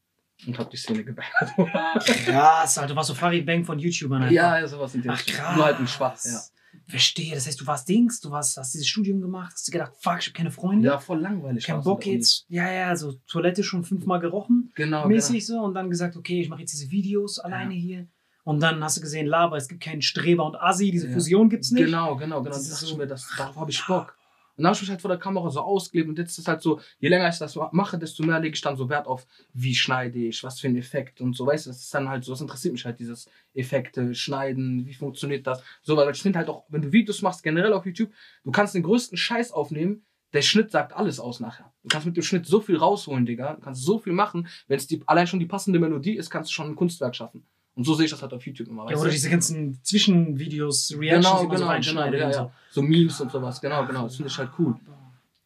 und 0.45 0.57
habe 0.57 0.69
die 0.69 0.77
Szene 0.77 1.03
geballert. 1.03 1.31
Krass, 2.25 2.77
Alter, 2.77 2.89
du 2.89 2.95
warst 2.95 3.07
so 3.07 3.15
Farid 3.15 3.45
Bang 3.45 3.63
von 3.63 3.79
YouTubern 3.79 4.23
einfach. 4.23 4.33
ja, 4.33 4.59
ja, 4.59 4.67
sowas 4.67 4.93
in 4.95 5.01
der 5.01 5.13
Ach, 5.13 5.25
krass. 5.25 5.55
Nur 5.55 5.65
halt 5.65 5.79
ein 5.79 5.87
Schwach, 5.87 6.17
ja. 6.23 6.39
Verstehe, 6.87 7.33
das 7.35 7.47
heißt, 7.47 7.59
du 7.59 7.67
warst 7.67 7.87
Dings, 7.89 8.19
du 8.19 8.31
warst, 8.31 8.57
hast 8.57 8.73
dieses 8.73 8.87
Studium 8.87 9.21
gemacht, 9.21 9.51
hast 9.53 9.67
du 9.67 9.71
gedacht, 9.71 9.93
fuck, 9.99 10.19
ich 10.19 10.27
habe 10.27 10.33
keine 10.37 10.51
Freunde, 10.51 10.87
Ja, 10.87 10.99
voll 10.99 11.19
langweilig. 11.19 11.65
kein 11.65 11.81
Bock 11.81 12.05
jetzt. 12.05 12.45
Ja, 12.49 12.71
ja, 12.71 12.95
so 12.95 13.13
Toilette 13.27 13.63
schon 13.63 13.83
fünfmal 13.83 14.19
gerochen, 14.19 14.71
Genau, 14.75 15.07
mäßig 15.07 15.45
so, 15.45 15.59
und 15.61 15.73
dann 15.73 15.89
gesagt, 15.89 16.15
okay, 16.15 16.39
ich 16.41 16.49
mache 16.49 16.61
jetzt 16.61 16.73
diese 16.73 16.89
Videos 16.91 17.39
alleine 17.39 17.73
hier. 17.73 18.07
Und 18.43 18.61
dann 18.61 18.81
hast 18.81 18.95
du 18.95 19.01
gesehen, 19.01 19.27
Laber, 19.27 19.57
es 19.57 19.67
gibt 19.67 19.83
keinen 19.83 20.01
Streber 20.01 20.45
und 20.45 20.55
Assi, 20.55 20.89
diese 20.91 21.07
Ja. 21.07 21.13
Fusion 21.13 21.49
gibt's 21.49 21.71
nicht. 21.71 21.83
Genau, 21.85 22.15
genau, 22.15 22.41
genau. 22.41 22.55
Das 22.55 22.69
Das 22.69 22.81
ist 22.81 22.87
so- 22.89 22.95
mir, 22.97 23.05
das, 23.05 23.27
darauf 23.37 23.57
habe 23.57 23.71
ich 23.71 23.85
Bock. 23.85 24.15
Dann 24.57 24.65
habe 24.65 24.75
ich 24.75 24.81
mich 24.81 24.89
halt 24.89 25.01
vor 25.01 25.09
der 25.09 25.19
Kamera 25.19 25.49
so 25.49 25.61
ausgelebt 25.61 26.09
und 26.09 26.17
jetzt 26.17 26.31
ist 26.31 26.39
es 26.39 26.47
halt 26.47 26.61
so, 26.61 26.79
je 26.99 27.09
länger 27.09 27.29
ich 27.29 27.37
das 27.37 27.57
mache, 27.71 27.97
desto 27.97 28.23
mehr 28.23 28.39
lege 28.39 28.55
ich 28.55 28.61
dann 28.61 28.75
so 28.75 28.89
Wert 28.89 29.07
auf, 29.07 29.25
wie 29.53 29.75
schneide 29.75 30.19
ich, 30.19 30.43
was 30.43 30.59
für 30.59 30.67
ein 30.67 30.75
Effekt 30.75 31.21
und 31.21 31.35
so, 31.35 31.45
weißt 31.45 31.67
du, 31.67 31.69
das 31.69 31.81
ist 31.81 31.93
dann 31.93 32.09
halt 32.09 32.23
so, 32.23 32.33
das 32.33 32.41
interessiert 32.41 32.73
mich 32.73 32.85
halt, 32.85 32.99
dieses 32.99 33.29
Effekte, 33.53 34.15
Schneiden, 34.15 34.85
wie 34.85 34.93
funktioniert 34.93 35.45
das, 35.45 35.61
so, 35.83 35.95
weil 35.95 36.11
ich 36.11 36.21
finde 36.21 36.39
halt 36.39 36.49
auch, 36.49 36.65
wenn 36.69 36.81
du 36.81 36.91
Videos 36.91 37.21
machst, 37.21 37.43
generell 37.43 37.73
auf 37.73 37.85
YouTube, 37.85 38.11
du 38.43 38.51
kannst 38.51 38.73
den 38.73 38.83
größten 38.83 39.17
Scheiß 39.17 39.51
aufnehmen, 39.51 40.03
der 40.33 40.41
Schnitt 40.41 40.71
sagt 40.71 40.93
alles 40.93 41.19
aus 41.19 41.39
nachher. 41.39 41.71
Du 41.83 41.87
kannst 41.87 42.05
mit 42.05 42.17
dem 42.17 42.23
Schnitt 42.23 42.45
so 42.45 42.59
viel 42.59 42.75
rausholen, 42.77 43.25
Digga, 43.25 43.53
du 43.53 43.61
kannst 43.61 43.83
so 43.83 43.99
viel 43.99 44.13
machen, 44.13 44.47
wenn 44.67 44.77
es 44.77 44.87
allein 45.05 45.27
schon 45.27 45.39
die 45.39 45.45
passende 45.45 45.79
Melodie 45.79 46.17
ist, 46.17 46.29
kannst 46.29 46.49
du 46.49 46.53
schon 46.53 46.67
ein 46.67 46.75
Kunstwerk 46.75 47.15
schaffen. 47.15 47.45
Und 47.77 47.83
so 47.83 47.93
sehe 47.93 48.05
ich 48.05 48.11
das 48.11 48.23
halt 48.23 48.33
auf 48.33 48.43
YouTube 48.45 48.67
immer, 48.69 48.89
Ja, 48.89 48.97
oder 48.97 49.05
du? 49.05 49.11
diese 49.11 49.29
ganzen 49.29 49.79
Zwischenvideos, 49.83 50.95
Reactions, 50.97 51.25
Genau, 51.27 51.41
die 51.41 51.47
man 51.47 51.57
so 51.83 51.91
genau, 51.91 52.09
genau, 52.09 52.17
ja, 52.17 52.31
ja. 52.31 52.51
So 52.71 52.81
Memes 52.81 53.21
und 53.21 53.31
sowas, 53.31 53.61
genau, 53.61 53.85
genau. 53.85 54.03
Das 54.05 54.15
finde 54.15 54.29
ich 54.31 54.37
halt 54.39 54.49
cool. 54.57 54.75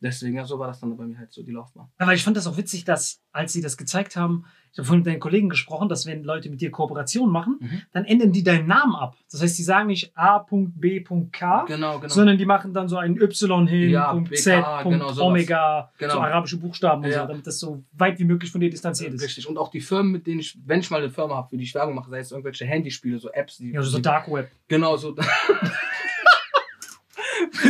Deswegen, 0.01 0.35
ja, 0.35 0.45
so 0.45 0.57
war 0.57 0.67
das 0.67 0.79
dann 0.79 0.97
bei 0.97 1.05
mir 1.05 1.17
halt 1.19 1.31
so, 1.31 1.43
die 1.43 1.51
Laufbahn. 1.51 1.87
Ja, 1.99 2.07
weil 2.07 2.15
ich 2.15 2.23
fand 2.23 2.35
das 2.35 2.47
auch 2.47 2.57
witzig, 2.57 2.85
dass, 2.85 3.21
als 3.31 3.53
sie 3.53 3.61
das 3.61 3.77
gezeigt 3.77 4.15
haben, 4.15 4.45
ich 4.73 4.77
habe 4.79 4.85
vorhin 4.87 5.03
mit 5.03 5.07
deinen 5.13 5.19
Kollegen 5.19 5.49
gesprochen, 5.49 5.89
dass 5.89 6.05
wenn 6.05 6.23
Leute 6.23 6.49
mit 6.49 6.61
dir 6.61 6.71
Kooperationen 6.71 7.31
machen, 7.31 7.57
Mhm. 7.59 7.81
dann 7.91 8.05
ändern 8.05 8.31
die 8.31 8.41
deinen 8.43 8.67
Namen 8.67 8.95
ab. 8.95 9.15
Das 9.29 9.41
heißt, 9.41 9.57
die 9.59 9.63
sagen 9.63 9.87
nicht 9.87 10.11
A.B.K., 10.17 11.65
Genau, 11.67 11.99
genau. 11.99 12.07
sondern 12.13 12.37
die 12.37 12.45
machen 12.45 12.73
dann 12.73 12.87
so 12.87 12.97
ein 12.97 13.17
Y 13.21 13.67
hin, 13.67 13.89
Ja, 13.89 14.11
Punkt 14.13 14.29
BK, 14.29 14.39
Z, 14.41 14.63
Punkt 14.83 14.99
genau. 15.07 15.21
Omega, 15.27 15.91
Genau. 15.97 16.13
so 16.13 16.19
arabische 16.21 16.57
Buchstaben 16.57 17.03
und 17.03 17.11
Ja. 17.11 17.21
so, 17.23 17.27
damit 17.27 17.45
das 17.45 17.59
so 17.59 17.83
weit 17.93 18.17
wie 18.19 18.23
möglich 18.23 18.51
von 18.51 18.61
dir 18.61 18.69
distanziert 18.69 19.13
ist. 19.13 19.21
Richtig. 19.23 19.47
Und 19.47 19.57
auch 19.57 19.69
die 19.69 19.81
Firmen, 19.81 20.11
mit 20.11 20.25
denen 20.25 20.39
ich, 20.39 20.57
wenn 20.65 20.79
ich 20.79 20.89
mal 20.89 21.01
eine 21.01 21.09
Firma 21.09 21.35
habe, 21.35 21.49
für 21.49 21.57
die 21.57 21.63
ich 21.63 21.75
Werbung 21.75 21.95
mache, 21.95 22.09
sei 22.09 22.19
es 22.19 22.31
irgendwelche 22.31 22.65
Handyspiele, 22.65 23.19
so 23.19 23.29
Apps, 23.31 23.57
die. 23.57 23.71
Ja, 23.71 23.81
so 23.83 23.97
die, 23.97 24.01
Dark 24.01 24.31
Web. 24.31 24.49
Genau, 24.67 24.95
so. 24.97 25.15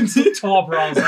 so 0.06 0.24
Tor-Browser. 0.40 1.06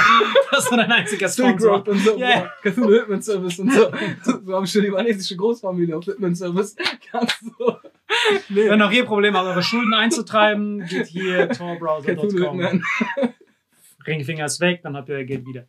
das 0.51 0.63
ist 0.63 0.69
so 0.69 0.75
dein 0.75 0.91
einziger 0.91 1.27
Silk 1.27 1.49
Sponsor. 1.49 1.71
Road 1.77 1.87
und 1.89 1.99
so. 1.99 2.17
Yeah. 2.17 2.51
Cthulhu 2.61 2.93
Hitman 2.93 3.21
Service 3.21 3.59
und 3.59 3.71
so. 3.71 3.91
So 4.23 4.53
haben 4.53 4.67
schon 4.67 4.81
die 4.81 4.87
libanesische 4.87 5.35
Großfamilie 5.35 5.97
auf 5.97 6.05
Hitman 6.05 6.35
Service. 6.35 6.75
Ganz 7.11 7.33
so. 7.39 7.77
Nee. 8.49 8.69
Wenn 8.69 8.79
ihr 8.79 8.85
auch 8.85 8.91
hier 8.91 9.05
Probleme 9.05 9.37
habt, 9.37 9.47
eure 9.47 9.63
Schulden 9.63 9.93
einzutreiben, 9.93 10.85
geht 10.85 11.07
hier 11.07 11.49
torbrowser.com. 11.57 12.83
Ringfinger 14.05 14.45
ist 14.45 14.59
weg, 14.59 14.81
dann 14.83 14.95
habt 14.95 15.09
ihr 15.09 15.15
euer 15.15 15.23
Geld 15.23 15.45
wieder. 15.45 15.65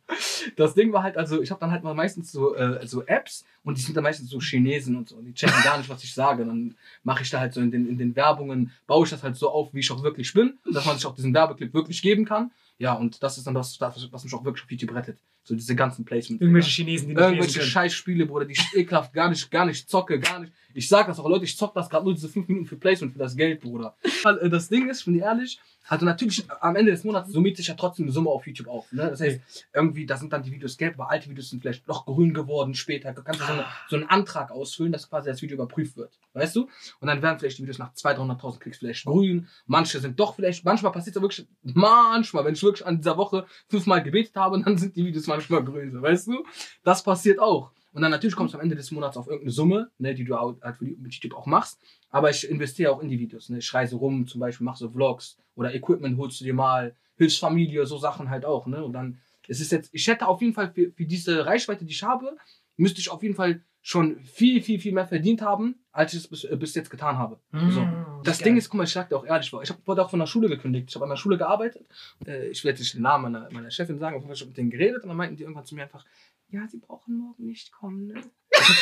Das 0.55 0.73
Ding 0.73 0.91
war 0.93 1.03
halt, 1.03 1.17
also 1.17 1.41
ich 1.41 1.51
habe 1.51 1.59
dann 1.59 1.71
halt 1.71 1.83
mal 1.83 1.93
meistens 1.93 2.31
so, 2.31 2.55
äh, 2.55 2.85
so 2.85 3.03
Apps 3.05 3.45
und 3.63 3.77
die 3.77 3.81
sind 3.81 3.95
dann 3.95 4.03
meistens 4.03 4.29
so 4.29 4.39
Chinesen 4.39 4.95
und 4.95 5.09
so. 5.09 5.21
Die 5.21 5.33
checken 5.33 5.63
gar 5.63 5.77
nicht, 5.77 5.89
was 5.89 6.03
ich 6.03 6.13
sage. 6.13 6.45
Dann 6.45 6.75
mache 7.03 7.23
ich 7.23 7.29
da 7.29 7.39
halt 7.39 7.53
so 7.53 7.61
in 7.61 7.71
den, 7.71 7.87
in 7.87 7.97
den 7.97 8.15
Werbungen, 8.15 8.71
baue 8.87 9.05
ich 9.05 9.09
das 9.11 9.23
halt 9.23 9.35
so 9.35 9.49
auf, 9.49 9.73
wie 9.73 9.79
ich 9.79 9.91
auch 9.91 10.03
wirklich 10.03 10.33
bin, 10.33 10.57
dass 10.71 10.85
man 10.85 10.97
sich 10.97 11.05
auch 11.05 11.15
diesen 11.15 11.33
Werbeclip 11.33 11.73
wirklich 11.73 12.01
geben 12.01 12.25
kann. 12.25 12.51
Ja, 12.77 12.93
und 12.93 13.21
das 13.23 13.37
ist 13.37 13.47
dann 13.47 13.53
das, 13.53 13.79
was 13.81 14.23
mich 14.23 14.33
auch 14.33 14.43
wirklich 14.43 14.63
auf 14.65 14.71
YouTube 14.71 14.93
rettet. 14.95 15.19
So 15.45 15.55
diese 15.55 15.75
ganzen 15.75 16.05
Placements. 16.05 16.41
Irgendwelche 16.41 16.69
Digga. 16.69 16.89
Chinesen, 16.89 17.07
die 17.09 17.13
nicht 17.13 17.23
Irgendwelche. 17.23 17.61
Scheißspiele, 17.61 18.25
Bruder, 18.25 18.45
die 18.45 18.53
ich 18.53 18.75
ekelhaft 18.75 19.13
gar 19.13 19.29
nicht, 19.29 19.49
gar 19.51 19.65
nicht 19.65 19.87
zocke, 19.87 20.19
gar 20.19 20.39
nicht. 20.39 20.51
Ich 20.73 20.89
sag 20.89 21.07
das 21.07 21.19
auch, 21.19 21.29
Leute, 21.29 21.45
ich 21.45 21.55
zock 21.55 21.73
das 21.73 21.89
gerade 21.89 22.03
nur 22.03 22.15
diese 22.15 22.27
5 22.27 22.47
Minuten 22.47 22.65
für 22.65 22.75
Placement, 22.75 23.13
für 23.13 23.19
das 23.19 23.35
Geld, 23.35 23.61
Bruder. 23.61 23.95
Äh, 24.25 24.49
das 24.49 24.67
Ding 24.67 24.89
ist, 24.89 24.99
ich 24.99 25.05
bin 25.05 25.19
ehrlich, 25.19 25.59
also 25.87 26.05
natürlich 26.05 26.43
am 26.61 26.75
Ende 26.75 26.91
des 26.91 27.03
Monats 27.03 27.31
summiert 27.31 27.57
sich 27.57 27.67
ja 27.67 27.75
trotzdem 27.75 28.05
eine 28.05 28.11
Summe 28.11 28.29
auf 28.29 28.45
YouTube 28.47 28.67
auf. 28.67 28.91
Ne? 28.91 29.07
Das 29.09 29.21
heißt, 29.21 29.39
irgendwie, 29.73 30.05
da 30.05 30.17
sind 30.17 30.33
dann 30.33 30.41
die 30.41 30.51
Videos 30.51 30.77
gelb, 30.77 30.95
aber 30.95 31.11
alte 31.11 31.29
Videos 31.29 31.49
sind 31.49 31.61
vielleicht 31.61 31.87
noch 31.87 32.05
grün 32.05 32.33
geworden 32.33 32.73
später. 32.73 33.13
Du 33.13 33.21
kannst 33.21 33.41
du 33.41 33.45
so, 33.45 33.53
eine, 33.53 33.65
so 33.87 33.95
einen 33.95 34.05
Antrag 34.05 34.51
ausfüllen, 34.51 34.91
dass 34.91 35.09
quasi 35.09 35.29
das 35.29 35.41
Video 35.41 35.55
überprüft 35.55 35.95
wird. 35.95 36.17
Weißt 36.33 36.55
du? 36.55 36.67
Und 36.99 37.07
dann 37.07 37.21
werden 37.21 37.37
vielleicht 37.39 37.59
die 37.59 37.63
Videos 37.63 37.77
nach 37.77 37.93
200.000, 37.93 38.39
300.000 38.39 38.59
Klicks 38.59 38.77
vielleicht 38.79 39.05
grün. 39.05 39.47
Manche 39.67 39.99
sind 39.99 40.19
doch 40.19 40.35
vielleicht, 40.35 40.65
manchmal 40.65 40.91
passiert 40.91 41.15
es 41.15 41.21
wirklich, 41.21 41.47
manchmal, 41.61 42.45
wenn 42.45 42.55
ich 42.55 42.63
wirklich 42.63 42.85
an 42.85 42.97
dieser 42.97 43.17
Woche 43.17 43.45
fünfmal 43.69 44.01
gebetet 44.01 44.35
habe, 44.35 44.59
dann 44.59 44.77
sind 44.77 44.95
die 44.95 45.05
Videos 45.05 45.27
manchmal 45.35 45.91
so, 45.91 46.01
weißt 46.01 46.27
du? 46.27 46.43
Das 46.83 47.03
passiert 47.03 47.39
auch. 47.39 47.71
Und 47.93 48.01
dann 48.01 48.11
natürlich 48.11 48.35
kommst 48.35 48.53
du 48.53 48.57
am 48.57 48.63
Ende 48.63 48.75
des 48.75 48.91
Monats 48.91 49.15
auf 49.15 49.27
irgendeine 49.27 49.51
Summe, 49.51 49.89
ne, 49.99 50.13
die 50.13 50.25
du 50.25 50.35
auch- 50.35 50.55
halt 50.61 50.75
für 50.77 50.85
YouTube 50.85 51.33
auch 51.33 51.45
machst. 51.45 51.79
Aber 52.09 52.29
ich 52.29 52.49
investiere 52.49 52.91
auch 52.91 53.01
in 53.01 53.07
die 53.09 53.19
Videos. 53.19 53.47
Ne? 53.49 53.59
Ich 53.59 53.73
reise 53.73 53.95
rum, 53.95 54.27
zum 54.27 54.41
Beispiel 54.41 54.65
mache 54.65 54.79
so 54.79 54.89
Vlogs 54.89 55.37
oder 55.55 55.73
Equipment 55.73 56.17
holst 56.17 56.41
du 56.41 56.43
dir 56.43 56.53
mal, 56.53 56.93
hilfst 57.17 57.39
Familie, 57.39 57.85
so 57.85 57.97
Sachen 57.97 58.29
halt 58.29 58.43
auch. 58.43 58.67
Ne? 58.67 58.83
Und 58.83 58.91
dann 58.93 59.17
es 59.47 59.61
ist 59.61 59.71
jetzt, 59.71 59.89
ich 59.93 60.07
hätte 60.07 60.27
auf 60.27 60.41
jeden 60.41 60.53
Fall 60.53 60.71
für, 60.73 60.91
für 60.91 61.05
diese 61.05 61.45
Reichweite, 61.45 61.85
die 61.85 61.91
ich 61.93 62.03
habe, 62.03 62.35
müsste 62.77 62.99
ich 62.99 63.09
auf 63.09 63.23
jeden 63.23 63.35
Fall 63.35 63.61
schon 63.87 64.19
viel, 64.25 64.63
viel, 64.63 64.79
viel 64.79 64.93
mehr 64.93 65.05
verdient 65.05 65.43
haben, 65.43 65.75
als 65.91 66.13
ich 66.13 66.21
es 66.21 66.27
bis, 66.27 66.43
äh, 66.43 66.55
bis 66.57 66.73
jetzt 66.73 66.89
getan 66.89 67.19
habe. 67.19 67.39
So. 67.51 67.81
Mm, 67.81 68.21
Das 68.23 68.39
geil. 68.39 68.45
Ding 68.45 68.57
ist, 68.57 68.67
guck 68.67 68.79
mal, 68.79 68.85
ich 68.85 68.89
sag 68.89 69.09
dir 69.09 69.15
auch 69.15 69.27
ehrlich, 69.27 69.53
ich 69.61 69.69
hab, 69.69 69.87
wurde 69.87 70.03
auch 70.03 70.09
von 70.09 70.17
der 70.17 70.25
Schule 70.25 70.49
gekündigt. 70.49 70.87
Ich 70.89 70.95
habe 70.95 71.05
an 71.05 71.09
der 71.11 71.17
Schule 71.17 71.37
gearbeitet. 71.37 71.85
Äh, 72.25 72.47
ich 72.47 72.65
werde 72.65 72.79
nicht 72.79 72.95
den 72.95 73.03
Namen 73.03 73.31
meiner, 73.31 73.47
meiner 73.51 73.69
Chefin 73.69 73.99
sagen, 73.99 74.15
aber 74.15 74.33
ich 74.33 74.39
habe 74.39 74.47
mit 74.49 74.57
denen 74.57 74.71
geredet 74.71 75.03
und 75.03 75.09
dann 75.09 75.17
meinten 75.17 75.35
die 75.35 75.43
irgendwann 75.43 75.65
zu 75.65 75.75
mir 75.75 75.83
einfach, 75.83 76.03
ja, 76.49 76.67
sie 76.67 76.79
brauchen 76.79 77.15
morgen 77.15 77.45
nicht 77.45 77.71
kommen, 77.71 78.07
ne? 78.07 78.15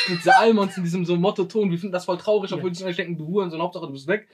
mit 0.07 0.19
dieser 0.19 0.39
Almons 0.39 0.77
in 0.77 0.85
diesem 0.85 1.03
so 1.03 1.17
Motto-Ton, 1.17 1.69
wir 1.69 1.77
finden 1.77 1.91
das 1.91 2.05
voll 2.05 2.17
traurig, 2.17 2.53
obwohl 2.53 2.71
die 2.71 2.77
sich 2.77 2.95
denken, 2.95 3.17
du 3.17 3.27
Huren, 3.27 3.51
so 3.51 3.59
Hauptsache 3.59 3.85
du 3.87 3.91
bist 3.91 4.07
weg. 4.07 4.29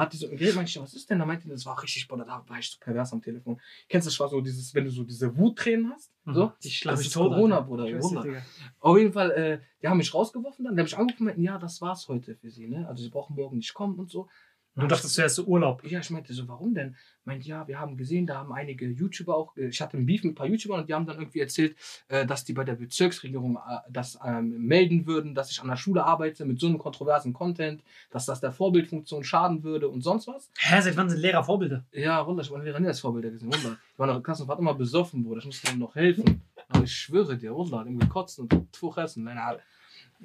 Hat 0.00 0.12
die 0.12 0.16
so 0.16 0.28
geredet, 0.28 0.54
meinte 0.56 0.70
ich, 0.70 0.80
was 0.80 0.94
ist 0.94 1.10
denn? 1.10 1.18
Da 1.18 1.26
meinte 1.26 1.44
die, 1.44 1.50
das 1.50 1.66
war 1.66 1.80
richtig, 1.82 2.08
boah, 2.08 2.16
da 2.18 2.42
war 2.46 2.58
ich 2.58 2.70
so 2.70 2.78
pervers 2.80 3.12
am 3.12 3.20
Telefon. 3.20 3.60
Kennst 3.88 4.06
du 4.06 4.10
das, 4.10 4.18
war 4.18 4.28
so 4.28 4.40
dieses, 4.40 4.74
wenn 4.74 4.84
du 4.84 4.90
so 4.90 5.04
diese 5.04 5.36
Wuttränen 5.36 5.92
hast? 5.92 6.10
So? 6.24 6.52
Ich 6.62 6.78
schlage 6.78 6.94
Das 6.94 7.00
mich 7.00 7.08
ist 7.08 7.12
tot. 7.14 7.32
Corona, 7.32 7.56
Alter. 7.56 7.66
Bruder, 7.66 7.84
Ich 7.86 7.98
Corona. 8.00 8.42
Auf 8.80 8.98
jeden 8.98 9.12
Fall, 9.12 9.30
äh, 9.32 9.60
die 9.82 9.88
haben 9.88 9.98
mich 9.98 10.12
rausgeworfen 10.14 10.64
dann, 10.64 10.74
die 10.74 10.80
haben 10.80 10.86
mich 10.86 10.96
angerufen 10.96 11.22
und 11.22 11.26
meinten, 11.26 11.42
ja, 11.42 11.58
das 11.58 11.80
war's 11.80 12.08
heute 12.08 12.34
für 12.36 12.50
sie, 12.50 12.66
ne? 12.66 12.88
Also 12.88 13.02
sie 13.02 13.10
brauchen 13.10 13.36
morgen 13.36 13.56
nicht 13.58 13.74
kommen 13.74 13.98
und 13.98 14.10
so. 14.10 14.28
Du 14.76 14.86
dachtest 14.86 15.14
zuerst 15.14 15.36
so 15.36 15.44
Urlaub. 15.44 15.82
Ja, 15.84 15.98
ich 15.98 16.10
meinte 16.10 16.32
so, 16.32 16.46
warum 16.46 16.74
denn? 16.74 16.96
Meint, 17.24 17.44
ja, 17.44 17.66
wir 17.66 17.80
haben 17.80 17.96
gesehen, 17.96 18.26
da 18.26 18.36
haben 18.38 18.52
einige 18.52 18.86
YouTuber 18.86 19.36
auch, 19.36 19.56
äh, 19.56 19.66
ich 19.66 19.80
hatte 19.80 19.96
einen 19.96 20.06
Beef 20.06 20.22
mit 20.22 20.32
ein 20.32 20.34
paar 20.36 20.46
YouTubern 20.46 20.80
und 20.80 20.88
die 20.88 20.94
haben 20.94 21.06
dann 21.06 21.18
irgendwie 21.18 21.40
erzählt, 21.40 21.76
äh, 22.08 22.24
dass 22.24 22.44
die 22.44 22.52
bei 22.52 22.64
der 22.64 22.76
Bezirksregierung 22.76 23.56
äh, 23.56 23.78
das 23.90 24.18
ähm, 24.24 24.66
melden 24.66 25.06
würden, 25.06 25.34
dass 25.34 25.50
ich 25.50 25.60
an 25.60 25.68
der 25.68 25.76
Schule 25.76 26.04
arbeite 26.04 26.44
mit 26.44 26.60
so 26.60 26.68
einem 26.68 26.78
kontroversen 26.78 27.32
Content, 27.32 27.82
dass 28.10 28.26
das 28.26 28.40
der 28.40 28.52
Vorbildfunktion 28.52 29.24
schaden 29.24 29.64
würde 29.64 29.88
und 29.88 30.02
sonst 30.02 30.28
was. 30.28 30.50
Hä, 30.58 30.80
seit 30.80 30.96
wann 30.96 31.10
sind 31.10 31.20
Lehrer 31.20 31.42
Vorbilder? 31.42 31.84
Ja, 31.92 32.24
Wunder, 32.26 32.42
ich 32.42 32.50
war 32.50 32.62
Lehrer 32.62 32.80
nie 32.80 32.86
als 32.88 33.00
Vorbilder 33.00 33.30
gesehen, 33.30 33.52
Wunder. 33.52 33.76
Ich 33.92 33.98
war 33.98 34.06
noch 34.06 34.16
in 34.16 34.22
Klassenfahrt 34.22 34.60
immer 34.60 34.74
besoffen, 34.74 35.24
Bruder, 35.24 35.40
ich 35.40 35.46
musste 35.46 35.66
denen 35.66 35.80
noch 35.80 35.94
helfen. 35.96 36.42
Aber 36.68 36.84
ich 36.84 36.92
schwöre 36.92 37.36
dir, 37.36 37.54
Wunder, 37.54 37.82
irgendwie 37.84 38.08
kotzen 38.08 38.46
und 38.48 38.72
Tuch 38.72 38.96
essen, 38.98 39.24
nein, 39.24 39.36
nein. 39.36 39.58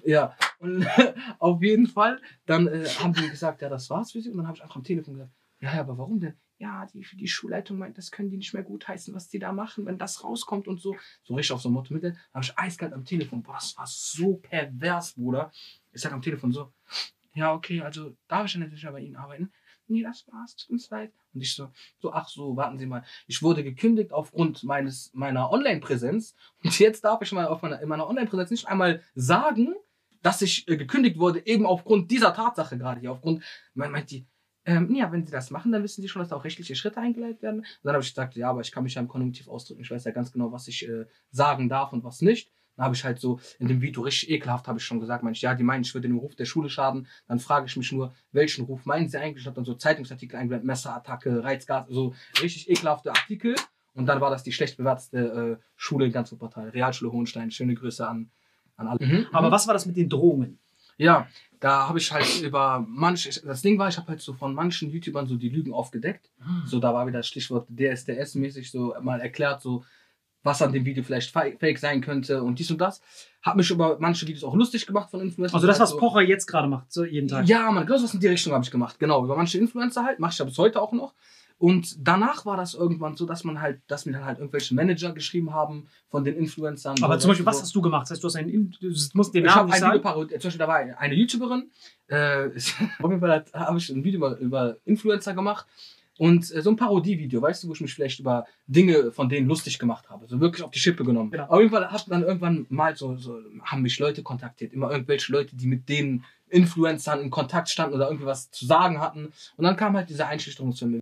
Ja, 0.04 0.36
und 0.60 0.86
auf 1.40 1.62
jeden 1.62 1.88
Fall, 1.88 2.22
dann 2.46 2.68
äh, 2.68 2.86
haben 3.00 3.14
die 3.14 3.30
gesagt, 3.30 3.62
ja, 3.62 3.70
das 3.70 3.90
war's 3.90 4.12
für 4.12 4.22
sie. 4.22 4.30
Und 4.30 4.38
dann 4.38 4.48
habe 4.48 4.58
ich 4.58 4.64
einfach 4.64 4.76
am 4.76 4.84
Telefon 4.84 5.16
gesagt, 5.16 5.34
ja, 5.62 5.74
ja, 5.74 5.82
aber 5.82 5.98
warum 5.98 6.20
denn? 6.20 6.36
Ja, 6.58 6.86
die, 6.86 7.06
die 7.18 7.28
Schulleitung 7.28 7.78
meint, 7.78 7.98
das 7.98 8.12
können 8.12 8.30
die 8.30 8.38
nicht 8.38 8.54
mehr 8.54 8.64
gut 8.64 8.88
heißen, 8.88 9.14
was 9.14 9.28
die 9.28 9.40
da 9.40 9.52
machen, 9.52 9.86
wenn 9.86 9.98
das 9.98 10.24
rauskommt 10.24 10.68
und 10.68 10.80
so. 10.80 10.96
So 11.24 11.36
richtig 11.36 11.54
auf 11.54 11.62
so 11.62 11.70
ein 11.70 11.74
Motto 11.74 11.94
mit. 11.94 12.04
Habe 12.04 12.44
ich 12.44 12.58
eiskalt 12.58 12.94
am 12.94 13.04
Telefon. 13.04 13.44
Boah, 13.44 13.56
das 13.56 13.78
war 13.78 13.88
so 13.88 14.38
pervers, 14.38 15.14
Bruder. 15.14 15.52
Ich 15.92 16.02
sag 16.02 16.14
am 16.14 16.22
Telefon 16.22 16.54
so, 16.54 16.72
ja, 17.34 17.54
okay, 17.54 17.82
also 17.82 18.16
darf 18.28 18.46
ich 18.46 18.54
dann 18.54 18.62
natürlich 18.62 18.86
bei 18.86 19.02
Ihnen 19.02 19.18
arbeiten? 19.18 19.52
Nee, 19.88 20.02
das 20.02 20.26
war's, 20.32 20.56
tut 20.56 20.72
uns 20.72 20.90
leid. 20.90 21.12
Und 21.34 21.42
ich 21.42 21.54
so, 21.54 21.70
so, 22.00 22.12
ach 22.12 22.28
so, 22.28 22.56
warten 22.56 22.78
Sie 22.78 22.86
mal. 22.86 23.04
Ich 23.28 23.44
wurde 23.44 23.64
gekündigt 23.64 24.14
aufgrund 24.14 24.64
meines, 24.64 25.12
meiner 25.14 25.52
Online-Präsenz. 25.52 26.36
Und 26.64 26.80
jetzt 26.80 27.04
darf 27.04 27.22
ich 27.22 27.32
mal 27.34 27.48
auf 27.48 27.62
meiner, 27.62 27.82
in 27.82 27.90
meiner 27.90 28.08
Online-Präsenz 28.08 28.52
nicht 28.52 28.68
einmal 28.68 29.04
sagen, 29.14 29.76
dass 30.26 30.42
ich 30.42 30.68
äh, 30.68 30.76
gekündigt 30.76 31.20
wurde, 31.20 31.46
eben 31.46 31.68
aufgrund 31.68 32.10
dieser 32.10 32.34
Tatsache 32.34 32.80
gerade 32.80 33.00
hier. 33.00 33.12
Aufgrund, 33.12 33.44
man 33.76 33.92
meint 33.92 34.10
die, 34.10 34.26
ähm, 34.66 34.94
ja, 34.96 35.12
wenn 35.12 35.24
Sie 35.24 35.32
das 35.32 35.52
machen, 35.52 35.72
dann 35.72 35.84
wissen 35.84 36.02
Sie 36.02 36.10
schon, 36.10 36.20
dass 36.20 36.30
da 36.30 36.36
auch 36.36 36.44
rechtliche 36.44 36.76
Schritte 36.76 37.00
eingeleitet 37.00 37.44
werden. 37.44 37.60
Und 37.60 37.68
dann 37.84 37.94
habe 37.94 38.04
ich 38.04 38.10
gesagt, 38.10 38.36
ja, 38.36 38.50
aber 38.50 38.62
ich 38.62 38.72
kann 38.72 38.84
mich 38.84 38.96
ja 38.96 39.02
im 39.02 39.08
Konjunktiv 39.08 39.48
ausdrücken. 39.48 39.82
Ich 39.82 39.92
weiß 39.92 40.04
ja 40.04 40.12
ganz 40.12 40.32
genau, 40.32 40.52
was 40.52 40.68
ich 40.68 40.90
äh, 40.90 41.06
sagen 41.30 41.70
darf 41.70 41.94
und 41.94 42.04
was 42.04 42.22
nicht. 42.22 42.52
Dann 42.76 42.86
habe 42.86 42.96
ich 42.96 43.06
halt 43.06 43.20
so 43.20 43.40
in 43.60 43.68
dem 43.68 43.82
Video 43.82 44.02
richtig 44.02 44.32
ekelhaft, 44.32 44.68
habe 44.68 44.80
ich 44.80 44.84
schon 44.84 45.00
gesagt, 45.00 45.24
Mensch, 45.24 45.42
ja, 45.42 45.54
die 45.54 45.64
meinen, 45.64 45.84
ich 45.84 45.94
würde 45.94 46.08
dem 46.08 46.18
Ruf 46.18 46.36
der 46.36 46.46
Schule 46.46 46.72
schaden. 46.72 47.06
Dann 47.28 47.38
frage 47.38 47.68
ich 47.68 47.78
mich 47.78 47.92
nur, 47.92 48.16
welchen 48.32 48.66
Ruf 48.66 48.84
meinen 48.86 49.08
sie 49.08 49.20
eigentlich? 49.20 49.44
Ich 49.44 49.46
habe 49.46 49.56
dann 49.56 49.66
so 49.66 49.76
Zeitungsartikel 49.76 50.38
eingeblendet, 50.40 50.66
Messerattacke, 50.66 51.44
Reizgas, 51.44 51.86
so 51.88 52.16
richtig 52.42 52.68
ekelhafte 52.68 53.12
Artikel. 53.12 53.56
Und 53.94 54.08
dann 54.08 54.20
war 54.22 54.32
das 54.32 54.42
die 54.42 54.52
schlecht 54.52 54.78
bewertete 54.78 55.60
äh, 55.60 55.64
Schule 55.76 56.08
in 56.08 56.12
ganz 56.12 56.32
Wuppertal. 56.32 56.70
Realschule 56.70 57.12
Hohenstein. 57.12 57.52
Schöne 57.52 57.76
Grüße 57.76 58.06
an, 58.06 58.32
an 58.78 58.88
alle. 58.88 59.06
Mhm. 59.06 59.28
Aber 59.32 59.52
was 59.52 59.68
war 59.68 59.74
das 59.74 59.86
mit 59.86 59.98
den 59.98 60.10
Drohungen? 60.10 60.60
Ja, 60.98 61.28
da 61.60 61.88
habe 61.88 62.00
ich 62.00 62.12
halt 62.12 62.42
über 62.42 62.86
manche, 62.88 63.30
das 63.42 63.62
Ding 63.62 63.78
war, 63.78 63.90
ich 63.90 63.98
habe 63.98 64.08
halt 64.08 64.22
so 64.22 64.34
von 64.34 64.54
manchen 64.54 64.92
YouTubern 64.92 65.28
so 65.28 65.36
die 65.36 65.50
Lügen 65.50 65.74
aufgedeckt. 65.74 66.30
So, 66.66 66.80
da 66.80 66.94
war 66.94 67.08
wieder 67.08 67.20
das 67.20 67.28
Stichwort 67.28 67.68
DSDS-mäßig 67.70 68.72
so 68.72 68.94
mal 69.02 69.20
erklärt, 69.20 69.62
so 69.62 69.84
was 70.44 70.62
an 70.62 70.72
dem 70.72 70.86
Video 70.86 71.04
vielleicht 71.04 71.32
fake 71.32 71.80
sein 71.80 72.02
könnte 72.02 72.44
und 72.44 72.60
dies 72.60 72.70
und 72.70 72.80
das. 72.80 73.02
Hab 73.42 73.56
mich 73.56 73.70
über 73.72 73.98
manche 74.00 74.28
Videos 74.28 74.44
auch 74.44 74.56
lustig 74.56 74.86
gemacht 74.86 75.10
von 75.10 75.20
Influencern. 75.20 75.56
Also 75.56 75.68
das, 75.68 75.80
was 75.80 75.90
so, 75.90 75.98
Pocher 75.98 76.22
jetzt 76.22 76.46
gerade 76.46 76.68
macht, 76.68 76.92
so 76.92 77.04
jeden 77.04 77.28
Tag. 77.28 77.48
Ja, 77.48 77.72
man, 77.72 77.86
genau 77.86 78.02
was 78.02 78.14
in 78.14 78.20
die 78.20 78.28
Richtung 78.28 78.54
habe 78.54 78.64
ich 78.64 78.70
gemacht. 78.70 79.00
Genau, 79.00 79.24
über 79.26 79.36
manche 79.36 79.58
Influencer 79.58 80.04
halt, 80.04 80.20
mache 80.20 80.34
ich 80.34 80.38
ja 80.38 80.46
bis 80.46 80.58
heute 80.60 80.82
auch 80.82 80.92
noch. 80.94 81.16
Und 81.58 81.96
danach 82.06 82.46
war 82.46 82.58
das 82.58 82.74
irgendwann 82.74 83.16
so, 83.16 83.26
dass 83.26 83.44
man 83.44 83.62
halt, 83.62 83.80
dass 83.88 84.06
mir 84.06 84.12
dann 84.12 84.26
halt 84.26 84.40
irgendwelche 84.40 84.76
Manager 84.76 85.14
geschrieben 85.14 85.54
haben 85.54 85.88
von 86.10 86.24
den 86.24 86.36
Influencern. 86.36 87.02
Aber 87.02 87.18
zum 87.18 87.30
Beispiel, 87.30 87.46
so. 87.46 87.52
was 87.52 87.62
hast 87.62 87.76
du 87.76 87.82
gemacht? 87.82 88.04
Das 88.04 88.12
heißt, 88.12 88.24
du 88.24 88.28
hast 88.28 88.36
einen, 88.36 88.76
du 88.80 88.94
musst 89.14 89.34
den 89.34 89.46
Ich 89.46 89.50
Namen 89.50 89.60
habe 89.60 89.70
nicht 89.70 89.80
sagen. 89.80 90.30
Zum 90.30 90.30
Beispiel, 90.32 90.60
da 90.60 90.68
war 90.68 90.76
eine, 90.76 91.16
YouTuberin. 91.16 91.72
Äh, 92.08 92.48
auf 93.00 93.10
jeden 93.10 93.20
Fall 93.22 93.46
habe 93.54 93.78
ich 93.78 93.90
ein 93.90 94.04
Video 94.04 94.18
über, 94.18 94.38
über 94.38 94.78
Influencer 94.84 95.34
gemacht. 95.34 95.66
Und 96.18 96.54
äh, 96.54 96.62
so 96.62 96.70
ein 96.70 96.76
Parodievideo, 96.76 97.42
weißt 97.42 97.64
du, 97.64 97.70
wo 97.70 97.74
ich 97.74 97.82
mich 97.82 97.94
vielleicht 97.94 98.20
über 98.20 98.46
Dinge 98.68 99.12
von 99.12 99.28
denen 99.28 99.48
lustig 99.48 99.80
gemacht 99.80 100.10
habe. 100.10 100.28
So 100.28 100.40
wirklich 100.40 100.64
auf 100.64 100.72
die 100.72 100.80
Schippe 100.80 101.04
genommen. 101.04 101.32
Genau. 101.32 101.46
Auf 101.46 101.60
jeden 101.60 101.72
Fall 101.72 101.90
hat 101.90 102.10
dann 102.10 102.24
irgendwann 102.24 102.66
mal 102.70 102.96
so, 102.96 103.18
so, 103.18 103.38
haben 103.64 103.82
mich 103.82 104.00
Leute 104.00 104.24
kontaktiert. 104.24 104.74
Immer 104.74 104.92
irgendwelche 104.92 105.32
Leute, 105.32 105.56
die 105.56 105.68
mit 105.68 105.90
den 105.90 106.24
Influencern 106.50 107.22
in 107.22 107.30
Kontakt 107.30 107.70
standen 107.70 107.96
oder 107.96 108.08
irgendwie 108.08 108.26
was 108.26 108.50
zu 108.52 108.66
sagen 108.66 109.00
hatten. 109.00 109.34
Und 109.58 109.64
dann 109.64 109.76
kam 109.76 109.96
halt 109.96 110.10
diese 110.10 110.26
Einschüchterungsfilme. 110.26 111.02